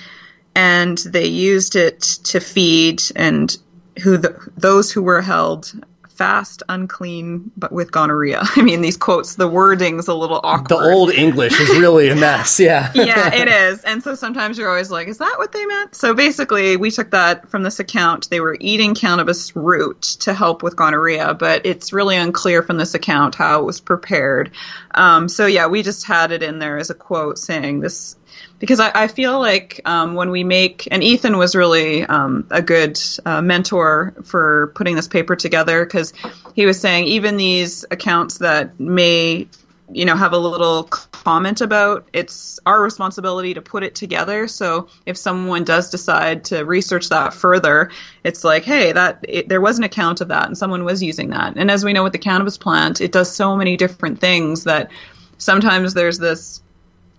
and 0.54 0.98
they 0.98 1.26
used 1.26 1.76
it 1.76 2.00
to 2.00 2.40
feed 2.40 3.02
and 3.14 3.56
who 4.02 4.16
the, 4.16 4.34
those 4.56 4.90
who 4.90 5.02
were 5.02 5.20
held 5.20 5.72
fast, 6.16 6.62
unclean, 6.68 7.50
but 7.56 7.72
with 7.72 7.92
gonorrhea. 7.92 8.40
I 8.56 8.62
mean, 8.62 8.80
these 8.80 8.96
quotes, 8.96 9.36
the 9.36 9.48
wording's 9.48 10.08
a 10.08 10.14
little 10.14 10.40
awkward. 10.42 10.68
The 10.68 10.92
old 10.92 11.10
English 11.10 11.58
is 11.60 11.70
really 11.78 12.08
a 12.08 12.16
mess. 12.16 12.58
Yeah. 12.58 12.90
yeah, 12.94 13.34
it 13.34 13.48
is. 13.48 13.82
And 13.82 14.02
so 14.02 14.14
sometimes 14.14 14.58
you're 14.58 14.68
always 14.68 14.90
like, 14.90 15.08
is 15.08 15.18
that 15.18 15.34
what 15.38 15.52
they 15.52 15.64
meant? 15.66 15.94
So 15.94 16.14
basically, 16.14 16.76
we 16.76 16.90
took 16.90 17.10
that 17.10 17.48
from 17.48 17.62
this 17.62 17.78
account. 17.78 18.30
They 18.30 18.40
were 18.40 18.56
eating 18.60 18.94
cannabis 18.94 19.54
root 19.54 20.02
to 20.20 20.34
help 20.34 20.62
with 20.62 20.76
gonorrhea, 20.76 21.34
but 21.34 21.64
it's 21.66 21.92
really 21.92 22.16
unclear 22.16 22.62
from 22.62 22.78
this 22.78 22.94
account 22.94 23.34
how 23.34 23.60
it 23.60 23.64
was 23.64 23.80
prepared. 23.80 24.50
Um, 24.94 25.28
so 25.28 25.46
yeah, 25.46 25.66
we 25.66 25.82
just 25.82 26.06
had 26.06 26.32
it 26.32 26.42
in 26.42 26.58
there 26.58 26.78
as 26.78 26.90
a 26.90 26.94
quote 26.94 27.38
saying 27.38 27.80
this 27.80 28.16
because 28.58 28.80
I, 28.80 28.90
I 28.94 29.08
feel 29.08 29.38
like 29.38 29.80
um, 29.84 30.14
when 30.14 30.30
we 30.30 30.44
make 30.44 30.88
and 30.90 31.02
Ethan 31.02 31.36
was 31.36 31.54
really 31.54 32.04
um, 32.04 32.46
a 32.50 32.62
good 32.62 32.98
uh, 33.24 33.42
mentor 33.42 34.14
for 34.24 34.72
putting 34.74 34.96
this 34.96 35.08
paper 35.08 35.36
together 35.36 35.84
because 35.84 36.12
he 36.54 36.66
was 36.66 36.80
saying 36.80 37.06
even 37.06 37.36
these 37.36 37.84
accounts 37.90 38.38
that 38.38 38.78
may 38.80 39.46
you 39.92 40.04
know 40.04 40.16
have 40.16 40.32
a 40.32 40.38
little 40.38 40.84
comment 40.84 41.60
about 41.60 42.08
it's 42.12 42.58
our 42.66 42.82
responsibility 42.82 43.54
to 43.54 43.62
put 43.62 43.82
it 43.82 43.94
together. 43.94 44.48
So 44.48 44.88
if 45.04 45.16
someone 45.16 45.64
does 45.64 45.90
decide 45.90 46.44
to 46.46 46.64
research 46.64 47.08
that 47.10 47.34
further 47.34 47.90
it's 48.24 48.42
like 48.42 48.64
hey 48.64 48.92
that 48.92 49.24
it, 49.28 49.48
there 49.48 49.60
was 49.60 49.78
an 49.78 49.84
account 49.84 50.20
of 50.20 50.28
that 50.28 50.46
and 50.46 50.58
someone 50.58 50.84
was 50.84 51.02
using 51.02 51.30
that. 51.30 51.56
And 51.56 51.70
as 51.70 51.84
we 51.84 51.92
know 51.92 52.02
with 52.02 52.12
the 52.12 52.18
cannabis 52.18 52.58
plant 52.58 53.00
it 53.00 53.12
does 53.12 53.30
so 53.34 53.56
many 53.56 53.76
different 53.76 54.20
things 54.20 54.64
that 54.64 54.90
sometimes 55.38 55.94
there's 55.94 56.18
this 56.18 56.62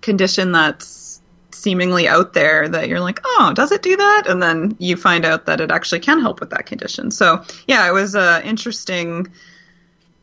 condition 0.01 0.51
that's 0.51 1.07
seemingly 1.58 2.08
out 2.08 2.34
there 2.34 2.70
that 2.70 2.88
you're 2.88 2.99
like, 2.99 3.20
oh, 3.26 3.51
does 3.55 3.72
it 3.72 3.82
do 3.82 3.95
that? 3.97 4.24
And 4.28 4.41
then 4.41 4.76
you 4.80 4.95
find 4.95 5.26
out 5.26 5.45
that 5.45 5.62
it 5.62 5.72
actually 5.72 5.99
can 5.99 6.20
help 6.20 6.39
with 6.39 6.51
that 6.51 6.66
condition. 6.66 7.12
So 7.12 7.43
yeah, 7.68 7.88
it 7.88 7.91
was 7.93 8.16
an 8.16 8.43
interesting 8.43 9.28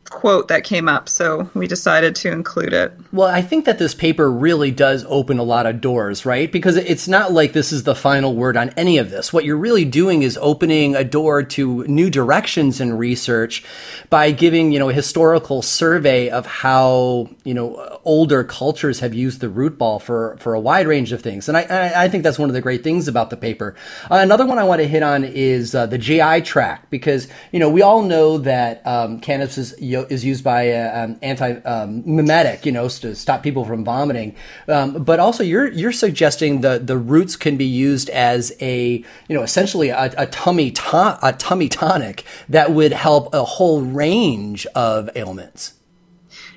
quote 0.09 0.47
that 0.49 0.63
came 0.63 0.87
up, 0.87 1.09
so 1.09 1.49
we 1.53 1.67
decided 1.67 2.15
to 2.15 2.31
include 2.31 2.73
it. 2.73 2.93
Well, 3.11 3.27
I 3.27 3.41
think 3.41 3.65
that 3.65 3.79
this 3.79 3.95
paper 3.95 4.31
really 4.31 4.71
does 4.71 5.05
open 5.07 5.39
a 5.39 5.43
lot 5.43 5.65
of 5.65 5.81
doors, 5.81 6.25
right? 6.25 6.51
Because 6.51 6.77
it's 6.77 7.07
not 7.07 7.31
like 7.31 7.53
this 7.53 7.71
is 7.71 7.83
the 7.83 7.95
final 7.95 8.35
word 8.35 8.55
on 8.55 8.69
any 8.77 8.97
of 8.97 9.09
this. 9.09 9.33
What 9.33 9.45
you're 9.45 9.57
really 9.57 9.85
doing 9.85 10.21
is 10.21 10.37
opening 10.41 10.95
a 10.95 11.03
door 11.03 11.43
to 11.43 11.83
new 11.85 12.09
directions 12.09 12.79
in 12.79 12.97
research 12.97 13.63
by 14.09 14.31
giving, 14.31 14.71
you 14.71 14.79
know, 14.79 14.89
a 14.89 14.93
historical 14.93 15.61
survey 15.61 16.29
of 16.29 16.45
how, 16.45 17.29
you 17.43 17.53
know, 17.53 17.99
older 18.05 18.43
cultures 18.43 18.99
have 18.99 19.13
used 19.13 19.41
the 19.41 19.49
root 19.49 19.77
ball 19.77 19.99
for, 19.99 20.37
for 20.39 20.53
a 20.53 20.59
wide 20.59 20.87
range 20.87 21.11
of 21.11 21.21
things. 21.21 21.49
And 21.49 21.57
I, 21.57 22.03
I 22.03 22.09
think 22.09 22.23
that's 22.23 22.39
one 22.39 22.49
of 22.49 22.53
the 22.53 22.61
great 22.61 22.83
things 22.83 23.07
about 23.07 23.31
the 23.31 23.37
paper. 23.37 23.75
Uh, 24.11 24.15
another 24.15 24.45
one 24.45 24.59
I 24.59 24.63
want 24.63 24.81
to 24.81 24.87
hit 24.87 25.03
on 25.03 25.23
is 25.23 25.73
uh, 25.73 25.87
the 25.87 25.97
GI 25.97 26.41
tract, 26.41 26.91
because, 26.91 27.27
you 27.51 27.59
know, 27.59 27.69
we 27.69 27.81
all 27.81 28.03
know 28.03 28.37
that 28.37 28.85
um, 28.85 29.19
cannabis 29.19 29.57
is 29.57 29.73
is 30.03 30.23
used 30.23 30.43
by 30.43 30.71
uh, 30.71 31.03
um, 31.03 31.17
anti-emetic, 31.21 32.59
um, 32.59 32.65
you 32.65 32.71
know, 32.71 32.87
to 32.87 33.15
stop 33.15 33.43
people 33.43 33.65
from 33.65 33.83
vomiting. 33.83 34.35
Um, 34.67 35.03
but 35.03 35.19
also, 35.19 35.43
you're 35.43 35.71
you're 35.71 35.91
suggesting 35.91 36.61
the 36.61 36.79
the 36.79 36.97
roots 36.97 37.35
can 37.35 37.57
be 37.57 37.65
used 37.65 38.09
as 38.09 38.53
a 38.61 39.03
you 39.27 39.35
know 39.35 39.43
essentially 39.43 39.89
a, 39.89 40.13
a 40.17 40.27
tummy 40.27 40.71
to- 40.71 41.19
a 41.21 41.33
tummy 41.33 41.69
tonic 41.69 42.23
that 42.49 42.71
would 42.71 42.93
help 42.93 43.33
a 43.33 43.43
whole 43.43 43.81
range 43.81 44.65
of 44.75 45.09
ailments. 45.15 45.73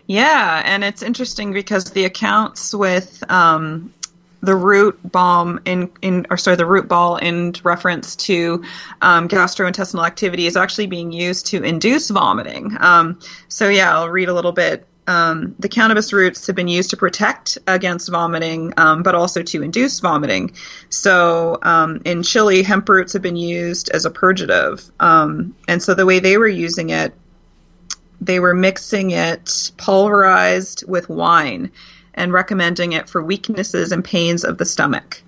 Yeah, 0.07 0.63
and 0.65 0.85
it's 0.85 1.03
interesting 1.03 1.53
because 1.53 1.85
the 1.91 2.07
accounts 2.07 2.75
with 2.75 3.23
um, 3.31 3.93
the 4.41 4.55
root 4.55 4.99
balm 5.03 5.61
in 5.65 5.91
in 6.03 6.27
or 6.31 6.37
sorry 6.37 6.57
the 6.57 6.67
root 6.67 6.89
ball 6.89 7.17
in 7.17 7.55
reference 7.65 8.15
to 8.15 8.63
um, 9.03 9.29
gastrointestinal 9.29 10.07
activity 10.07 10.47
is 10.47 10.57
actually 10.57 10.87
being 10.87 11.13
used 11.13 11.47
to 11.47 11.63
induce 11.63 12.11
vomiting. 12.11 12.77
Um, 12.81 13.19
so 13.49 13.69
yeah, 13.69 13.95
I'll 13.95 14.09
read 14.09 14.29
a 14.29 14.35
little 14.35 14.53
bit. 14.53 14.87
Um, 15.09 15.55
the 15.59 15.71
cannabis 15.71 16.13
roots 16.13 16.47
have 16.49 16.55
been 16.55 16.69
used 16.69 16.91
to 16.91 16.97
protect 16.97 17.57
against 17.67 18.11
vomiting, 18.11 18.75
um, 18.77 19.03
but 19.03 19.15
also 19.15 19.43
to 19.43 19.63
induce 19.63 20.01
vomiting. 20.01 20.53
So 20.91 21.59
um, 21.63 22.03
in 22.05 22.23
Chile, 22.23 22.63
hemp 22.63 22.91
roots 22.91 23.15
have 23.15 23.23
been 23.23 23.37
used 23.37 23.89
as 23.89 24.05
a 24.05 24.11
purgative, 24.11 24.85
um, 25.01 25.57
and 25.67 25.83
so 25.83 25.95
the 25.95 26.05
way 26.05 26.19
they 26.21 26.37
were 26.37 26.47
using 26.47 26.91
it, 26.91 27.15
they 28.21 28.39
were 28.39 28.55
mixing 28.55 29.13
it 29.13 29.73
pulverized 29.79 30.85
with 30.87 31.09
wine 31.09 31.73
and 32.19 32.33
recommending 32.33 32.93
it 32.93 33.09
for 33.09 33.23
weaknesses 33.23 33.93
and 33.93 34.05
pains 34.05 34.45
of 34.45 34.59
the 34.59 34.65
stomach. 34.67 35.23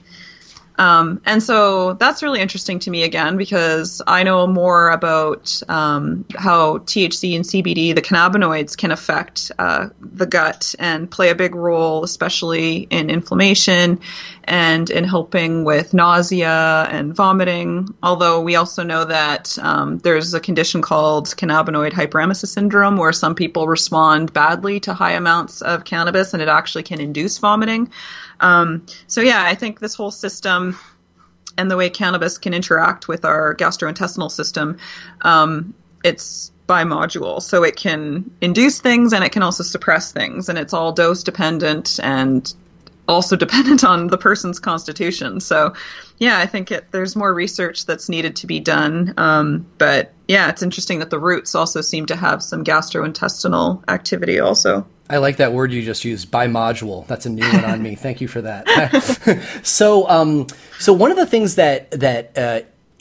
Um, 0.81 1.21
and 1.27 1.43
so 1.43 1.93
that's 1.93 2.23
really 2.23 2.41
interesting 2.41 2.79
to 2.79 2.91
me 2.91 3.03
again 3.03 3.37
because 3.37 4.01
I 4.07 4.23
know 4.23 4.47
more 4.47 4.89
about 4.89 5.63
um, 5.69 6.25
how 6.35 6.79
THC 6.79 7.37
and 7.37 7.45
CBD, 7.45 7.95
the 7.95 8.01
cannabinoids, 8.01 8.79
can 8.79 8.91
affect 8.91 9.53
uh, 9.59 9.91
the 10.01 10.25
gut 10.25 10.75
and 10.79 11.11
play 11.11 11.29
a 11.29 11.35
big 11.35 11.55
role, 11.55 12.03
especially 12.03 12.79
in 12.79 13.11
inflammation 13.11 14.01
and 14.45 14.89
in 14.89 15.05
helping 15.05 15.65
with 15.65 15.93
nausea 15.93 16.89
and 16.91 17.15
vomiting. 17.15 17.95
Although 18.03 18.41
we 18.41 18.57
also 18.57 18.83
know 18.83 19.05
that 19.05 19.59
um, 19.59 19.99
there's 19.99 20.33
a 20.33 20.41
condition 20.41 20.81
called 20.81 21.27
cannabinoid 21.27 21.93
hyperemesis 21.93 22.49
syndrome 22.49 22.97
where 22.97 23.13
some 23.13 23.35
people 23.35 23.69
respond 23.69 24.33
badly 24.33 24.81
to 24.81 24.95
high 24.95 25.13
amounts 25.13 25.61
of 25.61 25.85
cannabis 25.85 26.33
and 26.33 26.43
it 26.43 26.49
actually 26.49 26.85
can 26.85 27.03
induce 27.03 27.37
vomiting. 27.37 27.91
Um, 28.41 28.87
so 29.07 29.21
yeah, 29.21 29.45
I 29.45 29.55
think 29.55 29.81
this 29.81 29.95
whole 29.95 30.11
system 30.11 30.79
and 31.57 31.71
the 31.71 31.77
way 31.77 31.91
cannabis 31.91 32.39
can 32.39 32.55
interact 32.55 33.09
with 33.09 33.25
our 33.25 33.55
gastrointestinal 33.55 34.31
system, 34.31 34.79
um, 35.23 35.75
it's 36.03 36.53
bimodule. 36.67 37.43
So 37.43 37.65
it 37.65 37.77
can 37.77 38.31
induce 38.41 38.81
things 38.81 39.13
and 39.13 39.25
it 39.25 39.33
can 39.33 39.43
also 39.43 39.63
suppress 39.63 40.13
things, 40.13 40.49
and 40.49 40.59
it's 40.59 40.73
all 40.73 40.93
dose 40.93 41.23
dependent 41.23 41.99
and 42.03 42.53
also 43.09 43.37
dependent 43.47 43.85
on 43.85 44.07
the 44.07 44.17
person's 44.17 44.59
constitution. 44.59 45.41
So, 45.41 45.75
yeah, 46.19 46.39
I 46.39 46.47
think 46.47 46.71
it, 46.71 46.91
there's 46.93 47.17
more 47.17 47.35
research 47.35 47.87
that's 47.87 48.09
needed 48.09 48.37
to 48.37 48.47
be 48.47 48.61
done. 48.61 49.15
Um, 49.17 49.67
but 49.79 50.13
yeah, 50.29 50.49
it's 50.49 50.63
interesting 50.63 51.01
that 51.01 51.11
the 51.11 51.19
roots 51.19 51.55
also 51.55 51.81
seem 51.81 52.07
to 52.07 52.17
have 52.17 52.43
some 52.43 52.65
gastrointestinal 52.65 53.83
activity 53.89 54.39
also. 54.39 54.87
I 55.11 55.19
like 55.19 55.39
that 55.39 55.53
word 55.53 55.73
you 55.73 55.83
just 55.83 56.05
used, 56.05 56.31
bimodule. 56.31 57.05
That's 57.09 57.27
a 57.27 57.31
new 57.31 57.43
one 57.43 57.65
on 57.65 57.83
me. 57.83 57.95
Thank 57.97 58.21
you 58.21 58.29
for 58.29 58.41
that. 58.43 59.61
so, 59.65 60.09
um, 60.09 60.47
so 60.79 60.93
one 60.93 61.11
of 61.11 61.17
the 61.17 61.27
things 61.27 61.57
that 61.57 61.91
that 61.91 62.39
uh, 62.39 62.61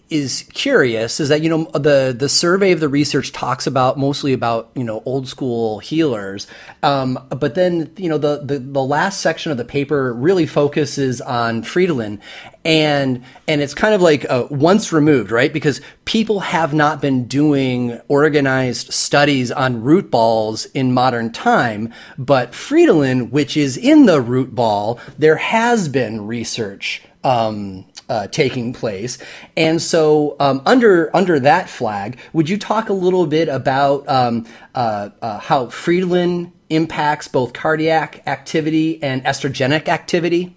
is 0.09 0.45
curious 0.53 1.19
is 1.19 1.29
that 1.29 1.41
you 1.41 1.49
know 1.49 1.65
the 1.73 2.15
the 2.17 2.29
survey 2.29 2.71
of 2.71 2.79
the 2.79 2.89
research 2.89 3.31
talks 3.31 3.67
about 3.67 3.97
mostly 3.97 4.33
about 4.33 4.71
you 4.75 4.83
know 4.83 5.03
old 5.05 5.27
school 5.27 5.79
healers, 5.79 6.47
um, 6.83 7.19
but 7.29 7.55
then 7.55 7.91
you 7.97 8.09
know 8.09 8.17
the, 8.17 8.41
the 8.43 8.59
the 8.59 8.83
last 8.83 9.21
section 9.21 9.51
of 9.51 9.57
the 9.57 9.65
paper 9.65 10.13
really 10.13 10.45
focuses 10.45 11.21
on 11.21 11.61
Friedelin, 11.63 12.19
and 12.65 13.23
and 13.47 13.61
it's 13.61 13.73
kind 13.73 13.93
of 13.93 14.01
like 14.01 14.29
uh, 14.29 14.47
once 14.49 14.91
removed, 14.91 15.31
right? 15.31 15.53
Because 15.53 15.81
people 16.05 16.39
have 16.39 16.73
not 16.73 17.01
been 17.01 17.25
doing 17.25 17.99
organized 18.07 18.91
studies 18.91 19.51
on 19.51 19.81
root 19.83 20.09
balls 20.09 20.65
in 20.67 20.91
modern 20.91 21.31
time, 21.31 21.93
but 22.17 22.51
Friedelin, 22.51 23.29
which 23.29 23.55
is 23.55 23.77
in 23.77 24.05
the 24.05 24.21
root 24.21 24.55
ball, 24.55 24.99
there 25.17 25.37
has 25.37 25.87
been 25.87 26.25
research. 26.25 27.03
Um, 27.23 27.85
uh, 28.09 28.27
taking 28.27 28.73
place. 28.73 29.17
And 29.55 29.81
so, 29.81 30.35
um, 30.39 30.61
under 30.65 31.15
under 31.15 31.39
that 31.39 31.69
flag, 31.69 32.17
would 32.33 32.49
you 32.49 32.57
talk 32.57 32.89
a 32.89 32.93
little 32.93 33.27
bit 33.27 33.47
about 33.47 34.07
um, 34.09 34.45
uh, 34.75 35.09
uh, 35.21 35.39
how 35.39 35.67
Friedelin 35.67 36.51
impacts 36.69 37.27
both 37.27 37.53
cardiac 37.53 38.23
activity 38.27 39.01
and 39.01 39.23
estrogenic 39.23 39.87
activity? 39.87 40.55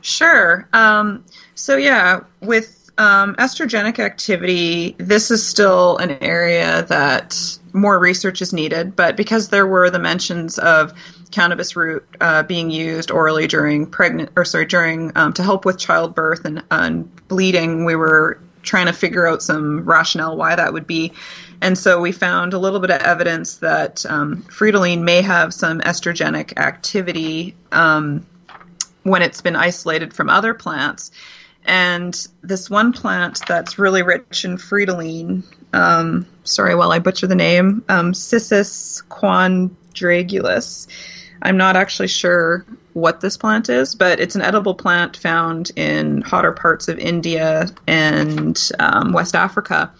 Sure. 0.00 0.68
Um, 0.72 1.24
so 1.54 1.76
yeah, 1.76 2.20
with 2.40 2.90
um, 2.98 3.34
estrogenic 3.36 3.98
activity, 3.98 4.94
this 4.98 5.30
is 5.30 5.44
still 5.44 5.96
an 5.98 6.10
area 6.20 6.84
that 6.88 7.58
more 7.72 7.98
research 7.98 8.42
is 8.42 8.52
needed. 8.52 8.94
But 8.94 9.16
because 9.16 9.48
there 9.48 9.66
were 9.66 9.90
the 9.90 9.98
mentions 9.98 10.58
of 10.58 10.92
cannabis 11.30 11.76
root 11.76 12.06
uh, 12.20 12.42
being 12.42 12.70
used 12.70 13.10
orally 13.10 13.46
during 13.46 13.86
pregnant 13.86 14.30
or 14.36 14.44
sorry 14.44 14.66
during 14.66 15.12
um, 15.16 15.32
to 15.32 15.42
help 15.42 15.64
with 15.64 15.78
childbirth 15.78 16.44
and, 16.44 16.62
and 16.70 17.14
bleeding. 17.28 17.84
We 17.84 17.96
were 17.96 18.40
trying 18.62 18.86
to 18.86 18.92
figure 18.92 19.26
out 19.26 19.42
some 19.42 19.84
rationale 19.84 20.36
why 20.36 20.56
that 20.56 20.72
would 20.72 20.86
be. 20.86 21.12
And 21.60 21.78
so 21.78 22.00
we 22.00 22.12
found 22.12 22.52
a 22.52 22.58
little 22.58 22.80
bit 22.80 22.90
of 22.90 23.00
evidence 23.00 23.56
that 23.58 24.04
um, 24.06 24.44
may 24.60 25.22
have 25.22 25.54
some 25.54 25.80
estrogenic 25.80 26.58
activity 26.58 27.54
um, 27.72 28.26
when 29.02 29.22
it's 29.22 29.40
been 29.40 29.56
isolated 29.56 30.12
from 30.12 30.28
other 30.28 30.54
plants. 30.54 31.10
And 31.64 32.14
this 32.42 32.68
one 32.68 32.92
plant 32.92 33.40
that's 33.46 33.78
really 33.78 34.02
rich 34.02 34.44
in 34.44 34.58
friedelin, 34.58 35.44
um, 35.72 36.26
sorry 36.42 36.74
while 36.74 36.92
I 36.92 36.98
butcher 36.98 37.26
the 37.26 37.34
name, 37.34 37.84
um, 37.88 38.12
Cissus 38.12 39.02
quadrangulus. 39.08 40.86
I'm 41.44 41.58
not 41.58 41.76
actually 41.76 42.08
sure 42.08 42.64
what 42.94 43.20
this 43.20 43.36
plant 43.36 43.68
is, 43.68 43.94
but 43.94 44.18
it's 44.18 44.34
an 44.34 44.40
edible 44.42 44.74
plant 44.74 45.16
found 45.18 45.70
in 45.76 46.22
hotter 46.22 46.52
parts 46.52 46.88
of 46.88 46.98
India 46.98 47.66
and 47.86 48.70
um, 48.78 49.12
West 49.12 49.34
Africa. 49.34 49.92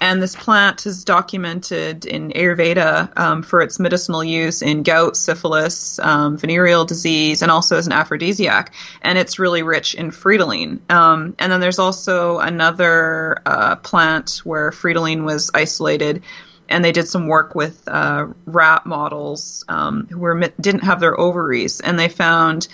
And 0.00 0.22
this 0.22 0.36
plant 0.36 0.86
is 0.86 1.04
documented 1.04 2.04
in 2.04 2.30
Ayurveda 2.30 3.16
um, 3.18 3.42
for 3.42 3.60
its 3.62 3.80
medicinal 3.80 4.22
use 4.22 4.60
in 4.60 4.82
gout, 4.82 5.16
syphilis, 5.16 5.98
um, 5.98 6.36
venereal 6.36 6.84
disease, 6.84 7.42
and 7.42 7.50
also 7.50 7.76
as 7.76 7.86
an 7.86 7.92
aphrodisiac. 7.92 8.72
And 9.02 9.18
it's 9.18 9.38
really 9.38 9.62
rich 9.62 9.94
in 9.94 10.10
friedelin. 10.10 10.78
Um, 10.90 11.34
and 11.38 11.50
then 11.50 11.60
there's 11.60 11.78
also 11.78 12.38
another 12.38 13.40
uh, 13.46 13.76
plant 13.76 14.42
where 14.44 14.70
friedelin 14.70 15.24
was 15.24 15.50
isolated 15.54 16.22
and 16.68 16.84
they 16.84 16.92
did 16.92 17.08
some 17.08 17.26
work 17.26 17.54
with 17.54 17.86
uh, 17.88 18.26
rat 18.46 18.86
models 18.86 19.64
um, 19.68 20.06
who 20.10 20.18
were 20.18 20.40
didn't 20.60 20.82
have 20.82 21.00
their 21.00 21.18
ovaries, 21.18 21.80
and 21.80 21.98
they 21.98 22.08
found 22.08 22.68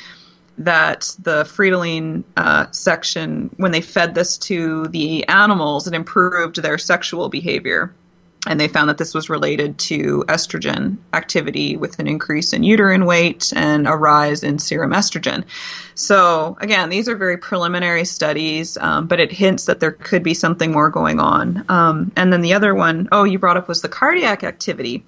that 0.58 1.16
the 1.22 1.44
friedelin 1.44 2.22
uh, 2.36 2.66
section, 2.70 3.50
when 3.56 3.72
they 3.72 3.80
fed 3.80 4.14
this 4.14 4.36
to 4.36 4.86
the 4.88 5.26
animals, 5.26 5.86
it 5.86 5.94
improved 5.94 6.62
their 6.62 6.78
sexual 6.78 7.28
behavior. 7.28 7.94
And 8.46 8.58
they 8.58 8.68
found 8.68 8.88
that 8.88 8.96
this 8.96 9.12
was 9.12 9.28
related 9.28 9.78
to 9.78 10.24
estrogen 10.26 10.96
activity 11.12 11.76
with 11.76 11.98
an 11.98 12.06
increase 12.06 12.54
in 12.54 12.62
uterine 12.62 13.04
weight 13.04 13.52
and 13.54 13.86
a 13.86 13.94
rise 13.94 14.42
in 14.42 14.58
serum 14.58 14.92
estrogen. 14.92 15.44
So, 15.94 16.56
again, 16.60 16.88
these 16.88 17.06
are 17.08 17.16
very 17.16 17.36
preliminary 17.36 18.06
studies, 18.06 18.78
um, 18.78 19.08
but 19.08 19.20
it 19.20 19.30
hints 19.30 19.66
that 19.66 19.80
there 19.80 19.92
could 19.92 20.22
be 20.22 20.32
something 20.32 20.72
more 20.72 20.88
going 20.88 21.20
on. 21.20 21.66
Um, 21.68 22.12
and 22.16 22.32
then 22.32 22.40
the 22.40 22.54
other 22.54 22.74
one, 22.74 23.08
oh, 23.12 23.24
you 23.24 23.38
brought 23.38 23.58
up 23.58 23.68
was 23.68 23.82
the 23.82 23.90
cardiac 23.90 24.42
activity. 24.42 25.04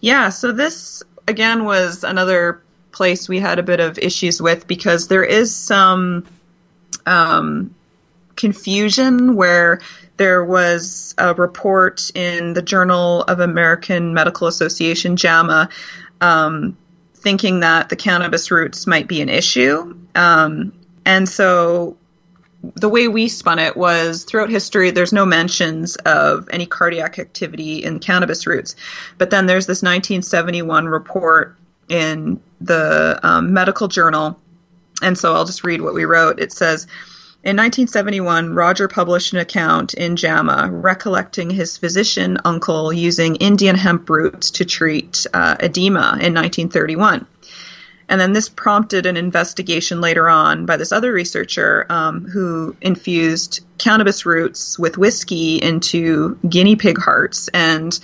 Yeah, 0.00 0.30
so 0.30 0.50
this, 0.50 1.04
again, 1.28 1.64
was 1.64 2.02
another 2.02 2.60
place 2.90 3.28
we 3.28 3.38
had 3.38 3.58
a 3.58 3.62
bit 3.62 3.80
of 3.80 3.98
issues 3.98 4.42
with 4.42 4.66
because 4.66 5.06
there 5.06 5.24
is 5.24 5.54
some 5.54 6.26
um, 7.06 7.74
confusion 8.36 9.34
where 9.34 9.80
there 10.16 10.44
was 10.44 11.14
a 11.18 11.34
report 11.34 12.10
in 12.14 12.52
the 12.52 12.62
Journal 12.62 13.22
of 13.22 13.40
American 13.40 14.14
Medical 14.14 14.46
Association, 14.46 15.16
JAMA, 15.16 15.68
um, 16.20 16.76
thinking 17.14 17.60
that 17.60 17.88
the 17.88 17.96
cannabis 17.96 18.50
roots 18.50 18.86
might 18.86 19.08
be 19.08 19.20
an 19.20 19.28
issue. 19.28 19.96
Um, 20.14 20.72
and 21.04 21.28
so 21.28 21.96
the 22.76 22.88
way 22.88 23.08
we 23.08 23.28
spun 23.28 23.58
it 23.58 23.76
was 23.76 24.24
throughout 24.24 24.50
history, 24.50 24.90
there's 24.90 25.12
no 25.12 25.26
mentions 25.26 25.96
of 25.96 26.48
any 26.52 26.66
cardiac 26.66 27.18
activity 27.18 27.84
in 27.84 27.98
cannabis 27.98 28.46
roots. 28.46 28.76
But 29.18 29.30
then 29.30 29.46
there's 29.46 29.66
this 29.66 29.82
1971 29.82 30.86
report 30.86 31.56
in 31.88 32.40
the 32.60 33.20
um, 33.22 33.52
medical 33.52 33.88
journal. 33.88 34.38
And 35.02 35.18
so 35.18 35.34
I'll 35.34 35.44
just 35.44 35.64
read 35.64 35.82
what 35.82 35.94
we 35.94 36.04
wrote. 36.04 36.40
It 36.40 36.52
says, 36.52 36.86
in 37.44 37.56
1971, 37.56 38.54
Roger 38.54 38.88
published 38.88 39.34
an 39.34 39.38
account 39.38 39.92
in 39.92 40.16
JAMA 40.16 40.70
recollecting 40.72 41.50
his 41.50 41.76
physician 41.76 42.38
uncle 42.44 42.90
using 42.90 43.36
Indian 43.36 43.76
hemp 43.76 44.08
roots 44.08 44.50
to 44.52 44.64
treat 44.64 45.26
uh, 45.34 45.56
edema 45.60 46.18
in 46.20 46.32
1931. 46.32 47.26
And 48.08 48.20
then 48.20 48.32
this 48.32 48.48
prompted 48.48 49.04
an 49.04 49.18
investigation 49.18 50.00
later 50.00 50.28
on 50.28 50.64
by 50.64 50.78
this 50.78 50.90
other 50.90 51.12
researcher 51.12 51.84
um, 51.90 52.24
who 52.24 52.76
infused 52.80 53.60
cannabis 53.76 54.24
roots 54.24 54.78
with 54.78 54.96
whiskey 54.96 55.56
into 55.56 56.38
guinea 56.48 56.76
pig 56.76 56.98
hearts 56.98 57.48
and 57.48 57.98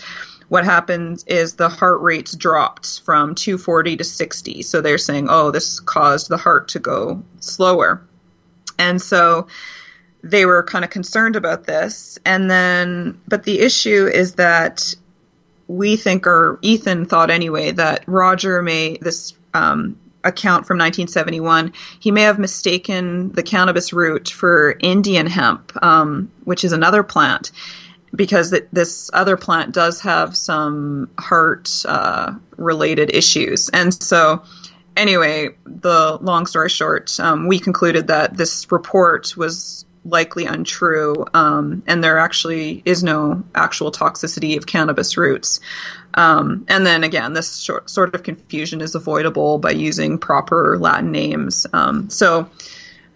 what 0.51 0.65
happens 0.65 1.23
is 1.29 1.55
the 1.55 1.69
heart 1.69 2.03
rates 2.03 2.35
dropped 2.35 3.03
from 3.05 3.37
240 3.37 3.99
to 3.99 4.05
60. 4.05 4.63
So 4.63 4.81
they're 4.81 4.99
saying, 4.99 5.29
oh, 5.31 5.53
this 5.53 5.79
caused 5.79 6.29
the 6.29 6.37
heart 6.37 6.69
to 6.69 6.81
go 6.81 7.23
slower. 7.39 8.03
And 8.81 9.01
so 9.01 9.47
they 10.23 10.47
were 10.47 10.63
kind 10.63 10.85
of 10.85 10.91
concerned 10.91 11.37
about 11.37 11.65
this. 11.65 12.19
And 12.25 12.51
then, 12.51 13.21
but 13.29 13.45
the 13.45 13.61
issue 13.61 14.07
is 14.07 14.35
that 14.35 14.95
we 15.69 15.97
think, 15.97 16.27
or 16.27 16.59
Ethan 16.63 17.07
thought 17.07 17.31
anyway, 17.31 17.73
that 17.73 18.05
Roger 18.07 18.63
may, 18.63 18.97
this 19.01 19.35
um, 19.55 19.99
account 20.25 20.67
from 20.67 20.79
1971, 20.79 21.73
he 22.01 22.11
may 22.11 22.23
have 22.23 22.39
mistaken 22.39 23.33
the 23.33 23.43
cannabis 23.43 23.93
root 23.93 24.29
for 24.29 24.77
Indian 24.81 25.27
hemp, 25.27 25.73
um, 25.83 26.31
which 26.45 26.65
is 26.65 26.73
another 26.73 27.03
plant 27.03 27.53
because 28.15 28.53
it, 28.53 28.69
this 28.73 29.11
other 29.13 29.37
plant 29.37 29.73
does 29.73 30.01
have 30.01 30.37
some 30.37 31.09
heart 31.19 31.85
uh, 31.87 32.33
related 32.57 33.15
issues. 33.15 33.69
And 33.69 33.95
so, 33.95 34.43
anyway, 35.01 35.49
the 35.65 36.19
long 36.21 36.47
story 36.47 36.69
short, 36.69 37.19
um, 37.19 37.49
we 37.49 37.59
concluded 37.59 38.09
that 38.09 38.37
this 38.37 38.71
report 38.71 39.37
was 39.37 39.87
likely 40.05 40.45
untrue, 40.47 41.27
um, 41.35 41.83
and 41.87 42.05
there 42.05 42.19
actually 42.19 42.83
is 42.85 43.03
no 43.03 43.43
actual 43.55 43.91
toxicity 43.91 44.57
of 44.57 44.67
cannabis 44.67 45.17
roots. 45.17 45.61
Um, 46.15 46.65
and 46.69 46.87
then 46.87 47.03
again, 47.05 47.33
this 47.33 47.57
short, 47.59 47.89
sort 47.89 48.15
of 48.15 48.23
confusion 48.23 48.81
is 48.81 48.95
avoidable 48.95 49.59
by 49.59 49.71
using 49.71 50.19
proper 50.19 50.79
Latin 50.79 51.13
names. 51.13 51.67
Um, 51.73 52.11
so, 52.11 52.49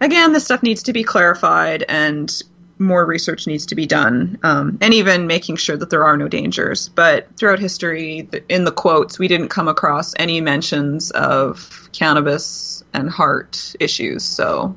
again, 0.01 0.33
this 0.33 0.45
stuff 0.45 0.63
needs 0.63 0.83
to 0.83 0.93
be 0.93 1.03
clarified 1.03 1.83
and 1.87 2.31
more 2.77 3.05
research 3.05 3.47
needs 3.47 3.65
to 3.67 3.75
be 3.75 3.85
done, 3.85 4.37
um, 4.43 4.77
and 4.81 4.93
even 4.93 5.27
making 5.27 5.55
sure 5.55 5.77
that 5.77 5.89
there 5.89 6.03
are 6.05 6.17
no 6.17 6.27
dangers. 6.27 6.89
But 6.89 7.27
throughout 7.37 7.59
history, 7.59 8.27
in 8.49 8.65
the 8.65 8.71
quotes, 8.71 9.17
we 9.17 9.27
didn't 9.27 9.49
come 9.49 9.67
across 9.67 10.13
any 10.17 10.41
mentions 10.41 11.11
of 11.11 11.89
cannabis 11.93 12.83
and 12.93 13.09
heart 13.09 13.75
issues. 13.79 14.23
So 14.23 14.75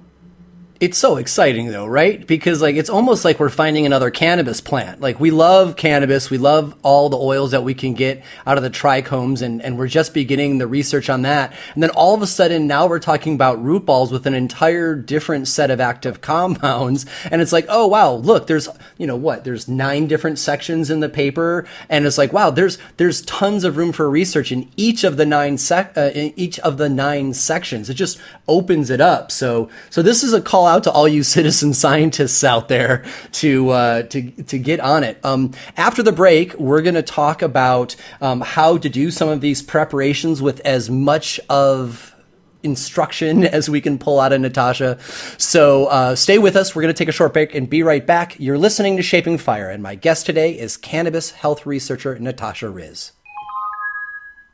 it's 0.80 0.96
so 0.96 1.16
exciting 1.16 1.70
though, 1.72 1.86
right? 1.86 2.24
Because 2.24 2.62
like 2.62 2.76
it's 2.76 2.90
almost 2.90 3.24
like 3.24 3.40
we're 3.40 3.48
finding 3.48 3.84
another 3.84 4.10
cannabis 4.10 4.60
plant. 4.60 5.00
Like 5.00 5.18
we 5.18 5.32
love 5.32 5.74
cannabis, 5.74 6.30
we 6.30 6.38
love 6.38 6.76
all 6.82 7.08
the 7.08 7.18
oils 7.18 7.50
that 7.50 7.64
we 7.64 7.74
can 7.74 7.94
get 7.94 8.22
out 8.46 8.58
of 8.58 8.62
the 8.62 8.70
trichomes 8.70 9.42
and, 9.42 9.60
and 9.60 9.76
we're 9.76 9.88
just 9.88 10.14
beginning 10.14 10.58
the 10.58 10.68
research 10.68 11.10
on 11.10 11.22
that. 11.22 11.52
And 11.74 11.82
then 11.82 11.90
all 11.90 12.14
of 12.14 12.22
a 12.22 12.28
sudden 12.28 12.68
now 12.68 12.86
we're 12.86 13.00
talking 13.00 13.34
about 13.34 13.62
root 13.62 13.86
balls 13.86 14.12
with 14.12 14.24
an 14.26 14.34
entire 14.34 14.94
different 14.94 15.48
set 15.48 15.72
of 15.72 15.80
active 15.80 16.20
compounds. 16.28 17.06
And 17.30 17.42
it's 17.42 17.52
like, 17.52 17.66
oh 17.68 17.88
wow, 17.88 18.12
look, 18.12 18.46
there's, 18.46 18.68
you 18.98 19.06
know 19.06 19.16
what, 19.16 19.42
there's 19.42 19.66
nine 19.66 20.06
different 20.06 20.38
sections 20.38 20.90
in 20.90 21.00
the 21.00 21.08
paper. 21.08 21.66
And 21.88 22.06
it's 22.06 22.18
like, 22.18 22.32
wow, 22.32 22.50
there's, 22.50 22.78
there's 22.98 23.22
tons 23.22 23.64
of 23.64 23.76
room 23.76 23.90
for 23.90 24.08
research 24.08 24.52
in 24.52 24.70
each 24.76 25.02
of 25.02 25.16
the 25.16 25.26
nine 25.26 25.58
sec, 25.58 25.96
uh, 25.96 26.12
in 26.14 26.32
each 26.36 26.60
of 26.60 26.78
the 26.78 26.88
nine 26.88 27.34
sections. 27.34 27.90
It 27.90 27.94
just 27.94 28.20
opens 28.46 28.90
it 28.90 29.00
up. 29.00 29.32
So, 29.32 29.68
so 29.90 30.02
this 30.02 30.22
is 30.22 30.32
a 30.32 30.40
call 30.40 30.67
out 30.68 30.84
to 30.84 30.92
all 30.92 31.08
you 31.08 31.22
citizen 31.22 31.74
scientists 31.74 32.44
out 32.44 32.68
there 32.68 33.04
to 33.32 33.70
uh, 33.70 34.02
to 34.04 34.30
to 34.30 34.58
get 34.58 34.80
on 34.80 35.02
it. 35.02 35.18
Um, 35.24 35.52
after 35.76 36.02
the 36.02 36.12
break, 36.12 36.54
we're 36.54 36.82
going 36.82 36.94
to 36.94 37.02
talk 37.02 37.42
about 37.42 37.96
um, 38.20 38.40
how 38.40 38.78
to 38.78 38.88
do 38.88 39.10
some 39.10 39.28
of 39.28 39.40
these 39.40 39.62
preparations 39.62 40.40
with 40.40 40.60
as 40.60 40.88
much 40.88 41.40
of 41.48 42.14
instruction 42.62 43.44
as 43.58 43.68
we 43.68 43.80
can 43.80 43.98
pull 43.98 44.20
out 44.20 44.32
of 44.32 44.40
Natasha. 44.40 44.98
So 45.38 45.86
uh, 45.86 46.14
stay 46.14 46.38
with 46.38 46.56
us. 46.56 46.74
We're 46.74 46.82
going 46.82 46.94
to 46.94 46.98
take 46.98 47.08
a 47.08 47.12
short 47.12 47.32
break 47.32 47.54
and 47.54 47.68
be 47.68 47.82
right 47.82 48.06
back. 48.06 48.38
You're 48.38 48.58
listening 48.58 48.96
to 48.96 49.02
Shaping 49.02 49.38
Fire, 49.38 49.70
and 49.70 49.82
my 49.82 49.94
guest 49.94 50.26
today 50.26 50.58
is 50.58 50.76
cannabis 50.76 51.32
health 51.32 51.66
researcher 51.66 52.18
Natasha 52.18 52.66
Ryz. 52.66 53.12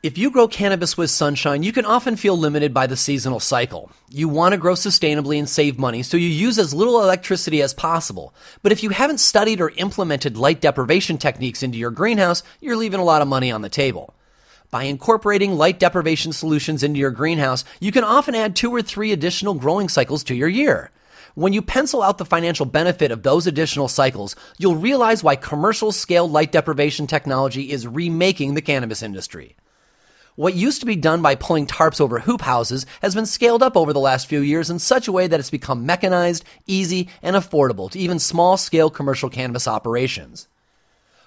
If 0.05 0.19
you 0.19 0.29
grow 0.29 0.47
cannabis 0.47 0.95
with 0.95 1.09
sunshine, 1.09 1.63
you 1.63 1.71
can 1.71 1.83
often 1.83 2.15
feel 2.15 2.37
limited 2.37 2.75
by 2.75 2.85
the 2.85 2.95
seasonal 2.95 3.39
cycle. 3.39 3.89
You 4.07 4.29
want 4.29 4.51
to 4.51 4.59
grow 4.59 4.73
sustainably 4.73 5.39
and 5.39 5.49
save 5.49 5.79
money, 5.79 6.03
so 6.03 6.15
you 6.15 6.27
use 6.27 6.59
as 6.59 6.75
little 6.75 7.01
electricity 7.01 7.59
as 7.63 7.73
possible. 7.73 8.31
But 8.61 8.71
if 8.71 8.83
you 8.83 8.91
haven't 8.91 9.17
studied 9.17 9.59
or 9.59 9.71
implemented 9.77 10.37
light 10.37 10.61
deprivation 10.61 11.17
techniques 11.17 11.63
into 11.63 11.79
your 11.79 11.89
greenhouse, 11.89 12.43
you're 12.61 12.75
leaving 12.75 12.99
a 12.99 13.03
lot 13.03 13.23
of 13.23 13.27
money 13.27 13.51
on 13.51 13.63
the 13.63 13.67
table. 13.67 14.13
By 14.69 14.83
incorporating 14.83 15.53
light 15.53 15.79
deprivation 15.79 16.33
solutions 16.33 16.83
into 16.83 16.99
your 16.99 17.09
greenhouse, 17.09 17.65
you 17.79 17.91
can 17.91 18.03
often 18.03 18.35
add 18.35 18.55
two 18.55 18.69
or 18.69 18.83
three 18.83 19.11
additional 19.11 19.55
growing 19.55 19.89
cycles 19.89 20.23
to 20.25 20.35
your 20.35 20.49
year. 20.49 20.91
When 21.33 21.51
you 21.51 21.63
pencil 21.63 22.03
out 22.03 22.19
the 22.19 22.25
financial 22.25 22.67
benefit 22.67 23.09
of 23.09 23.23
those 23.23 23.47
additional 23.47 23.87
cycles, 23.87 24.35
you'll 24.59 24.75
realize 24.75 25.23
why 25.23 25.35
commercial 25.35 25.91
scale 25.91 26.29
light 26.29 26.51
deprivation 26.51 27.07
technology 27.07 27.71
is 27.71 27.87
remaking 27.87 28.53
the 28.53 28.61
cannabis 28.61 29.01
industry. 29.01 29.55
What 30.35 30.53
used 30.53 30.81
to 30.81 30.85
be 30.85 30.97
done 30.97 31.21
by 31.21 31.35
pulling 31.35 31.65
tarps 31.65 32.01
over 32.01 32.19
hoop 32.19 32.41
houses 32.41 32.85
has 33.01 33.15
been 33.15 33.25
scaled 33.25 33.63
up 33.63 33.77
over 33.77 33.93
the 33.93 34.01
last 34.01 34.27
few 34.27 34.41
years 34.41 34.69
in 34.69 34.79
such 34.79 35.07
a 35.07 35.11
way 35.13 35.27
that 35.27 35.39
it's 35.39 35.49
become 35.49 35.85
mechanized, 35.85 36.43
easy, 36.67 37.07
and 37.21 37.37
affordable 37.37 37.89
to 37.91 37.99
even 37.99 38.19
small 38.19 38.57
scale 38.57 38.89
commercial 38.89 39.29
cannabis 39.29 39.65
operations. 39.65 40.49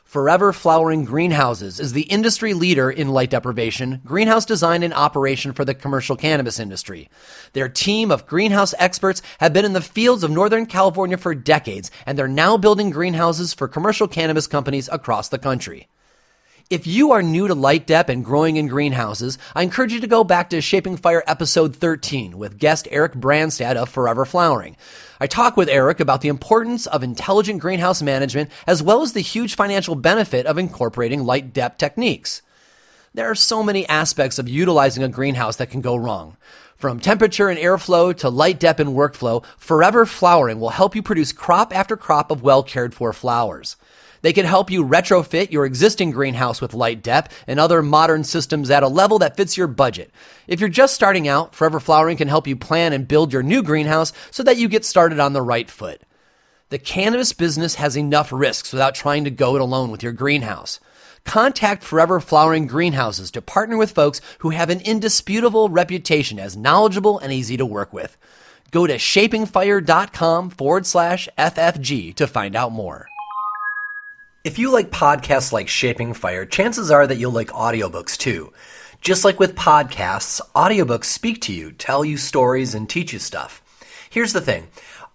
Forever 0.05 0.53
Flowering 0.53 1.07
Greenhouses 1.07 1.81
is 1.81 1.95
the 1.95 2.03
industry 2.03 2.53
leader 2.53 2.91
in 2.91 3.09
light 3.09 3.31
deprivation, 3.31 4.03
greenhouse 4.05 4.45
design, 4.45 4.83
and 4.83 4.93
operation 4.93 5.55
for 5.55 5.65
the 5.65 5.75
commercial 5.75 6.17
cannabis 6.17 6.61
industry. 6.61 7.09
Their 7.55 7.69
team 7.71 8.11
of 8.11 8.27
greenhouse 8.27 8.75
experts 8.79 9.23
have 9.41 9.55
been 9.55 9.65
in 9.65 9.73
the 9.73 9.81
fields 9.81 10.23
of 10.23 10.31
Northern 10.31 10.67
California 10.67 11.17
for 11.17 11.35
decades, 11.35 11.91
and 12.05 12.19
they're 12.19 12.29
now 12.29 12.59
building 12.59 12.91
greenhouses 12.91 13.55
for 13.55 13.69
commercial 13.69 14.09
cannabis 14.09 14.47
companies 14.47 14.89
across 14.93 15.31
the 15.31 15.39
country. 15.39 15.89
If 16.71 16.87
you 16.87 17.12
are 17.12 17.23
new 17.23 17.49
to 17.49 17.55
light 17.55 17.87
dep 17.87 18.11
and 18.11 18.23
growing 18.23 18.57
in 18.57 18.66
greenhouses, 18.66 19.39
I 19.55 19.62
encourage 19.62 19.95
you 19.95 20.01
to 20.01 20.07
go 20.07 20.23
back 20.23 20.51
to 20.51 20.61
Shaping 20.61 20.99
Fire 20.99 21.25
episode 21.27 21.75
13 21.75 22.37
with 22.37 22.59
guest 22.59 22.87
Eric 22.91 23.14
Branstad 23.14 23.77
of 23.77 23.89
Forever 23.89 24.27
Flowering. 24.27 24.77
I 25.19 25.29
talk 25.29 25.57
with 25.57 25.71
Eric 25.71 25.99
about 25.99 26.21
the 26.21 26.29
importance 26.29 26.87
of 26.87 27.03
intelligent 27.03 27.62
greenhouse 27.62 28.03
management 28.03 28.51
as 28.66 28.83
well 28.83 29.01
as 29.01 29.14
the 29.14 29.21
huge 29.21 29.55
financial 29.55 29.95
benefit 29.95 30.45
of 30.45 30.59
incorporating 30.59 31.25
light 31.25 31.55
dep 31.55 31.79
techniques. 31.79 32.43
There 33.14 33.31
are 33.31 33.35
so 33.35 33.62
many 33.62 33.89
aspects 33.89 34.39
of 34.39 34.47
utilizing 34.47 35.03
a 35.03 35.09
greenhouse 35.09 35.57
that 35.57 35.71
can 35.71 35.81
go 35.81 35.97
wrong. 35.97 36.37
From 36.77 37.01
temperature 37.01 37.49
and 37.49 37.59
airflow 37.59 38.14
to 38.19 38.29
light 38.29 38.61
dep 38.61 38.79
and 38.79 38.91
workflow, 38.91 39.43
Forever 39.57 40.05
Flowering 40.05 40.61
will 40.61 40.69
help 40.69 40.95
you 40.95 41.03
produce 41.03 41.33
crop 41.33 41.75
after 41.75 41.97
crop 41.97 42.31
of 42.31 42.43
well 42.43 42.62
cared 42.62 42.93
for 42.93 43.14
flowers. 43.14 43.77
They 44.23 44.33
can 44.33 44.47
help 44.47 44.71
you 44.71 44.85
retrofit 44.85 45.51
your 45.51 45.64
existing 45.64 46.11
greenhouse 46.11 46.61
with 46.61 46.75
light 46.75 47.03
dep 47.03 47.33
and 47.47 47.61
other 47.61 47.83
modern 47.83 48.25
systems 48.25 48.71
at 48.71 48.83
a 48.83 48.89
level 48.89 49.19
that 49.21 49.37
fits 49.37 49.57
your 49.57 49.66
budget. 49.66 50.11
If 50.47 50.61
you're 50.61 50.69
just 50.69 50.95
starting 50.95 51.29
out, 51.29 51.55
Forever 51.55 51.81
Flowering 51.81 52.16
can 52.16 52.29
help 52.29 52.47
you 52.47 52.57
plan 52.57 52.93
and 52.93 53.09
build 53.09 53.33
your 53.33 53.43
new 53.43 53.62
greenhouse 53.62 54.12
so 54.31 54.43
that 54.43 54.57
you 54.57 54.69
get 54.69 54.85
started 54.85 55.21
on 55.21 55.33
the 55.33 55.43
right 55.43 55.71
foot. 55.71 56.03
The 56.71 56.79
cannabis 56.79 57.33
business 57.33 57.77
has 57.77 57.97
enough 57.97 58.31
risks 58.33 58.73
without 58.73 58.95
trying 58.95 59.25
to 59.25 59.31
go 59.31 59.55
it 59.55 59.62
alone 59.62 59.91
with 59.91 60.03
your 60.03 60.12
greenhouse. 60.12 60.81
Contact 61.25 61.83
Forever 61.83 62.21
Flowering 62.21 62.66
Greenhouses 62.66 63.31
to 63.33 63.43
partner 63.43 63.77
with 63.77 63.93
folks 63.93 64.21
who 64.39 64.51
have 64.51 64.71
an 64.71 64.81
indisputable 64.81 65.69
reputation 65.69 66.39
as 66.39 66.57
knowledgeable 66.57 67.19
and 67.19 67.33
easy 67.33 67.57
to 67.57 67.66
work 67.66 67.93
with. 67.93 68.16
Go 68.71 68.87
to 68.87 68.95
shapingfire.com 68.95 70.51
forward 70.51 70.87
slash 70.87 71.29
FFG 71.39 72.14
to 72.14 72.27
find 72.27 72.55
out 72.55 72.73
more. 72.73 73.09
If 74.49 74.59
you 74.59 74.70
like 74.70 74.88
podcasts 74.88 75.53
like 75.53 75.68
Shaping 75.68 76.14
Fire, 76.14 76.46
chances 76.46 76.90
are 76.90 77.07
that 77.07 77.18
you'll 77.18 77.32
like 77.32 77.49
audiobooks 77.49 78.16
too. 78.16 78.51
Just 79.03 79.22
like 79.22 79.38
with 79.38 79.55
podcasts, 79.55 80.40
audiobooks 80.57 81.05
speak 81.05 81.42
to 81.42 81.53
you, 81.53 81.70
tell 81.72 82.03
you 82.03 82.16
stories, 82.16 82.74
and 82.74 82.88
teach 82.88 83.12
you 83.12 83.18
stuff. 83.18 83.61
Here's 84.09 84.32
the 84.32 84.40
thing. 84.40 84.68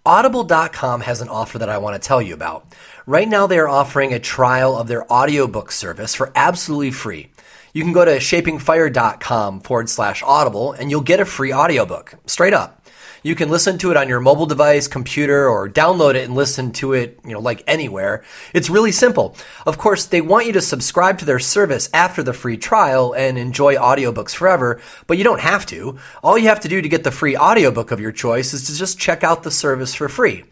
Audible.com 0.05 1.01
has 1.01 1.19
an 1.19 1.29
offer 1.29 1.57
that 1.57 1.67
I 1.67 1.79
want 1.79 1.99
to 1.99 2.07
tell 2.07 2.21
you 2.21 2.35
about. 2.35 2.75
Right 3.07 3.27
now 3.27 3.47
they 3.47 3.57
are 3.57 3.67
offering 3.67 4.13
a 4.13 4.19
trial 4.19 4.77
of 4.77 4.87
their 4.87 5.11
audiobook 5.11 5.71
service 5.71 6.13
for 6.13 6.31
absolutely 6.35 6.91
free. 6.91 7.31
You 7.73 7.81
can 7.81 7.91
go 7.91 8.05
to 8.05 8.17
shapingfire.com 8.17 9.61
forward 9.61 9.89
slash 9.89 10.21
audible 10.21 10.73
and 10.73 10.91
you'll 10.91 11.01
get 11.01 11.19
a 11.19 11.25
free 11.25 11.51
audiobook. 11.51 12.13
Straight 12.27 12.53
up. 12.53 12.82
You 13.23 13.35
can 13.35 13.49
listen 13.49 13.77
to 13.77 13.89
it 13.89 13.95
on 13.95 14.09
your 14.09 14.19
mobile 14.19 14.45
device, 14.45 14.89
computer, 14.89 15.47
or 15.47 15.69
download 15.69 16.15
it 16.15 16.25
and 16.25 16.35
listen 16.35 16.73
to 16.73 16.91
it, 16.91 17.19
you 17.25 17.31
know, 17.31 17.39
like 17.39 17.63
anywhere. 17.67 18.23
It's 18.53 18.69
really 18.69 18.91
simple. 18.91 19.37
Of 19.65 19.77
course, 19.77 20.05
they 20.05 20.19
want 20.19 20.45
you 20.45 20.51
to 20.53 20.61
subscribe 20.61 21.19
to 21.19 21.25
their 21.25 21.39
service 21.39 21.89
after 21.93 22.21
the 22.21 22.33
free 22.33 22.57
trial 22.57 23.13
and 23.13 23.37
enjoy 23.37 23.75
audiobooks 23.75 24.35
forever, 24.35 24.81
but 25.07 25.17
you 25.17 25.23
don't 25.23 25.39
have 25.39 25.65
to. 25.67 25.97
All 26.21 26.37
you 26.37 26.49
have 26.49 26.59
to 26.59 26.67
do 26.67 26.81
to 26.81 26.89
get 26.89 27.05
the 27.05 27.11
free 27.11 27.37
audiobook 27.37 27.91
of 27.91 28.01
your 28.01 28.11
choice 28.11 28.53
is 28.53 28.67
to 28.67 28.75
just 28.75 28.99
check 28.99 29.23
out 29.23 29.43
the 29.43 29.51
service 29.51 29.95
for 29.95 30.09
free. 30.09 30.43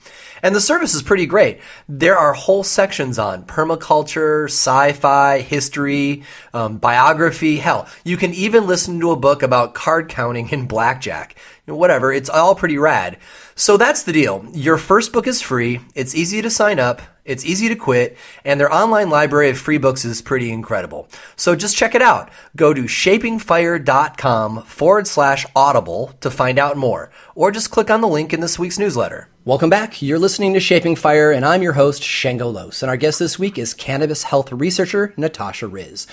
And 0.44 0.56
the 0.56 0.62
service 0.62 0.96
is 0.96 1.04
pretty 1.04 1.28
great. 1.28 1.60
There 1.88 2.18
are 2.18 2.34
whole 2.34 2.64
sections 2.64 3.20
on 3.20 3.44
permaculture, 3.44 4.46
sci-fi, 4.46 5.42
history, 5.42 6.24
um, 6.54 6.78
biography. 6.78 7.58
Hell, 7.58 7.88
you 8.04 8.18
can 8.18 8.34
even 8.34 8.66
listen 8.66 9.00
to 9.02 9.12
a 9.12 9.16
book 9.16 9.44
about 9.44 9.76
card 9.76 10.10
counting 10.10 10.50
in 10.50 10.66
blackjack 10.66 11.36
whatever. 11.76 12.12
It's 12.12 12.30
all 12.30 12.56
pretty 12.56 12.78
rad. 12.78 13.18
So 13.56 13.78
that's 13.78 14.04
the 14.04 14.14
deal. 14.14 14.46
Your 14.54 14.78
first 14.78 15.14
book 15.14 15.28
is 15.28 15.42
free. 15.42 15.82
It's 15.96 16.16
easy 16.16 16.42
to 16.42 16.50
sign 16.50 16.80
up. 16.80 17.02
It's 17.24 17.46
easy 17.46 17.70
to 17.70 17.76
quit, 17.76 18.18
and 18.44 18.60
their 18.60 18.74
online 18.74 19.12
library 19.12 19.52
of 19.52 19.60
free 19.60 19.78
books 19.78 20.04
is 20.04 20.24
pretty 20.24 20.52
incredible. 20.52 21.08
So 21.36 21.56
just 21.56 21.78
check 21.78 21.94
it 21.94 22.02
out. 22.02 22.32
Go 22.56 22.74
to 22.74 22.84
shapingfire.com 22.84 24.64
forward 24.64 25.08
slash 25.08 25.46
audible 25.56 26.14
to 26.22 26.32
find 26.32 26.58
out 26.58 26.78
more, 26.78 27.12
or 27.36 27.52
just 27.52 27.70
click 27.70 27.92
on 27.92 28.02
the 28.02 28.08
link 28.08 28.34
in 28.34 28.40
this 28.40 28.58
week's 28.58 28.80
newsletter. 28.80 29.31
Welcome 29.44 29.72
back. 29.72 30.04
You're 30.04 30.20
listening 30.20 30.54
to 30.54 30.60
Shaping 30.60 30.96
Fire, 30.96 31.32
and 31.32 31.44
I'm 31.44 31.64
your 31.64 31.74
host, 31.74 32.04
Shango 32.04 32.48
Los. 32.48 32.84
And 32.84 32.92
our 32.92 32.96
guest 32.96 33.18
this 33.18 33.40
week 33.40 33.58
is 33.58 33.74
cannabis 33.74 34.22
health 34.22 34.52
researcher 34.52 35.16
Natasha 35.18 35.66
Ryz. 35.66 36.06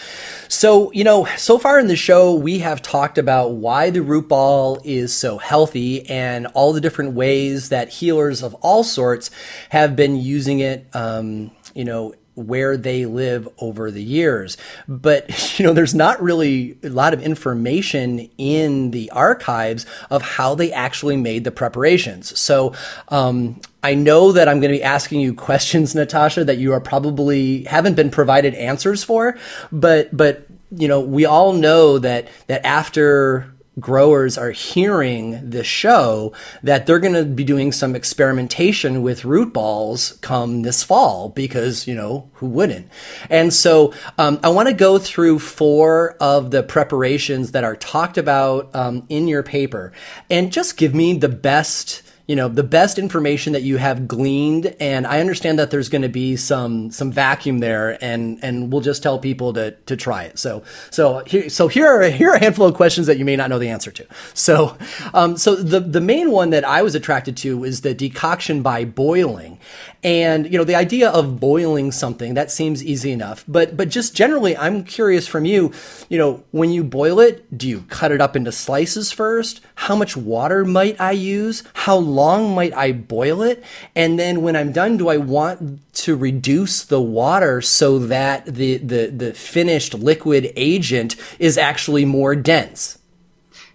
So, 0.50 0.90
you 0.92 1.04
know, 1.04 1.26
so 1.36 1.58
far 1.58 1.78
in 1.78 1.88
the 1.88 1.94
show, 1.94 2.34
we 2.34 2.60
have 2.60 2.80
talked 2.80 3.18
about 3.18 3.50
why 3.50 3.90
the 3.90 4.00
root 4.00 4.30
ball 4.30 4.80
is 4.82 5.12
so 5.12 5.36
healthy 5.36 6.08
and 6.08 6.46
all 6.54 6.72
the 6.72 6.80
different 6.80 7.12
ways 7.12 7.68
that 7.68 7.90
healers 7.90 8.42
of 8.42 8.54
all 8.62 8.82
sorts 8.82 9.30
have 9.68 9.94
been 9.94 10.16
using 10.16 10.60
it, 10.60 10.86
um, 10.94 11.50
you 11.74 11.84
know, 11.84 12.14
where 12.38 12.76
they 12.76 13.04
live 13.04 13.48
over 13.58 13.90
the 13.90 14.02
years. 14.02 14.56
But, 14.86 15.58
you 15.58 15.66
know, 15.66 15.72
there's 15.72 15.94
not 15.94 16.22
really 16.22 16.78
a 16.82 16.88
lot 16.88 17.12
of 17.14 17.22
information 17.22 18.30
in 18.38 18.92
the 18.92 19.10
archives 19.10 19.86
of 20.10 20.22
how 20.22 20.54
they 20.54 20.72
actually 20.72 21.16
made 21.16 21.44
the 21.44 21.50
preparations. 21.50 22.38
So, 22.38 22.74
um, 23.08 23.60
I 23.82 23.94
know 23.94 24.32
that 24.32 24.48
I'm 24.48 24.60
going 24.60 24.72
to 24.72 24.78
be 24.78 24.82
asking 24.82 25.20
you 25.20 25.34
questions, 25.48 25.94
Natasha, 25.94 26.44
that 26.44 26.58
you 26.58 26.72
are 26.72 26.80
probably 26.80 27.64
haven't 27.64 27.94
been 27.94 28.10
provided 28.10 28.54
answers 28.54 29.04
for, 29.04 29.36
but, 29.72 30.16
but, 30.16 30.46
you 30.70 30.88
know, 30.88 31.00
we 31.00 31.24
all 31.24 31.52
know 31.52 31.98
that, 31.98 32.28
that 32.46 32.64
after 32.66 33.54
growers 33.80 34.36
are 34.38 34.50
hearing 34.50 35.50
the 35.50 35.64
show 35.64 36.32
that 36.62 36.86
they're 36.86 36.98
going 36.98 37.14
to 37.14 37.24
be 37.24 37.44
doing 37.44 37.72
some 37.72 37.94
experimentation 37.94 39.02
with 39.02 39.24
root 39.24 39.52
balls 39.52 40.18
come 40.20 40.62
this 40.62 40.82
fall 40.82 41.30
because 41.30 41.86
you 41.86 41.94
know 41.94 42.30
who 42.34 42.46
wouldn't? 42.46 42.88
And 43.30 43.52
so 43.52 43.92
um, 44.16 44.40
i 44.42 44.48
want 44.48 44.68
to 44.68 44.74
go 44.74 44.98
through 44.98 45.38
four 45.38 46.16
of 46.20 46.50
the 46.50 46.62
preparations 46.62 47.52
that 47.52 47.64
are 47.64 47.76
talked 47.76 48.18
about 48.18 48.74
um, 48.74 49.04
in 49.08 49.28
your 49.28 49.42
paper. 49.42 49.92
And 50.30 50.52
just 50.52 50.76
give 50.76 50.94
me 50.94 51.14
the 51.14 51.28
best 51.28 52.02
you 52.28 52.36
know 52.36 52.48
the 52.48 52.62
best 52.62 52.98
information 52.98 53.52
that 53.54 53.62
you 53.62 53.78
have 53.78 54.06
gleaned 54.06 54.76
and 54.78 55.06
i 55.06 55.18
understand 55.20 55.58
that 55.58 55.70
there's 55.70 55.88
going 55.88 56.02
to 56.02 56.08
be 56.08 56.36
some 56.36 56.90
some 56.90 57.10
vacuum 57.10 57.58
there 57.58 57.98
and 58.04 58.38
and 58.42 58.72
we'll 58.72 58.80
just 58.80 59.02
tell 59.02 59.18
people 59.18 59.52
to 59.54 59.72
to 59.86 59.96
try 59.96 60.24
it. 60.24 60.38
So 60.38 60.62
so 60.90 61.22
here 61.26 61.48
so 61.48 61.68
here 61.68 61.86
are 61.86 62.02
here 62.02 62.30
are 62.30 62.36
a 62.36 62.40
handful 62.40 62.66
of 62.66 62.74
questions 62.74 63.06
that 63.06 63.18
you 63.18 63.24
may 63.24 63.36
not 63.36 63.50
know 63.50 63.58
the 63.58 63.68
answer 63.68 63.90
to. 63.90 64.06
So 64.34 64.76
um, 65.14 65.36
so 65.36 65.56
the 65.56 65.80
the 65.80 66.00
main 66.00 66.30
one 66.30 66.50
that 66.50 66.64
i 66.64 66.82
was 66.82 66.94
attracted 66.94 67.36
to 67.38 67.64
is 67.64 67.80
the 67.80 67.94
decoction 67.94 68.62
by 68.62 68.84
boiling 68.84 69.58
and 70.04 70.50
you 70.50 70.58
know 70.58 70.64
the 70.64 70.74
idea 70.74 71.08
of 71.10 71.40
boiling 71.40 71.90
something 71.90 72.34
that 72.34 72.50
seems 72.50 72.84
easy 72.84 73.10
enough 73.10 73.44
but 73.48 73.76
but 73.76 73.88
just 73.88 74.14
generally 74.14 74.56
i'm 74.56 74.84
curious 74.84 75.26
from 75.26 75.44
you 75.44 75.72
you 76.08 76.16
know 76.16 76.42
when 76.52 76.70
you 76.70 76.84
boil 76.84 77.18
it 77.18 77.56
do 77.56 77.68
you 77.68 77.80
cut 77.88 78.12
it 78.12 78.20
up 78.20 78.36
into 78.36 78.52
slices 78.52 79.10
first 79.10 79.60
how 79.74 79.96
much 79.96 80.16
water 80.16 80.64
might 80.64 81.00
i 81.00 81.10
use 81.10 81.64
how 81.74 81.96
long 81.96 82.54
might 82.54 82.74
I 82.74 82.92
boil 82.92 83.42
it? 83.42 83.64
And 83.94 84.18
then 84.18 84.42
when 84.42 84.56
I'm 84.56 84.72
done, 84.72 84.96
do 84.96 85.08
I 85.08 85.16
want 85.16 85.80
to 85.94 86.16
reduce 86.16 86.84
the 86.84 87.00
water 87.00 87.60
so 87.60 87.98
that 88.00 88.46
the, 88.46 88.78
the, 88.78 89.06
the 89.06 89.32
finished 89.32 89.94
liquid 89.94 90.52
agent 90.56 91.16
is 91.38 91.56
actually 91.56 92.04
more 92.04 92.34
dense? 92.36 92.98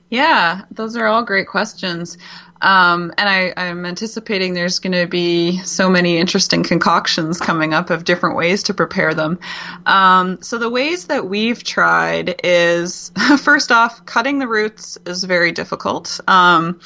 Yeah, 0.09 0.61
those 0.69 0.95
are 0.95 1.07
all 1.07 1.23
great 1.23 1.47
questions. 1.47 2.17
Um, 2.61 3.13
and 3.17 3.27
I, 3.27 3.53
I'm 3.57 3.85
anticipating 3.85 4.53
there's 4.53 4.79
going 4.79 4.93
to 4.93 5.07
be 5.07 5.57
so 5.63 5.89
many 5.89 6.17
interesting 6.17 6.63
concoctions 6.63 7.39
coming 7.39 7.73
up 7.73 7.89
of 7.89 8.05
different 8.05 8.37
ways 8.37 8.63
to 8.63 8.73
prepare 8.73 9.13
them. 9.13 9.39
Um, 9.85 10.41
so 10.41 10.57
the 10.57 10.69
ways 10.69 11.07
that 11.07 11.27
we've 11.27 11.63
tried 11.63 12.39
is 12.43 13.11
first 13.39 13.71
off, 13.71 14.05
cutting 14.05 14.39
the 14.39 14.47
roots 14.47 14.97
is 15.05 15.23
very 15.23 15.51
difficult. 15.51 16.19
Um, 16.27 16.79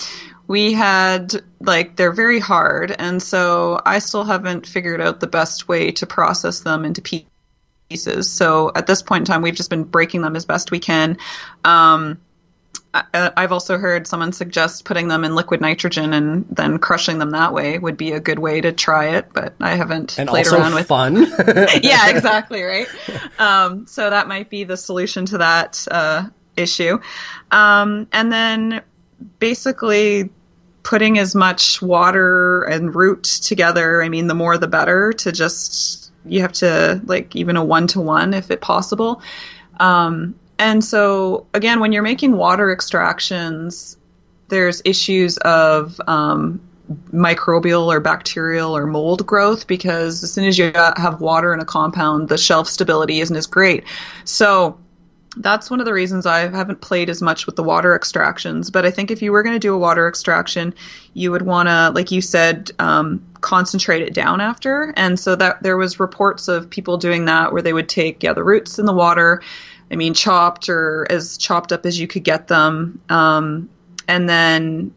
we 0.47 0.73
had 0.73 1.33
like 1.59 1.95
they're 1.95 2.13
very 2.13 2.39
hard 2.39 2.95
and 2.97 3.21
so 3.21 3.81
i 3.85 3.99
still 3.99 4.23
haven't 4.23 4.65
figured 4.65 5.01
out 5.01 5.19
the 5.19 5.27
best 5.27 5.67
way 5.67 5.91
to 5.91 6.05
process 6.07 6.61
them 6.61 6.85
into 6.85 7.01
pieces 7.01 8.29
so 8.29 8.71
at 8.73 8.87
this 8.87 9.01
point 9.01 9.21
in 9.21 9.25
time 9.25 9.41
we've 9.41 9.55
just 9.55 9.69
been 9.69 9.83
breaking 9.83 10.21
them 10.21 10.35
as 10.35 10.45
best 10.45 10.71
we 10.71 10.79
can 10.79 11.17
um, 11.65 12.19
I, 12.93 13.31
have 13.37 13.51
also 13.51 13.77
heard 13.77 14.07
someone 14.07 14.31
suggest 14.31 14.85
putting 14.85 15.07
them 15.07 15.23
in 15.23 15.35
liquid 15.35 15.61
nitrogen 15.61 16.13
and 16.13 16.45
then 16.49 16.79
crushing 16.79 17.19
them 17.19 17.31
that 17.31 17.53
way 17.53 17.77
would 17.77 17.97
be 17.97 18.13
a 18.13 18.19
good 18.19 18.39
way 18.39 18.61
to 18.61 18.71
try 18.71 19.15
it, 19.15 19.27
but 19.33 19.53
I 19.59 19.75
haven't 19.75 20.17
and 20.17 20.27
played 20.27 20.47
around 20.47 20.73
with 20.73 20.87
fun. 20.87 21.15
yeah, 21.83 22.09
exactly 22.09 22.63
right. 22.63 22.87
Um, 23.39 23.85
so 23.87 24.09
that 24.09 24.27
might 24.27 24.49
be 24.49 24.63
the 24.63 24.77
solution 24.77 25.25
to 25.27 25.39
that 25.39 25.87
uh, 25.91 26.27
issue. 26.55 26.99
Um, 27.51 28.07
and 28.11 28.31
then 28.31 28.81
basically 29.39 30.29
putting 30.83 31.19
as 31.19 31.35
much 31.35 31.81
water 31.81 32.63
and 32.63 32.95
root 32.95 33.23
together. 33.23 34.01
I 34.01 34.09
mean, 34.09 34.27
the 34.27 34.33
more 34.33 34.57
the 34.57 34.67
better 34.67 35.11
to 35.13 35.31
just 35.31 36.11
you 36.25 36.41
have 36.41 36.53
to 36.53 37.01
like 37.05 37.35
even 37.35 37.57
a 37.57 37.63
one 37.63 37.87
to 37.87 38.01
one 38.01 38.33
if 38.33 38.51
it 38.51 38.61
possible. 38.61 39.21
Um, 39.79 40.35
and 40.59 40.83
so 40.83 41.45
again, 41.53 41.79
when 41.79 41.91
you're 41.91 42.03
making 42.03 42.37
water 42.37 42.71
extractions, 42.71 43.97
there's 44.49 44.81
issues 44.85 45.37
of 45.37 45.99
um, 46.07 46.61
microbial 47.11 47.87
or 47.87 47.99
bacterial 47.99 48.75
or 48.75 48.87
mold 48.87 49.25
growth 49.25 49.67
because 49.67 50.23
as 50.23 50.31
soon 50.31 50.45
as 50.45 50.57
you 50.57 50.71
have 50.73 51.19
water 51.19 51.53
in 51.53 51.59
a 51.59 51.65
compound, 51.65 52.29
the 52.29 52.37
shelf 52.37 52.67
stability 52.67 53.19
isn't 53.19 53.35
as 53.35 53.45
great. 53.45 53.83
So 54.23 54.77
that's 55.39 55.69
one 55.69 55.79
of 55.79 55.85
the 55.85 55.93
reasons 55.93 56.25
I 56.25 56.49
haven't 56.49 56.81
played 56.81 57.09
as 57.09 57.21
much 57.21 57.45
with 57.45 57.55
the 57.55 57.63
water 57.63 57.93
extractions. 57.93 58.71
But 58.71 58.85
I 58.85 58.91
think 58.91 59.11
if 59.11 59.21
you 59.21 59.31
were 59.31 59.43
going 59.43 59.55
to 59.55 59.59
do 59.59 59.73
a 59.73 59.77
water 59.77 60.07
extraction, 60.07 60.73
you 61.13 61.31
would 61.31 61.43
want 61.43 61.69
to, 61.69 61.91
like 61.93 62.11
you 62.11 62.21
said, 62.21 62.71
um, 62.79 63.23
concentrate 63.41 64.01
it 64.01 64.13
down 64.13 64.41
after. 64.41 64.93
And 64.97 65.19
so 65.19 65.35
that 65.35 65.61
there 65.61 65.77
was 65.77 65.99
reports 65.99 66.47
of 66.47 66.69
people 66.69 66.97
doing 66.97 67.25
that 67.25 67.51
where 67.51 67.61
they 67.61 67.73
would 67.73 67.89
take 67.89 68.23
yeah 68.23 68.33
the 68.33 68.43
roots 68.43 68.79
in 68.79 68.85
the 68.85 68.93
water, 68.93 69.41
I 69.91 69.95
mean 69.95 70.13
chopped 70.13 70.69
or 70.69 71.07
as 71.09 71.37
chopped 71.37 71.71
up 71.71 71.85
as 71.85 71.99
you 71.99 72.07
could 72.07 72.23
get 72.23 72.47
them, 72.47 73.01
um, 73.09 73.69
and 74.07 74.27
then 74.27 74.93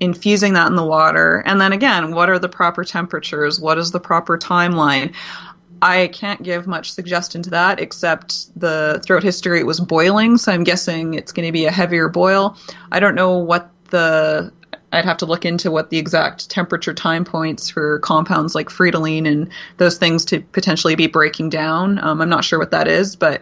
infusing 0.00 0.54
that 0.54 0.66
in 0.68 0.76
the 0.76 0.84
water. 0.84 1.42
And 1.46 1.60
then 1.60 1.72
again, 1.72 2.14
what 2.14 2.28
are 2.28 2.38
the 2.38 2.48
proper 2.48 2.84
temperatures? 2.84 3.60
What 3.60 3.78
is 3.78 3.90
the 3.90 4.00
proper 4.00 4.36
timeline? 4.38 5.14
I 5.82 6.08
can't 6.08 6.42
give 6.42 6.66
much 6.66 6.92
suggestion 6.92 7.42
to 7.42 7.50
that, 7.50 7.78
except 7.78 8.58
the 8.58 9.02
throughout 9.04 9.22
history 9.22 9.60
it 9.60 9.66
was 9.66 9.80
boiling, 9.80 10.38
so 10.38 10.52
I'm 10.52 10.64
guessing 10.64 11.14
it's 11.14 11.32
going 11.32 11.46
to 11.46 11.52
be 11.52 11.66
a 11.66 11.70
heavier 11.70 12.08
boil. 12.08 12.56
I 12.90 13.00
don't 13.00 13.14
know 13.14 13.36
what 13.36 13.70
the 13.90 14.52
I'd 14.92 15.04
have 15.04 15.18
to 15.18 15.26
look 15.26 15.44
into 15.44 15.70
what 15.70 15.90
the 15.90 15.98
exact 15.98 16.48
temperature 16.48 16.94
time 16.94 17.24
points 17.24 17.68
for 17.68 17.98
compounds 17.98 18.54
like 18.54 18.68
friedelin 18.68 19.26
and 19.26 19.50
those 19.76 19.98
things 19.98 20.24
to 20.26 20.40
potentially 20.40 20.94
be 20.94 21.08
breaking 21.08 21.50
down. 21.50 21.98
Um, 21.98 22.20
I'm 22.20 22.28
not 22.28 22.44
sure 22.44 22.58
what 22.58 22.70
that 22.70 22.86
is, 22.86 23.16
but 23.16 23.40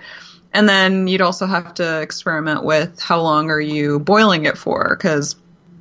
and 0.53 0.69
then 0.69 1.07
you'd 1.07 1.21
also 1.21 1.47
have 1.47 1.75
to 1.75 2.01
experiment 2.01 2.65
with 2.65 3.01
how 3.01 3.21
long 3.21 3.51
are 3.51 3.61
you 3.61 3.99
boiling 3.99 4.45
it 4.45 4.59
for 4.59 4.97
because 4.97 5.37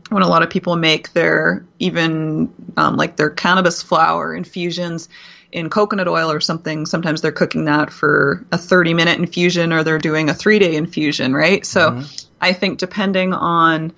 when 0.09 0.23
a 0.23 0.27
lot 0.27 0.43
of 0.43 0.49
people 0.49 0.75
make 0.75 1.13
their 1.13 1.65
even 1.79 2.53
um, 2.77 2.97
like 2.97 3.15
their 3.15 3.29
cannabis 3.29 3.81
flower 3.81 4.35
infusions 4.35 5.09
in 5.51 5.69
coconut 5.69 6.07
oil 6.07 6.31
or 6.31 6.39
something 6.39 6.85
sometimes 6.85 7.21
they're 7.21 7.31
cooking 7.31 7.65
that 7.65 7.91
for 7.91 8.45
a 8.51 8.57
30 8.57 8.93
minute 8.93 9.19
infusion 9.19 9.73
or 9.73 9.83
they're 9.83 9.99
doing 9.99 10.29
a 10.29 10.33
three 10.33 10.59
day 10.59 10.75
infusion 10.75 11.33
right 11.33 11.65
so 11.65 11.91
mm-hmm. 11.91 12.27
i 12.39 12.53
think 12.53 12.79
depending 12.79 13.33
on 13.33 13.91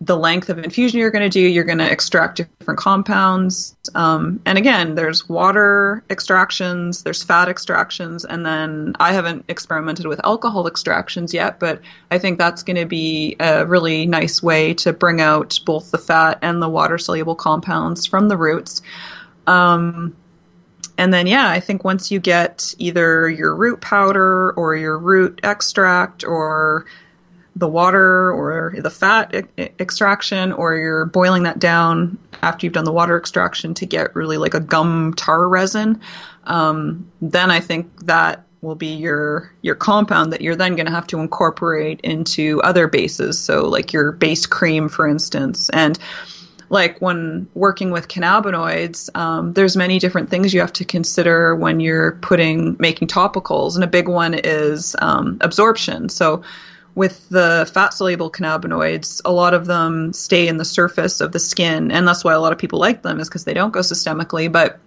the 0.00 0.16
length 0.16 0.50
of 0.50 0.58
infusion 0.58 0.98
you're 0.98 1.10
going 1.10 1.22
to 1.22 1.28
do. 1.28 1.40
You're 1.40 1.64
going 1.64 1.78
to 1.78 1.90
extract 1.90 2.36
different 2.36 2.78
compounds. 2.78 3.76
Um, 3.94 4.40
and 4.44 4.58
again, 4.58 4.94
there's 4.94 5.28
water 5.28 6.04
extractions, 6.10 7.02
there's 7.02 7.22
fat 7.22 7.48
extractions, 7.48 8.24
and 8.24 8.44
then 8.44 8.96
I 9.00 9.12
haven't 9.12 9.44
experimented 9.48 10.06
with 10.06 10.20
alcohol 10.24 10.66
extractions 10.66 11.32
yet, 11.32 11.58
but 11.58 11.80
I 12.10 12.18
think 12.18 12.38
that's 12.38 12.62
going 12.62 12.76
to 12.76 12.86
be 12.86 13.36
a 13.40 13.66
really 13.66 14.06
nice 14.06 14.42
way 14.42 14.74
to 14.74 14.92
bring 14.92 15.20
out 15.20 15.58
both 15.64 15.90
the 15.90 15.98
fat 15.98 16.38
and 16.42 16.60
the 16.60 16.68
water 16.68 16.98
soluble 16.98 17.36
compounds 17.36 18.06
from 18.06 18.28
the 18.28 18.36
roots. 18.36 18.82
Um, 19.46 20.16
and 20.96 21.12
then, 21.12 21.26
yeah, 21.26 21.48
I 21.48 21.60
think 21.60 21.82
once 21.82 22.10
you 22.10 22.20
get 22.20 22.74
either 22.78 23.28
your 23.28 23.54
root 23.54 23.80
powder 23.80 24.52
or 24.52 24.76
your 24.76 24.98
root 24.98 25.40
extract 25.42 26.24
or 26.24 26.86
the 27.56 27.68
water 27.68 28.32
or 28.32 28.74
the 28.76 28.90
fat 28.90 29.34
e- 29.34 29.68
extraction, 29.78 30.52
or 30.52 30.74
you're 30.74 31.06
boiling 31.06 31.44
that 31.44 31.58
down 31.58 32.18
after 32.42 32.66
you've 32.66 32.72
done 32.72 32.84
the 32.84 32.92
water 32.92 33.16
extraction 33.16 33.74
to 33.74 33.86
get 33.86 34.14
really 34.16 34.36
like 34.36 34.54
a 34.54 34.60
gum 34.60 35.14
tar 35.14 35.48
resin, 35.48 36.00
um, 36.44 37.10
then 37.22 37.50
I 37.50 37.60
think 37.60 38.06
that 38.06 38.44
will 38.60 38.74
be 38.74 38.94
your 38.94 39.52
your 39.62 39.74
compound 39.74 40.32
that 40.32 40.40
you're 40.40 40.56
then 40.56 40.74
going 40.74 40.86
to 40.86 40.92
have 40.92 41.06
to 41.08 41.20
incorporate 41.20 42.00
into 42.00 42.60
other 42.62 42.88
bases. 42.88 43.38
So 43.38 43.68
like 43.68 43.92
your 43.92 44.12
base 44.12 44.46
cream, 44.46 44.88
for 44.88 45.06
instance, 45.06 45.70
and 45.70 45.98
like 46.70 47.00
when 47.00 47.46
working 47.54 47.90
with 47.90 48.08
cannabinoids, 48.08 49.14
um, 49.16 49.52
there's 49.52 49.76
many 49.76 49.98
different 49.98 50.30
things 50.30 50.52
you 50.52 50.60
have 50.60 50.72
to 50.72 50.84
consider 50.84 51.54
when 51.54 51.78
you're 51.78 52.12
putting 52.12 52.76
making 52.80 53.08
topicals, 53.08 53.76
and 53.76 53.84
a 53.84 53.86
big 53.88 54.08
one 54.08 54.34
is 54.34 54.96
um, 54.98 55.38
absorption. 55.40 56.08
So 56.08 56.42
with 56.94 57.28
the 57.28 57.68
fat 57.72 57.92
soluble 57.92 58.30
cannabinoids, 58.30 59.20
a 59.24 59.32
lot 59.32 59.54
of 59.54 59.66
them 59.66 60.12
stay 60.12 60.46
in 60.46 60.58
the 60.58 60.64
surface 60.64 61.20
of 61.20 61.32
the 61.32 61.40
skin, 61.40 61.90
and 61.90 62.06
that's 62.06 62.24
why 62.24 62.32
a 62.32 62.40
lot 62.40 62.52
of 62.52 62.58
people 62.58 62.78
like 62.78 63.02
them 63.02 63.18
is 63.18 63.28
because 63.28 63.44
they 63.44 63.54
don't 63.54 63.72
go 63.72 63.80
systemically. 63.80 64.50
But 64.50 64.78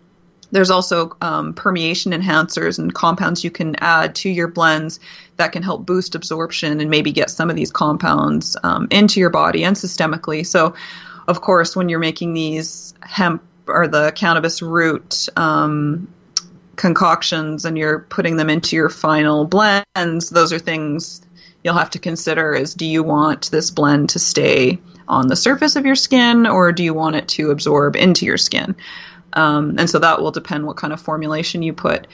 there's 0.51 0.69
also 0.69 1.17
um, 1.21 1.53
permeation 1.53 2.13
enhancers 2.13 2.79
and 2.79 2.93
compounds 2.93 3.43
you 3.43 3.51
can 3.51 3.75
add 3.79 4.15
to 4.15 4.29
your 4.29 4.47
blends 4.47 4.99
that 5.35 5.51
can 5.51 5.61
help 5.61 5.85
boost 5.85 6.15
absorption 6.15 6.79
and 6.79 6.89
maybe 6.89 7.11
get 7.11 7.29
some 7.29 7.49
of 7.49 7.57
these 7.57 7.71
compounds 7.71 8.55
um, 8.63 8.87
into 8.89 9.19
your 9.19 9.29
body 9.29 9.65
and 9.65 9.75
systemically. 9.75 10.45
So, 10.45 10.75
of 11.27 11.41
course, 11.41 11.75
when 11.75 11.89
you're 11.89 11.99
making 11.99 12.33
these 12.33 12.93
hemp 13.01 13.43
or 13.67 13.89
the 13.89 14.13
cannabis 14.15 14.61
root 14.61 15.27
um, 15.35 16.07
concoctions 16.77 17.65
and 17.65 17.77
you're 17.77 17.99
putting 17.99 18.37
them 18.37 18.49
into 18.49 18.77
your 18.77 18.89
final 18.89 19.43
blends, 19.43 20.29
those 20.29 20.53
are 20.53 20.59
things 20.59 21.26
you'll 21.67 21.75
have 21.75 21.89
to 21.89 21.99
consider 21.99 22.53
is 22.53 22.73
do 22.73 22.85
you 22.85 23.03
want 23.03 23.51
this 23.51 23.71
blend 23.71 24.11
to 24.11 24.19
stay 24.19 24.79
on 25.05 25.27
the 25.27 25.35
surface 25.35 25.75
of 25.75 25.85
your 25.85 25.95
skin 25.95 26.47
or 26.47 26.71
do 26.71 26.81
you 26.81 26.93
want 26.93 27.17
it 27.17 27.27
to 27.27 27.51
absorb 27.51 27.97
into 27.97 28.25
your 28.25 28.37
skin? 28.37 28.73
Um, 29.33 29.75
and 29.77 29.89
so 29.89 29.99
that 29.99 30.21
will 30.21 30.31
depend 30.31 30.65
what 30.65 30.77
kind 30.77 30.93
of 30.93 31.01
formulation 31.01 31.61
you 31.61 31.73
put. 31.73 32.07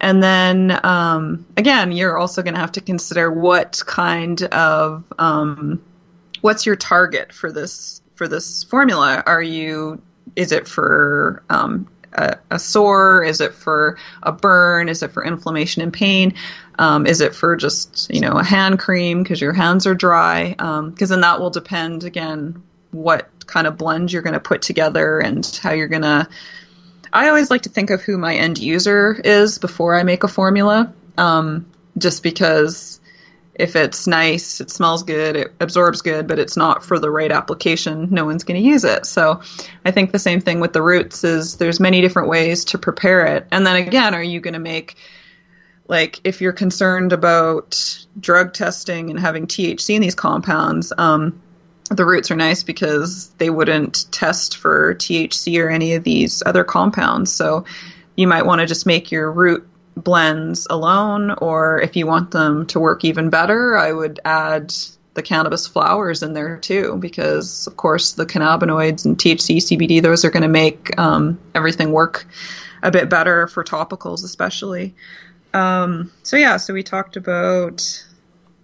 And 0.00 0.22
then 0.22 0.80
um, 0.86 1.44
again, 1.58 1.92
you're 1.92 2.16
also 2.16 2.42
going 2.42 2.54
to 2.54 2.60
have 2.60 2.72
to 2.72 2.80
consider 2.80 3.30
what 3.30 3.82
kind 3.86 4.42
of 4.42 5.04
um, 5.18 5.82
what's 6.40 6.64
your 6.64 6.76
target 6.76 7.30
for 7.34 7.52
this 7.52 8.00
for 8.14 8.26
this 8.26 8.64
formula. 8.64 9.22
Are 9.26 9.42
you 9.42 10.00
is 10.34 10.50
it 10.50 10.66
for 10.66 11.42
um, 11.50 11.88
a, 12.14 12.38
a, 12.50 12.58
sore? 12.58 13.22
Is 13.22 13.40
it 13.40 13.54
for 13.54 13.98
a 14.22 14.32
burn? 14.32 14.88
Is 14.88 15.02
it 15.02 15.12
for 15.12 15.24
inflammation 15.24 15.82
and 15.82 15.92
pain? 15.92 16.34
Um, 16.78 17.06
is 17.06 17.20
it 17.20 17.34
for 17.34 17.56
just 17.56 18.12
you 18.12 18.20
know 18.20 18.32
a 18.32 18.44
hand 18.44 18.78
cream 18.78 19.22
because 19.22 19.40
your 19.40 19.52
hands 19.52 19.86
are 19.86 19.94
dry? 19.94 20.50
Because 20.50 20.60
um, 20.80 20.94
then 20.96 21.20
that 21.20 21.40
will 21.40 21.50
depend 21.50 22.04
again 22.04 22.62
what 22.90 23.28
kind 23.46 23.66
of 23.66 23.76
blend 23.76 24.12
you're 24.12 24.22
going 24.22 24.34
to 24.34 24.40
put 24.40 24.62
together 24.62 25.18
and 25.20 25.46
how 25.62 25.72
you're 25.72 25.88
going 25.88 26.02
to. 26.02 26.28
I 27.12 27.28
always 27.28 27.50
like 27.50 27.62
to 27.62 27.68
think 27.68 27.90
of 27.90 28.02
who 28.02 28.18
my 28.18 28.34
end 28.34 28.58
user 28.58 29.20
is 29.24 29.58
before 29.58 29.94
I 29.94 30.02
make 30.02 30.24
a 30.24 30.28
formula, 30.28 30.92
um, 31.16 31.66
just 31.96 32.22
because 32.22 33.00
if 33.54 33.76
it's 33.76 34.06
nice, 34.06 34.60
it 34.60 34.70
smells 34.70 35.02
good, 35.02 35.36
it 35.36 35.54
absorbs 35.60 36.02
good, 36.02 36.26
but 36.26 36.38
it's 36.38 36.56
not 36.56 36.84
for 36.84 36.98
the 36.98 37.10
right 37.10 37.30
application, 37.30 38.08
no 38.10 38.24
one's 38.24 38.44
going 38.44 38.60
to 38.60 38.66
use 38.66 38.84
it. 38.84 39.06
So 39.06 39.40
I 39.84 39.90
think 39.90 40.10
the 40.10 40.18
same 40.18 40.40
thing 40.40 40.60
with 40.60 40.72
the 40.72 40.82
roots 40.82 41.22
is 41.22 41.56
there's 41.56 41.78
many 41.78 42.00
different 42.00 42.28
ways 42.28 42.64
to 42.66 42.78
prepare 42.78 43.26
it. 43.26 43.46
And 43.52 43.66
then 43.66 43.76
again, 43.76 44.14
are 44.14 44.22
you 44.22 44.40
going 44.40 44.54
to 44.54 44.60
make 44.60 44.96
like 45.86 46.20
if 46.24 46.40
you're 46.40 46.52
concerned 46.52 47.12
about 47.12 48.06
drug 48.18 48.54
testing 48.54 49.10
and 49.10 49.20
having 49.20 49.46
THC 49.46 49.94
in 49.94 50.02
these 50.02 50.14
compounds, 50.14 50.92
um, 50.96 51.40
the 51.90 52.06
roots 52.06 52.30
are 52.30 52.36
nice 52.36 52.62
because 52.62 53.28
they 53.38 53.50
wouldn't 53.50 54.10
test 54.10 54.56
for 54.56 54.94
THC 54.94 55.62
or 55.62 55.68
any 55.68 55.94
of 55.94 56.02
these 56.02 56.42
other 56.46 56.64
compounds. 56.64 57.32
So 57.32 57.66
you 58.16 58.26
might 58.26 58.46
want 58.46 58.60
to 58.60 58.66
just 58.66 58.86
make 58.86 59.12
your 59.12 59.30
root 59.30 59.68
blends 59.96 60.66
alone, 60.68 61.30
or 61.38 61.80
if 61.80 61.96
you 61.96 62.06
want 62.06 62.30
them 62.30 62.66
to 62.66 62.80
work 62.80 63.04
even 63.04 63.30
better, 63.30 63.76
I 63.76 63.92
would 63.92 64.20
add 64.24 64.74
the 65.14 65.22
cannabis 65.22 65.66
flowers 65.66 66.22
in 66.22 66.32
there 66.32 66.58
too, 66.58 66.96
because 66.98 67.66
of 67.66 67.76
course 67.76 68.12
the 68.12 68.26
cannabinoids 68.26 69.04
and 69.04 69.16
THC, 69.16 69.58
CBD, 69.58 70.02
those 70.02 70.24
are 70.24 70.30
going 70.30 70.42
to 70.42 70.48
make 70.48 70.98
um, 70.98 71.38
everything 71.54 71.92
work 71.92 72.26
a 72.82 72.90
bit 72.90 73.08
better 73.08 73.46
for 73.46 73.64
topicals, 73.64 74.24
especially. 74.24 74.94
Um, 75.52 76.10
so 76.24 76.36
yeah, 76.36 76.56
so 76.56 76.74
we 76.74 76.82
talked 76.82 77.16
about 77.16 78.04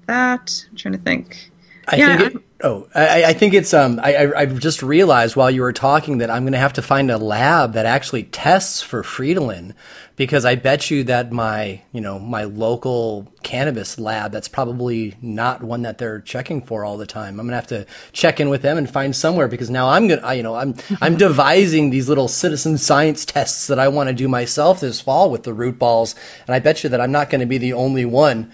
that. 0.07 0.67
I'm 0.69 0.77
trying 0.77 0.93
to 0.93 0.99
think. 0.99 1.51
I 1.87 1.97
yeah, 1.97 2.19
think 2.19 2.35
it, 2.35 2.43
oh, 2.63 2.89
I, 2.95 3.25
I, 3.25 3.33
think 3.33 3.55
it's 3.55 3.73
um. 3.75 4.01
I, 4.03 4.33
I 4.35 4.47
just 4.47 4.83
realized 4.83 5.37
while 5.37 5.51
you 5.51 5.63
were 5.63 5.73
talking 5.73 6.19
that 6.19 6.31
I'm 6.31 6.43
going 6.43 6.53
to 6.53 6.59
have 6.59 6.73
to 6.75 6.83
find 6.83 7.11
a 7.11 7.19
lab 7.19 7.73
that 7.75 7.87
actually 7.87 8.25
tests 8.25 8.83
for 8.83 9.03
friedelin 9.03 9.75
because 10.17 10.45
I 10.45 10.55
bet 10.55 10.91
you 10.91 11.03
that 11.05 11.33
my 11.33 11.81
you 11.93 12.01
know 12.03 12.19
my 12.19 12.45
local 12.45 13.33
cannabis 13.43 13.99
lab 13.99 14.33
that's 14.33 14.49
probably 14.49 15.17
not 15.23 15.63
one 15.63 15.81
that 15.83 15.97
they're 15.97 16.21
checking 16.21 16.61
for 16.61 16.85
all 16.85 16.99
the 16.99 17.07
time. 17.07 17.41
I'm 17.41 17.47
gonna 17.47 17.57
have 17.57 17.67
to 17.69 17.87
check 18.13 18.39
in 18.39 18.51
with 18.51 18.63
them 18.63 18.77
and 18.77 18.91
find 18.91 19.17
somewhere 19.17 19.49
because 19.49 19.71
now 19.71 19.89
I'm 19.89 20.09
gonna 20.09 20.21
I, 20.21 20.35
you 20.35 20.43
know 20.43 20.57
I'm 20.57 20.75
I'm 21.01 21.17
devising 21.19 21.89
these 21.89 22.09
little 22.09 22.29
citizen 22.29 22.77
science 22.77 23.25
tests 23.25 23.67
that 23.69 23.79
I 23.79 23.89
want 23.89 24.09
to 24.09 24.15
do 24.15 24.29
myself 24.29 24.81
this 24.81 25.01
fall 25.01 25.31
with 25.31 25.45
the 25.45 25.55
root 25.55 25.79
balls, 25.79 26.15
and 26.47 26.55
I 26.55 26.59
bet 26.59 26.85
you 26.85 26.91
that 26.91 27.01
I'm 27.01 27.13
not 27.13 27.31
going 27.31 27.41
to 27.41 27.47
be 27.47 27.59
the 27.59 27.73
only 27.73 28.05
one 28.05 28.53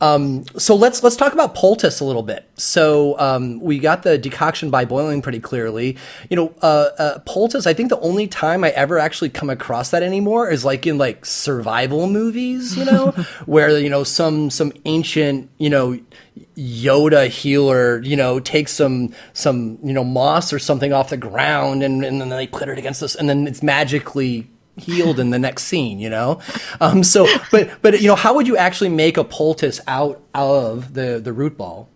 Um, 0.00 0.44
so 0.56 0.74
let's 0.74 1.02
let's 1.02 1.16
talk 1.16 1.32
about 1.32 1.54
poultice 1.54 2.00
a 2.00 2.04
little 2.04 2.22
bit. 2.22 2.48
So 2.54 3.18
um, 3.18 3.60
we 3.60 3.78
got 3.78 4.02
the 4.02 4.16
decoction 4.16 4.70
by 4.70 4.84
boiling 4.84 5.22
pretty 5.22 5.40
clearly. 5.40 5.96
You 6.30 6.36
know, 6.36 6.54
uh, 6.62 6.90
uh, 6.98 7.18
poultice. 7.20 7.66
I 7.66 7.74
think 7.74 7.88
the 7.88 8.00
only 8.00 8.28
time 8.28 8.64
I 8.64 8.70
ever 8.70 8.98
actually 8.98 9.30
come 9.30 9.50
across 9.50 9.90
that 9.90 10.02
anymore 10.02 10.50
is 10.50 10.64
like 10.64 10.86
in 10.86 10.98
like 10.98 11.26
survival 11.26 12.06
movies. 12.06 12.76
You 12.76 12.84
know, 12.84 13.10
where 13.46 13.78
you 13.78 13.90
know 13.90 14.04
some 14.04 14.50
some 14.50 14.72
ancient 14.84 15.50
you 15.58 15.70
know 15.70 15.98
Yoda 16.56 17.28
healer, 17.28 18.00
you 18.02 18.16
know, 18.16 18.40
takes 18.40 18.72
some 18.72 19.14
some 19.32 19.78
you 19.82 19.92
know 19.92 20.04
moss 20.04 20.52
or 20.52 20.58
something 20.58 20.92
off 20.92 21.10
the 21.10 21.16
ground, 21.16 21.82
and, 21.82 22.04
and 22.04 22.20
then 22.20 22.28
they 22.28 22.46
put 22.46 22.68
it 22.68 22.78
against 22.78 23.00
this, 23.00 23.14
and 23.14 23.28
then 23.28 23.46
it's 23.46 23.62
magically 23.62 24.48
healed 24.78 25.20
in 25.20 25.30
the 25.30 25.38
next 25.38 25.64
scene, 25.64 25.98
you 25.98 26.10
know? 26.10 26.40
Um, 26.80 27.02
so, 27.02 27.26
but, 27.50 27.70
but, 27.82 28.00
you 28.00 28.08
know, 28.08 28.16
how 28.16 28.34
would 28.34 28.46
you 28.46 28.56
actually 28.56 28.90
make 28.90 29.16
a 29.16 29.24
poultice 29.24 29.80
out 29.86 30.20
of 30.34 30.94
the, 30.94 31.20
the 31.22 31.32
root 31.32 31.56
ball? 31.56 31.88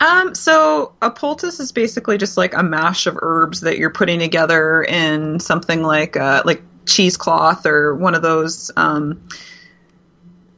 Um, 0.00 0.34
so 0.34 0.92
a 1.02 1.10
poultice 1.10 1.58
is 1.58 1.72
basically 1.72 2.18
just 2.18 2.36
like 2.36 2.54
a 2.54 2.62
mash 2.62 3.06
of 3.06 3.18
herbs 3.20 3.62
that 3.62 3.78
you're 3.78 3.90
putting 3.90 4.20
together 4.20 4.82
in 4.84 5.40
something 5.40 5.82
like, 5.82 6.16
uh, 6.16 6.42
like 6.44 6.62
cheesecloth 6.86 7.66
or 7.66 7.94
one 7.94 8.14
of 8.14 8.22
those, 8.22 8.70
um, 8.76 9.28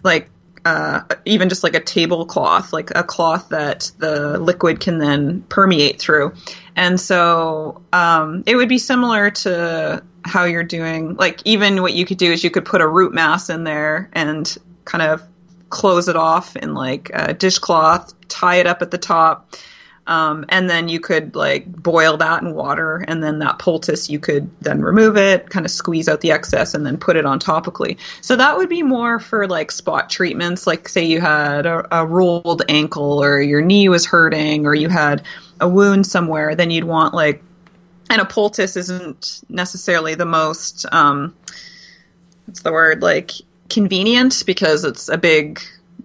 like, 0.02 0.28
uh, 0.66 1.00
even 1.24 1.48
just 1.48 1.62
like 1.62 1.74
a 1.74 1.80
tablecloth, 1.80 2.72
like 2.72 2.90
a 2.94 3.02
cloth 3.02 3.48
that 3.48 3.90
the 3.96 4.38
liquid 4.38 4.78
can 4.78 4.98
then 4.98 5.40
permeate 5.48 5.98
through. 5.98 6.34
And 6.80 6.98
so 6.98 7.82
um, 7.92 8.42
it 8.46 8.56
would 8.56 8.70
be 8.70 8.78
similar 8.78 9.30
to 9.30 10.02
how 10.24 10.44
you're 10.44 10.64
doing 10.64 11.14
like 11.16 11.42
even 11.44 11.82
what 11.82 11.92
you 11.92 12.06
could 12.06 12.16
do 12.16 12.32
is 12.32 12.42
you 12.42 12.50
could 12.50 12.64
put 12.64 12.80
a 12.80 12.88
root 12.88 13.12
mass 13.12 13.50
in 13.50 13.64
there 13.64 14.08
and 14.14 14.56
kind 14.86 15.02
of 15.02 15.22
close 15.68 16.08
it 16.08 16.16
off 16.16 16.56
in 16.56 16.72
like 16.72 17.10
a 17.12 17.34
dishcloth 17.34 18.14
tie 18.28 18.56
it 18.56 18.66
up 18.66 18.80
at 18.80 18.90
the 18.90 18.98
top 18.98 19.54
um, 20.06 20.44
and 20.48 20.68
then 20.68 20.88
you 20.88 21.00
could 21.00 21.36
like 21.36 21.70
boil 21.70 22.16
that 22.16 22.42
in 22.42 22.54
water 22.54 23.04
and 23.06 23.22
then 23.22 23.38
that 23.38 23.58
poultice 23.58 24.10
you 24.10 24.18
could 24.18 24.50
then 24.60 24.80
remove 24.82 25.16
it 25.16 25.48
kind 25.50 25.64
of 25.64 25.70
squeeze 25.70 26.08
out 26.08 26.20
the 26.20 26.32
excess 26.32 26.74
and 26.74 26.84
then 26.84 26.96
put 26.96 27.16
it 27.16 27.24
on 27.24 27.38
topically. 27.38 27.96
So 28.20 28.34
that 28.34 28.56
would 28.56 28.68
be 28.68 28.82
more 28.82 29.20
for 29.20 29.46
like 29.46 29.70
spot 29.70 30.10
treatments. 30.10 30.66
Like 30.66 30.88
say 30.88 31.04
you 31.04 31.20
had 31.20 31.64
a, 31.64 31.86
a 31.96 32.06
rolled 32.06 32.62
ankle 32.68 33.22
or 33.22 33.40
your 33.40 33.60
knee 33.60 33.88
was 33.88 34.04
hurting 34.04 34.66
or 34.66 34.74
you 34.74 34.88
had 34.88 35.22
a 35.60 35.68
wound 35.68 36.06
somewhere 36.06 36.54
then 36.54 36.70
you'd 36.70 36.84
want 36.84 37.14
like 37.14 37.42
and 38.10 38.20
a 38.20 38.24
poultice 38.24 38.76
isn't 38.76 39.42
necessarily 39.48 40.14
the 40.14 40.26
most 40.26 40.84
um, 40.92 41.34
what's 42.46 42.62
the 42.62 42.72
word 42.72 43.02
like 43.02 43.32
convenient 43.68 44.42
because 44.46 44.84
it's 44.84 45.08
a 45.08 45.16
big 45.16 45.60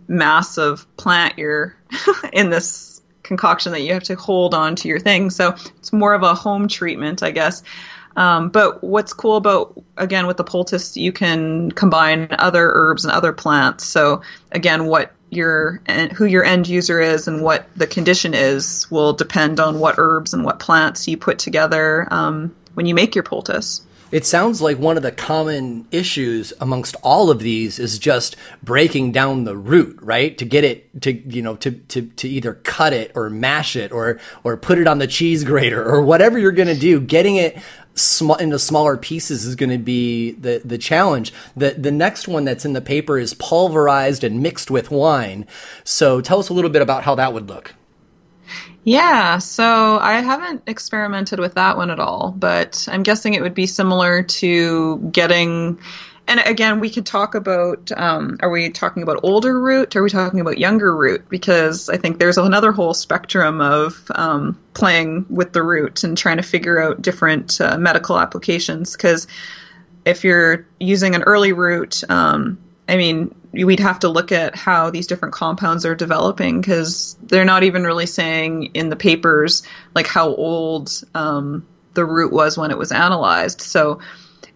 mass 0.08 0.58
of 0.58 0.86
plant 0.98 1.38
you're 1.38 1.76
in 2.34 2.50
this 2.50 3.02
concoction 3.24 3.72
that 3.72 3.82
you 3.82 3.94
have 3.94 4.04
to 4.04 4.16
hold 4.16 4.54
on 4.54 4.76
to 4.76 4.88
your 4.88 5.00
thing. 5.00 5.30
So 5.32 5.56
it's 5.78 5.92
more 5.92 6.14
of 6.14 6.24
a 6.24 6.34
home 6.34 6.68
treatment 6.68 7.24
i 7.24 7.32
guess. 7.32 7.64
Um, 8.16 8.48
but 8.50 8.82
what's 8.82 9.12
cool 9.12 9.36
about 9.36 9.84
again 9.98 10.26
with 10.26 10.38
the 10.38 10.44
poultice 10.46 10.96
you 10.96 11.12
can 11.12 11.72
combine 11.72 12.28
other 12.32 12.72
herbs 12.74 13.04
and 13.04 13.12
other 13.12 13.34
plants. 13.34 13.86
So 13.86 14.22
again 14.52 14.86
what 14.86 15.12
your 15.30 15.82
and 15.86 16.12
who 16.12 16.26
your 16.26 16.44
end 16.44 16.68
user 16.68 17.00
is 17.00 17.28
and 17.28 17.42
what 17.42 17.68
the 17.76 17.88
condition 17.88 18.34
is 18.34 18.90
will 18.92 19.14
depend 19.14 19.60
on 19.60 19.80
what 19.80 19.96
herbs 19.98 20.34
and 20.34 20.44
what 20.44 20.60
plants 20.60 21.08
you 21.08 21.18
put 21.18 21.40
together 21.40 22.08
um, 22.12 22.56
when 22.74 22.86
you 22.86 22.96
make 22.96 23.16
your 23.16 23.24
poultice. 23.24 23.82
It 24.12 24.26
sounds 24.26 24.62
like 24.62 24.78
one 24.78 24.98
of 24.98 25.04
the 25.04 25.12
common 25.12 25.88
issues 25.92 26.54
amongst 26.62 26.96
all 27.02 27.32
of 27.32 27.40
these 27.40 27.80
is 27.80 27.98
just 27.98 28.36
breaking 28.62 29.12
down 29.12 29.44
the 29.44 29.58
root, 29.58 29.98
right? 30.02 30.38
To 30.38 30.46
get 30.46 30.64
it 30.64 31.02
to 31.02 31.12
you 31.12 31.42
know 31.42 31.56
to 31.58 31.72
to 31.72 32.04
to 32.04 32.30
either 32.30 32.54
cut 32.54 32.94
it 32.94 33.12
or 33.16 33.30
mash 33.30 33.76
it 33.76 33.92
or 33.92 34.20
or 34.44 34.58
put 34.58 34.78
it 34.78 34.88
on 34.88 35.00
the 35.00 35.08
cheese 35.08 35.44
grater 35.44 35.84
or 35.84 36.02
whatever 36.02 36.38
you're 36.38 36.52
going 36.52 36.68
to 36.68 36.80
do, 36.80 37.02
getting 37.02 37.36
it 37.36 37.58
sm- 37.96 38.40
into 38.40 38.60
smaller 38.60 38.98
pieces 38.98 39.46
is 39.46 39.56
going 39.56 39.72
to 39.72 39.78
be 39.78 40.32
the 40.32 40.62
the 40.64 40.78
challenge. 40.78 41.34
The 41.56 41.72
the 41.72 41.92
next 41.92 42.28
one 42.28 42.46
that's 42.46 42.66
in 42.66 42.74
the 42.74 42.82
paper 42.82 43.18
is 43.18 43.34
pulverized 43.34 44.24
and 44.24 44.42
mixed 44.42 44.70
with 44.70 44.92
wine. 44.92 45.48
So 45.84 46.22
tell 46.22 46.40
us 46.40 46.50
a 46.50 46.54
little 46.54 46.70
bit 46.70 46.82
about 46.82 47.04
how 47.04 47.16
that 47.16 47.34
would 47.34 47.50
look. 47.50 47.74
Yeah, 48.84 49.40
so 49.40 49.98
I 49.98 50.22
haven't 50.22 50.62
experimented 50.68 51.40
with 51.40 51.56
that 51.56 51.76
one 51.76 51.90
at 51.90 52.00
all, 52.00 52.36
but 52.38 52.88
I'm 52.92 53.02
guessing 53.02 53.34
it 53.34 53.42
would 53.42 53.56
be 53.56 53.66
similar 53.66 54.22
to 54.22 55.00
getting 55.12 55.80
and 56.28 56.40
again, 56.40 56.80
we 56.80 56.90
could 56.90 57.06
talk 57.06 57.36
about 57.36 57.92
um, 57.96 58.38
are 58.42 58.50
we 58.50 58.70
talking 58.70 59.04
about 59.04 59.20
older 59.24 59.60
root? 59.60 59.96
Are 59.96 60.04
we 60.04 60.10
talking 60.10 60.40
about 60.40 60.58
younger 60.58 60.96
root? 60.96 61.30
Because 61.30 61.90
I 61.90 61.98
think 61.98 62.18
there's 62.18 62.38
another 62.38 62.72
whole 62.72 62.94
spectrum 62.94 63.62
of 63.62 64.12
um, 64.16 64.60
playing 64.74 65.28
with 65.30 65.54
the 65.54 65.62
root 65.62 66.04
and 66.04 66.18
trying 66.18 66.38
to 66.38 66.44
figure 66.44 66.82
out 66.82 67.02
different 67.02 67.62
uh, 67.62 67.78
medical 67.78 68.20
applications. 68.20 68.94
Because 68.94 69.28
if 70.04 70.24
you're 70.24 70.66
using 70.80 71.14
an 71.14 71.24
early 71.24 71.54
root, 71.54 72.04
um, 72.10 72.58
I 72.88 72.98
mean, 72.98 73.36
we'd 73.52 73.80
have 73.80 74.00
to 74.00 74.10
look 74.10 74.32
at 74.32 74.56
how 74.56 74.90
these 74.90 75.08
different 75.08 75.34
compounds 75.34 75.86
are 75.86 75.96
developing 75.96 76.60
because 76.60 77.18
they're 77.22 77.46
not 77.46 77.64
even 77.64 77.84
really 77.84 78.06
saying 78.06 78.72
in 78.74 78.90
the 78.90 78.96
papers 78.96 79.64
like 79.94 80.08
how 80.08 80.34
old 80.34 81.04
um, 81.14 81.66
the 81.94 82.06
root 82.06 82.32
was 82.32 82.58
when 82.58 82.72
it 82.72 82.78
was 82.78 82.92
analyzed. 82.92 83.62
So 83.62 84.00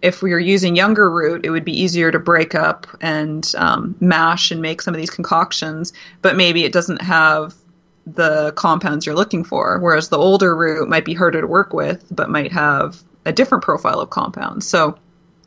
if 0.02 0.22
we 0.22 0.32
were 0.32 0.40
using 0.40 0.76
younger 0.76 1.10
root, 1.10 1.46
it 1.46 1.50
would 1.50 1.66
be 1.66 1.82
easier 1.82 2.12
to 2.12 2.20
break 2.20 2.56
up 2.56 2.88
and 3.02 3.52
um, 3.58 3.96
mash 4.00 4.52
and 4.52 4.62
make 4.62 4.82
some 4.82 4.94
of 4.94 5.00
these 5.00 5.10
concoctions, 5.10 5.94
but 6.22 6.36
maybe 6.36 6.64
it 6.64 6.72
doesn't 6.72 7.02
have 7.02 7.54
the 8.06 8.52
compounds 8.54 9.06
you're 9.06 9.16
looking 9.16 9.44
for. 9.44 9.80
Whereas 9.80 10.10
the 10.10 10.18
older 10.18 10.56
root 10.56 10.88
might 10.90 11.06
be 11.06 11.14
harder 11.14 11.42
to 11.42 11.48
work 11.48 11.74
with, 11.74 12.04
but 12.10 12.30
might 12.30 12.52
have 12.52 13.02
a 13.26 13.32
different 13.32 13.64
profile 13.64 14.00
of 14.00 14.10
compounds. 14.10 14.68
So 14.68 14.98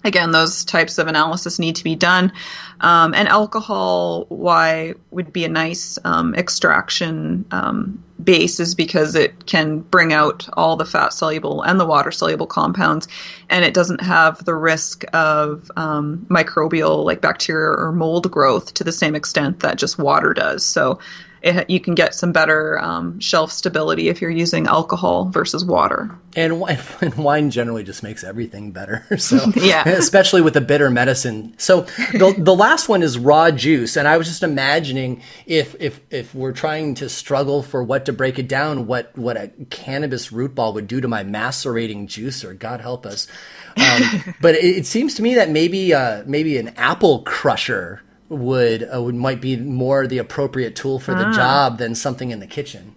again, 0.04 0.30
those 0.30 0.64
types 0.64 0.98
of 0.98 1.06
analysis 1.06 1.58
need 1.58 1.76
to 1.76 1.84
be 1.84 1.94
done. 1.94 2.32
Um, 2.80 3.14
and 3.14 3.28
alcohol, 3.28 4.26
why 4.28 4.94
would 5.10 5.32
be 5.32 5.44
a 5.44 5.48
nice 5.48 5.98
um, 6.04 6.34
extraction 6.34 7.44
um, 7.50 8.02
base 8.22 8.60
is 8.60 8.74
because 8.74 9.14
it 9.14 9.46
can 9.46 9.80
bring 9.80 10.12
out 10.12 10.48
all 10.52 10.76
the 10.76 10.84
fat 10.84 11.12
soluble 11.12 11.62
and 11.62 11.78
the 11.78 11.86
water 11.86 12.10
soluble 12.10 12.46
compounds, 12.46 13.08
and 13.48 13.64
it 13.64 13.74
doesn't 13.74 14.00
have 14.00 14.44
the 14.44 14.54
risk 14.54 15.04
of 15.12 15.70
um, 15.76 16.26
microbial, 16.28 17.04
like 17.04 17.20
bacteria 17.20 17.76
or 17.76 17.92
mold 17.92 18.30
growth, 18.30 18.74
to 18.74 18.84
the 18.84 18.92
same 18.92 19.14
extent 19.14 19.60
that 19.60 19.78
just 19.78 19.98
water 19.98 20.34
does. 20.34 20.64
So 20.64 20.98
it, 21.42 21.68
you 21.68 21.80
can 21.80 21.94
get 21.94 22.14
some 22.14 22.32
better 22.32 22.78
um, 22.80 23.18
shelf 23.18 23.50
stability 23.50 24.08
if 24.08 24.20
you're 24.20 24.30
using 24.30 24.66
alcohol 24.66 25.26
versus 25.26 25.64
water. 25.64 26.16
And, 26.36 26.62
and 27.00 27.14
wine 27.16 27.50
generally 27.50 27.82
just 27.82 28.02
makes 28.02 28.24
everything 28.24 28.72
better. 28.72 29.06
So 29.22 29.52
yeah, 29.56 29.86
especially 29.88 30.42
with 30.42 30.54
the 30.54 30.60
bitter 30.60 30.90
medicine. 30.90 31.54
So 31.56 31.82
the 32.12 32.34
the 32.36 32.54
last 32.54 32.88
one 32.88 33.02
is 33.02 33.18
raw 33.18 33.52
juice, 33.52 33.96
and 33.96 34.08
I 34.08 34.16
was 34.16 34.26
just 34.26 34.42
imagining 34.42 35.22
if 35.46 35.76
if 35.80 36.00
if 36.10 36.34
we're 36.34 36.52
trying 36.52 36.94
to 36.96 37.08
struggle 37.08 37.62
for 37.62 37.84
what 37.84 38.06
to 38.06 38.12
break 38.12 38.40
it 38.40 38.48
down, 38.48 38.86
what 38.86 39.16
what 39.16 39.36
a 39.36 39.48
cannabis 39.70 40.32
root 40.32 40.56
ball 40.56 40.72
would 40.72 40.88
do 40.88 41.00
to 41.00 41.06
my 41.06 41.22
macerating 41.22 42.08
juicer. 42.08 42.58
God 42.58 42.80
help 42.80 43.06
us. 43.06 43.28
Um, 43.76 44.34
but 44.40 44.56
it, 44.56 44.78
it, 44.78 44.86
seems 44.86 45.14
to 45.14 45.22
me 45.22 45.36
that 45.36 45.50
maybe 45.50 45.94
uh, 45.94 46.24
maybe 46.26 46.58
an 46.58 46.68
apple 46.76 47.22
crusher 47.22 48.02
would 48.32 48.88
uh, 48.92 49.02
would 49.02 49.14
might 49.14 49.40
be 49.40 49.56
more 49.56 50.06
the 50.06 50.18
appropriate 50.18 50.74
tool 50.74 50.98
for 50.98 51.14
the 51.14 51.26
ah. 51.26 51.32
job 51.32 51.78
than 51.78 51.94
something 51.94 52.30
in 52.30 52.40
the 52.40 52.46
kitchen. 52.46 52.94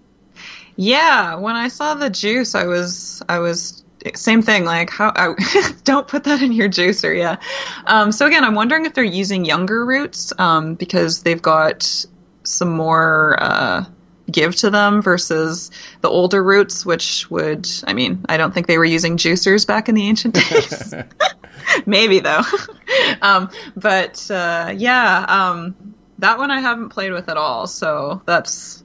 Yeah, 0.78 1.36
when 1.36 1.56
I 1.56 1.68
saw 1.68 1.94
the 1.94 2.10
juice, 2.10 2.56
I 2.56 2.66
was 2.66 3.22
I 3.30 3.40
was 3.40 3.84
same 4.14 4.42
thing. 4.42 4.66
Like 4.66 4.90
how 4.90 5.12
I, 5.16 5.34
don't 5.84 6.08
put 6.08 6.24
that 6.26 6.42
in 6.42 6.52
your 6.52 6.70
juicer. 6.70 7.18
Yeah. 7.18 7.38
Um, 7.86 8.12
so 8.12 8.26
again, 8.26 8.44
I'm 8.44 8.56
wondering 8.56 8.86
if 8.86 8.94
they're 8.94 9.04
using 9.04 9.46
younger 9.46 9.86
roots 9.86 10.34
um, 10.38 10.76
because 10.76 11.24
they've 11.24 11.42
got 11.42 12.06
some 12.44 12.72
more 12.72 13.38
uh, 13.40 13.86
give 14.30 14.56
to 14.58 14.70
them 14.70 15.02
versus 15.02 15.72
the 16.02 16.10
older 16.10 16.44
roots, 16.44 16.86
which 16.86 17.30
would 17.30 17.68
I 17.86 17.94
mean 17.94 18.26
I 18.30 18.38
don't 18.38 18.54
think 18.54 18.68
they 18.68 18.78
were 18.78 18.86
using 18.86 19.18
juicers 19.18 19.68
back 19.68 19.90
in 19.90 19.96
the 19.96 20.08
ancient 20.08 20.34
days. 20.50 20.94
Maybe 21.86 22.20
though. 22.20 22.42
um, 23.22 23.50
but 23.76 24.30
uh, 24.32 24.74
yeah, 24.76 25.26
um, 25.28 25.76
that 26.20 26.38
one 26.38 26.52
I 26.52 26.62
haven't 26.62 26.90
played 26.90 27.12
with 27.12 27.30
at 27.30 27.38
all. 27.38 27.68
So 27.68 28.22
that's 28.26 28.84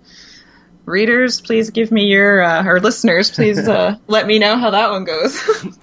readers, 0.90 1.40
please 1.40 1.70
give 1.70 1.90
me 1.90 2.04
your, 2.04 2.42
uh, 2.42 2.64
or 2.66 2.80
listeners, 2.80 3.30
please 3.30 3.68
uh, 3.68 3.96
let 4.08 4.26
me 4.26 4.38
know 4.38 4.56
how 4.56 4.70
that 4.70 4.90
one 4.90 5.04
goes. 5.04 5.40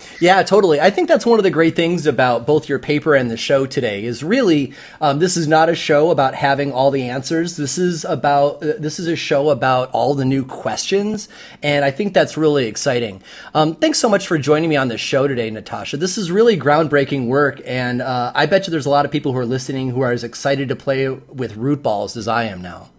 yeah, 0.21 0.43
totally. 0.43 0.79
I 0.79 0.89
think 0.89 1.07
that's 1.07 1.25
one 1.25 1.39
of 1.39 1.43
the 1.43 1.49
great 1.51 1.75
things 1.75 2.05
about 2.05 2.45
both 2.45 2.69
your 2.69 2.79
paper 2.79 3.15
and 3.15 3.31
the 3.31 3.37
show 3.37 3.65
today 3.65 4.03
is 4.05 4.23
really 4.23 4.73
um, 5.01 5.19
this 5.19 5.37
is 5.37 5.47
not 5.47 5.69
a 5.69 5.75
show 5.75 6.11
about 6.11 6.35
having 6.35 6.71
all 6.71 6.91
the 6.91 7.09
answers. 7.09 7.57
This 7.57 7.77
is 7.77 8.05
about 8.05 8.63
uh, 8.63 8.73
this 8.77 8.99
is 8.99 9.07
a 9.07 9.15
show 9.15 9.49
about 9.49 9.89
all 9.91 10.13
the 10.13 10.25
new 10.25 10.45
questions, 10.45 11.29
and 11.63 11.85
I 11.85 11.91
think 11.91 12.13
that's 12.13 12.37
really 12.37 12.65
exciting. 12.65 13.21
Um, 13.53 13.75
thanks 13.75 13.99
so 13.99 14.09
much 14.09 14.27
for 14.27 14.37
joining 14.37 14.69
me 14.69 14.75
on 14.75 14.87
the 14.87 14.97
show 14.97 15.27
today, 15.27 15.49
Natasha. 15.49 15.97
This 15.97 16.17
is 16.17 16.31
really 16.31 16.57
groundbreaking 16.57 17.27
work, 17.27 17.61
and 17.65 18.01
uh, 18.01 18.31
I 18.35 18.45
bet 18.45 18.67
you 18.67 18.71
there's 18.71 18.85
a 18.85 18.91
lot 18.91 19.05
of 19.05 19.11
people 19.11 19.31
who 19.31 19.39
are 19.39 19.45
listening 19.45 19.89
who 19.89 20.01
are 20.01 20.11
as 20.11 20.23
excited 20.23 20.69
to 20.69 20.75
play 20.75 21.07
with 21.09 21.55
root 21.55 21.81
balls 21.81 22.17
as 22.17 22.27
I 22.27 22.43
am 22.45 22.61
now. 22.61 22.89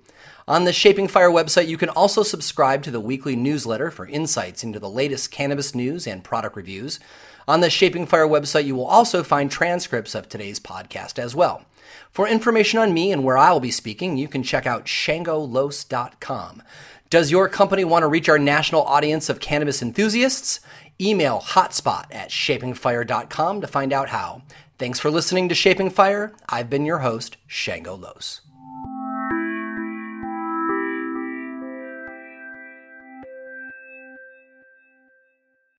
On 0.48 0.62
the 0.62 0.72
Shaping 0.72 1.08
Fire 1.08 1.28
website, 1.28 1.66
you 1.66 1.76
can 1.76 1.88
also 1.88 2.22
subscribe 2.22 2.84
to 2.84 2.92
the 2.92 3.00
weekly 3.00 3.34
newsletter 3.34 3.90
for 3.90 4.06
insights 4.06 4.62
into 4.62 4.78
the 4.78 4.88
latest 4.88 5.32
cannabis 5.32 5.74
news 5.74 6.06
and 6.06 6.22
product 6.22 6.54
reviews. 6.54 7.00
On 7.48 7.60
the 7.60 7.70
Shaping 7.70 8.06
Fire 8.06 8.26
website, 8.26 8.64
you 8.64 8.74
will 8.74 8.86
also 8.86 9.22
find 9.22 9.50
transcripts 9.50 10.14
of 10.16 10.28
today's 10.28 10.58
podcast 10.58 11.18
as 11.18 11.34
well. 11.34 11.64
For 12.10 12.26
information 12.26 12.78
on 12.78 12.92
me 12.92 13.12
and 13.12 13.22
where 13.22 13.38
I 13.38 13.52
will 13.52 13.60
be 13.60 13.70
speaking, 13.70 14.16
you 14.16 14.26
can 14.26 14.42
check 14.42 14.66
out 14.66 14.86
shangolos.com. 14.86 16.62
Does 17.08 17.30
your 17.30 17.48
company 17.48 17.84
want 17.84 18.02
to 18.02 18.08
reach 18.08 18.28
our 18.28 18.38
national 18.38 18.82
audience 18.82 19.28
of 19.28 19.38
cannabis 19.38 19.80
enthusiasts? 19.80 20.58
Email 21.00 21.40
hotspot 21.40 22.06
at 22.10 22.30
shapingfire.com 22.30 23.60
to 23.60 23.66
find 23.66 23.92
out 23.92 24.08
how. 24.08 24.42
Thanks 24.78 24.98
for 24.98 25.10
listening 25.10 25.48
to 25.48 25.54
Shaping 25.54 25.90
Fire. 25.90 26.32
I've 26.48 26.68
been 26.68 26.84
your 26.84 26.98
host, 26.98 27.36
Shango 27.46 27.94
Los. 27.94 28.40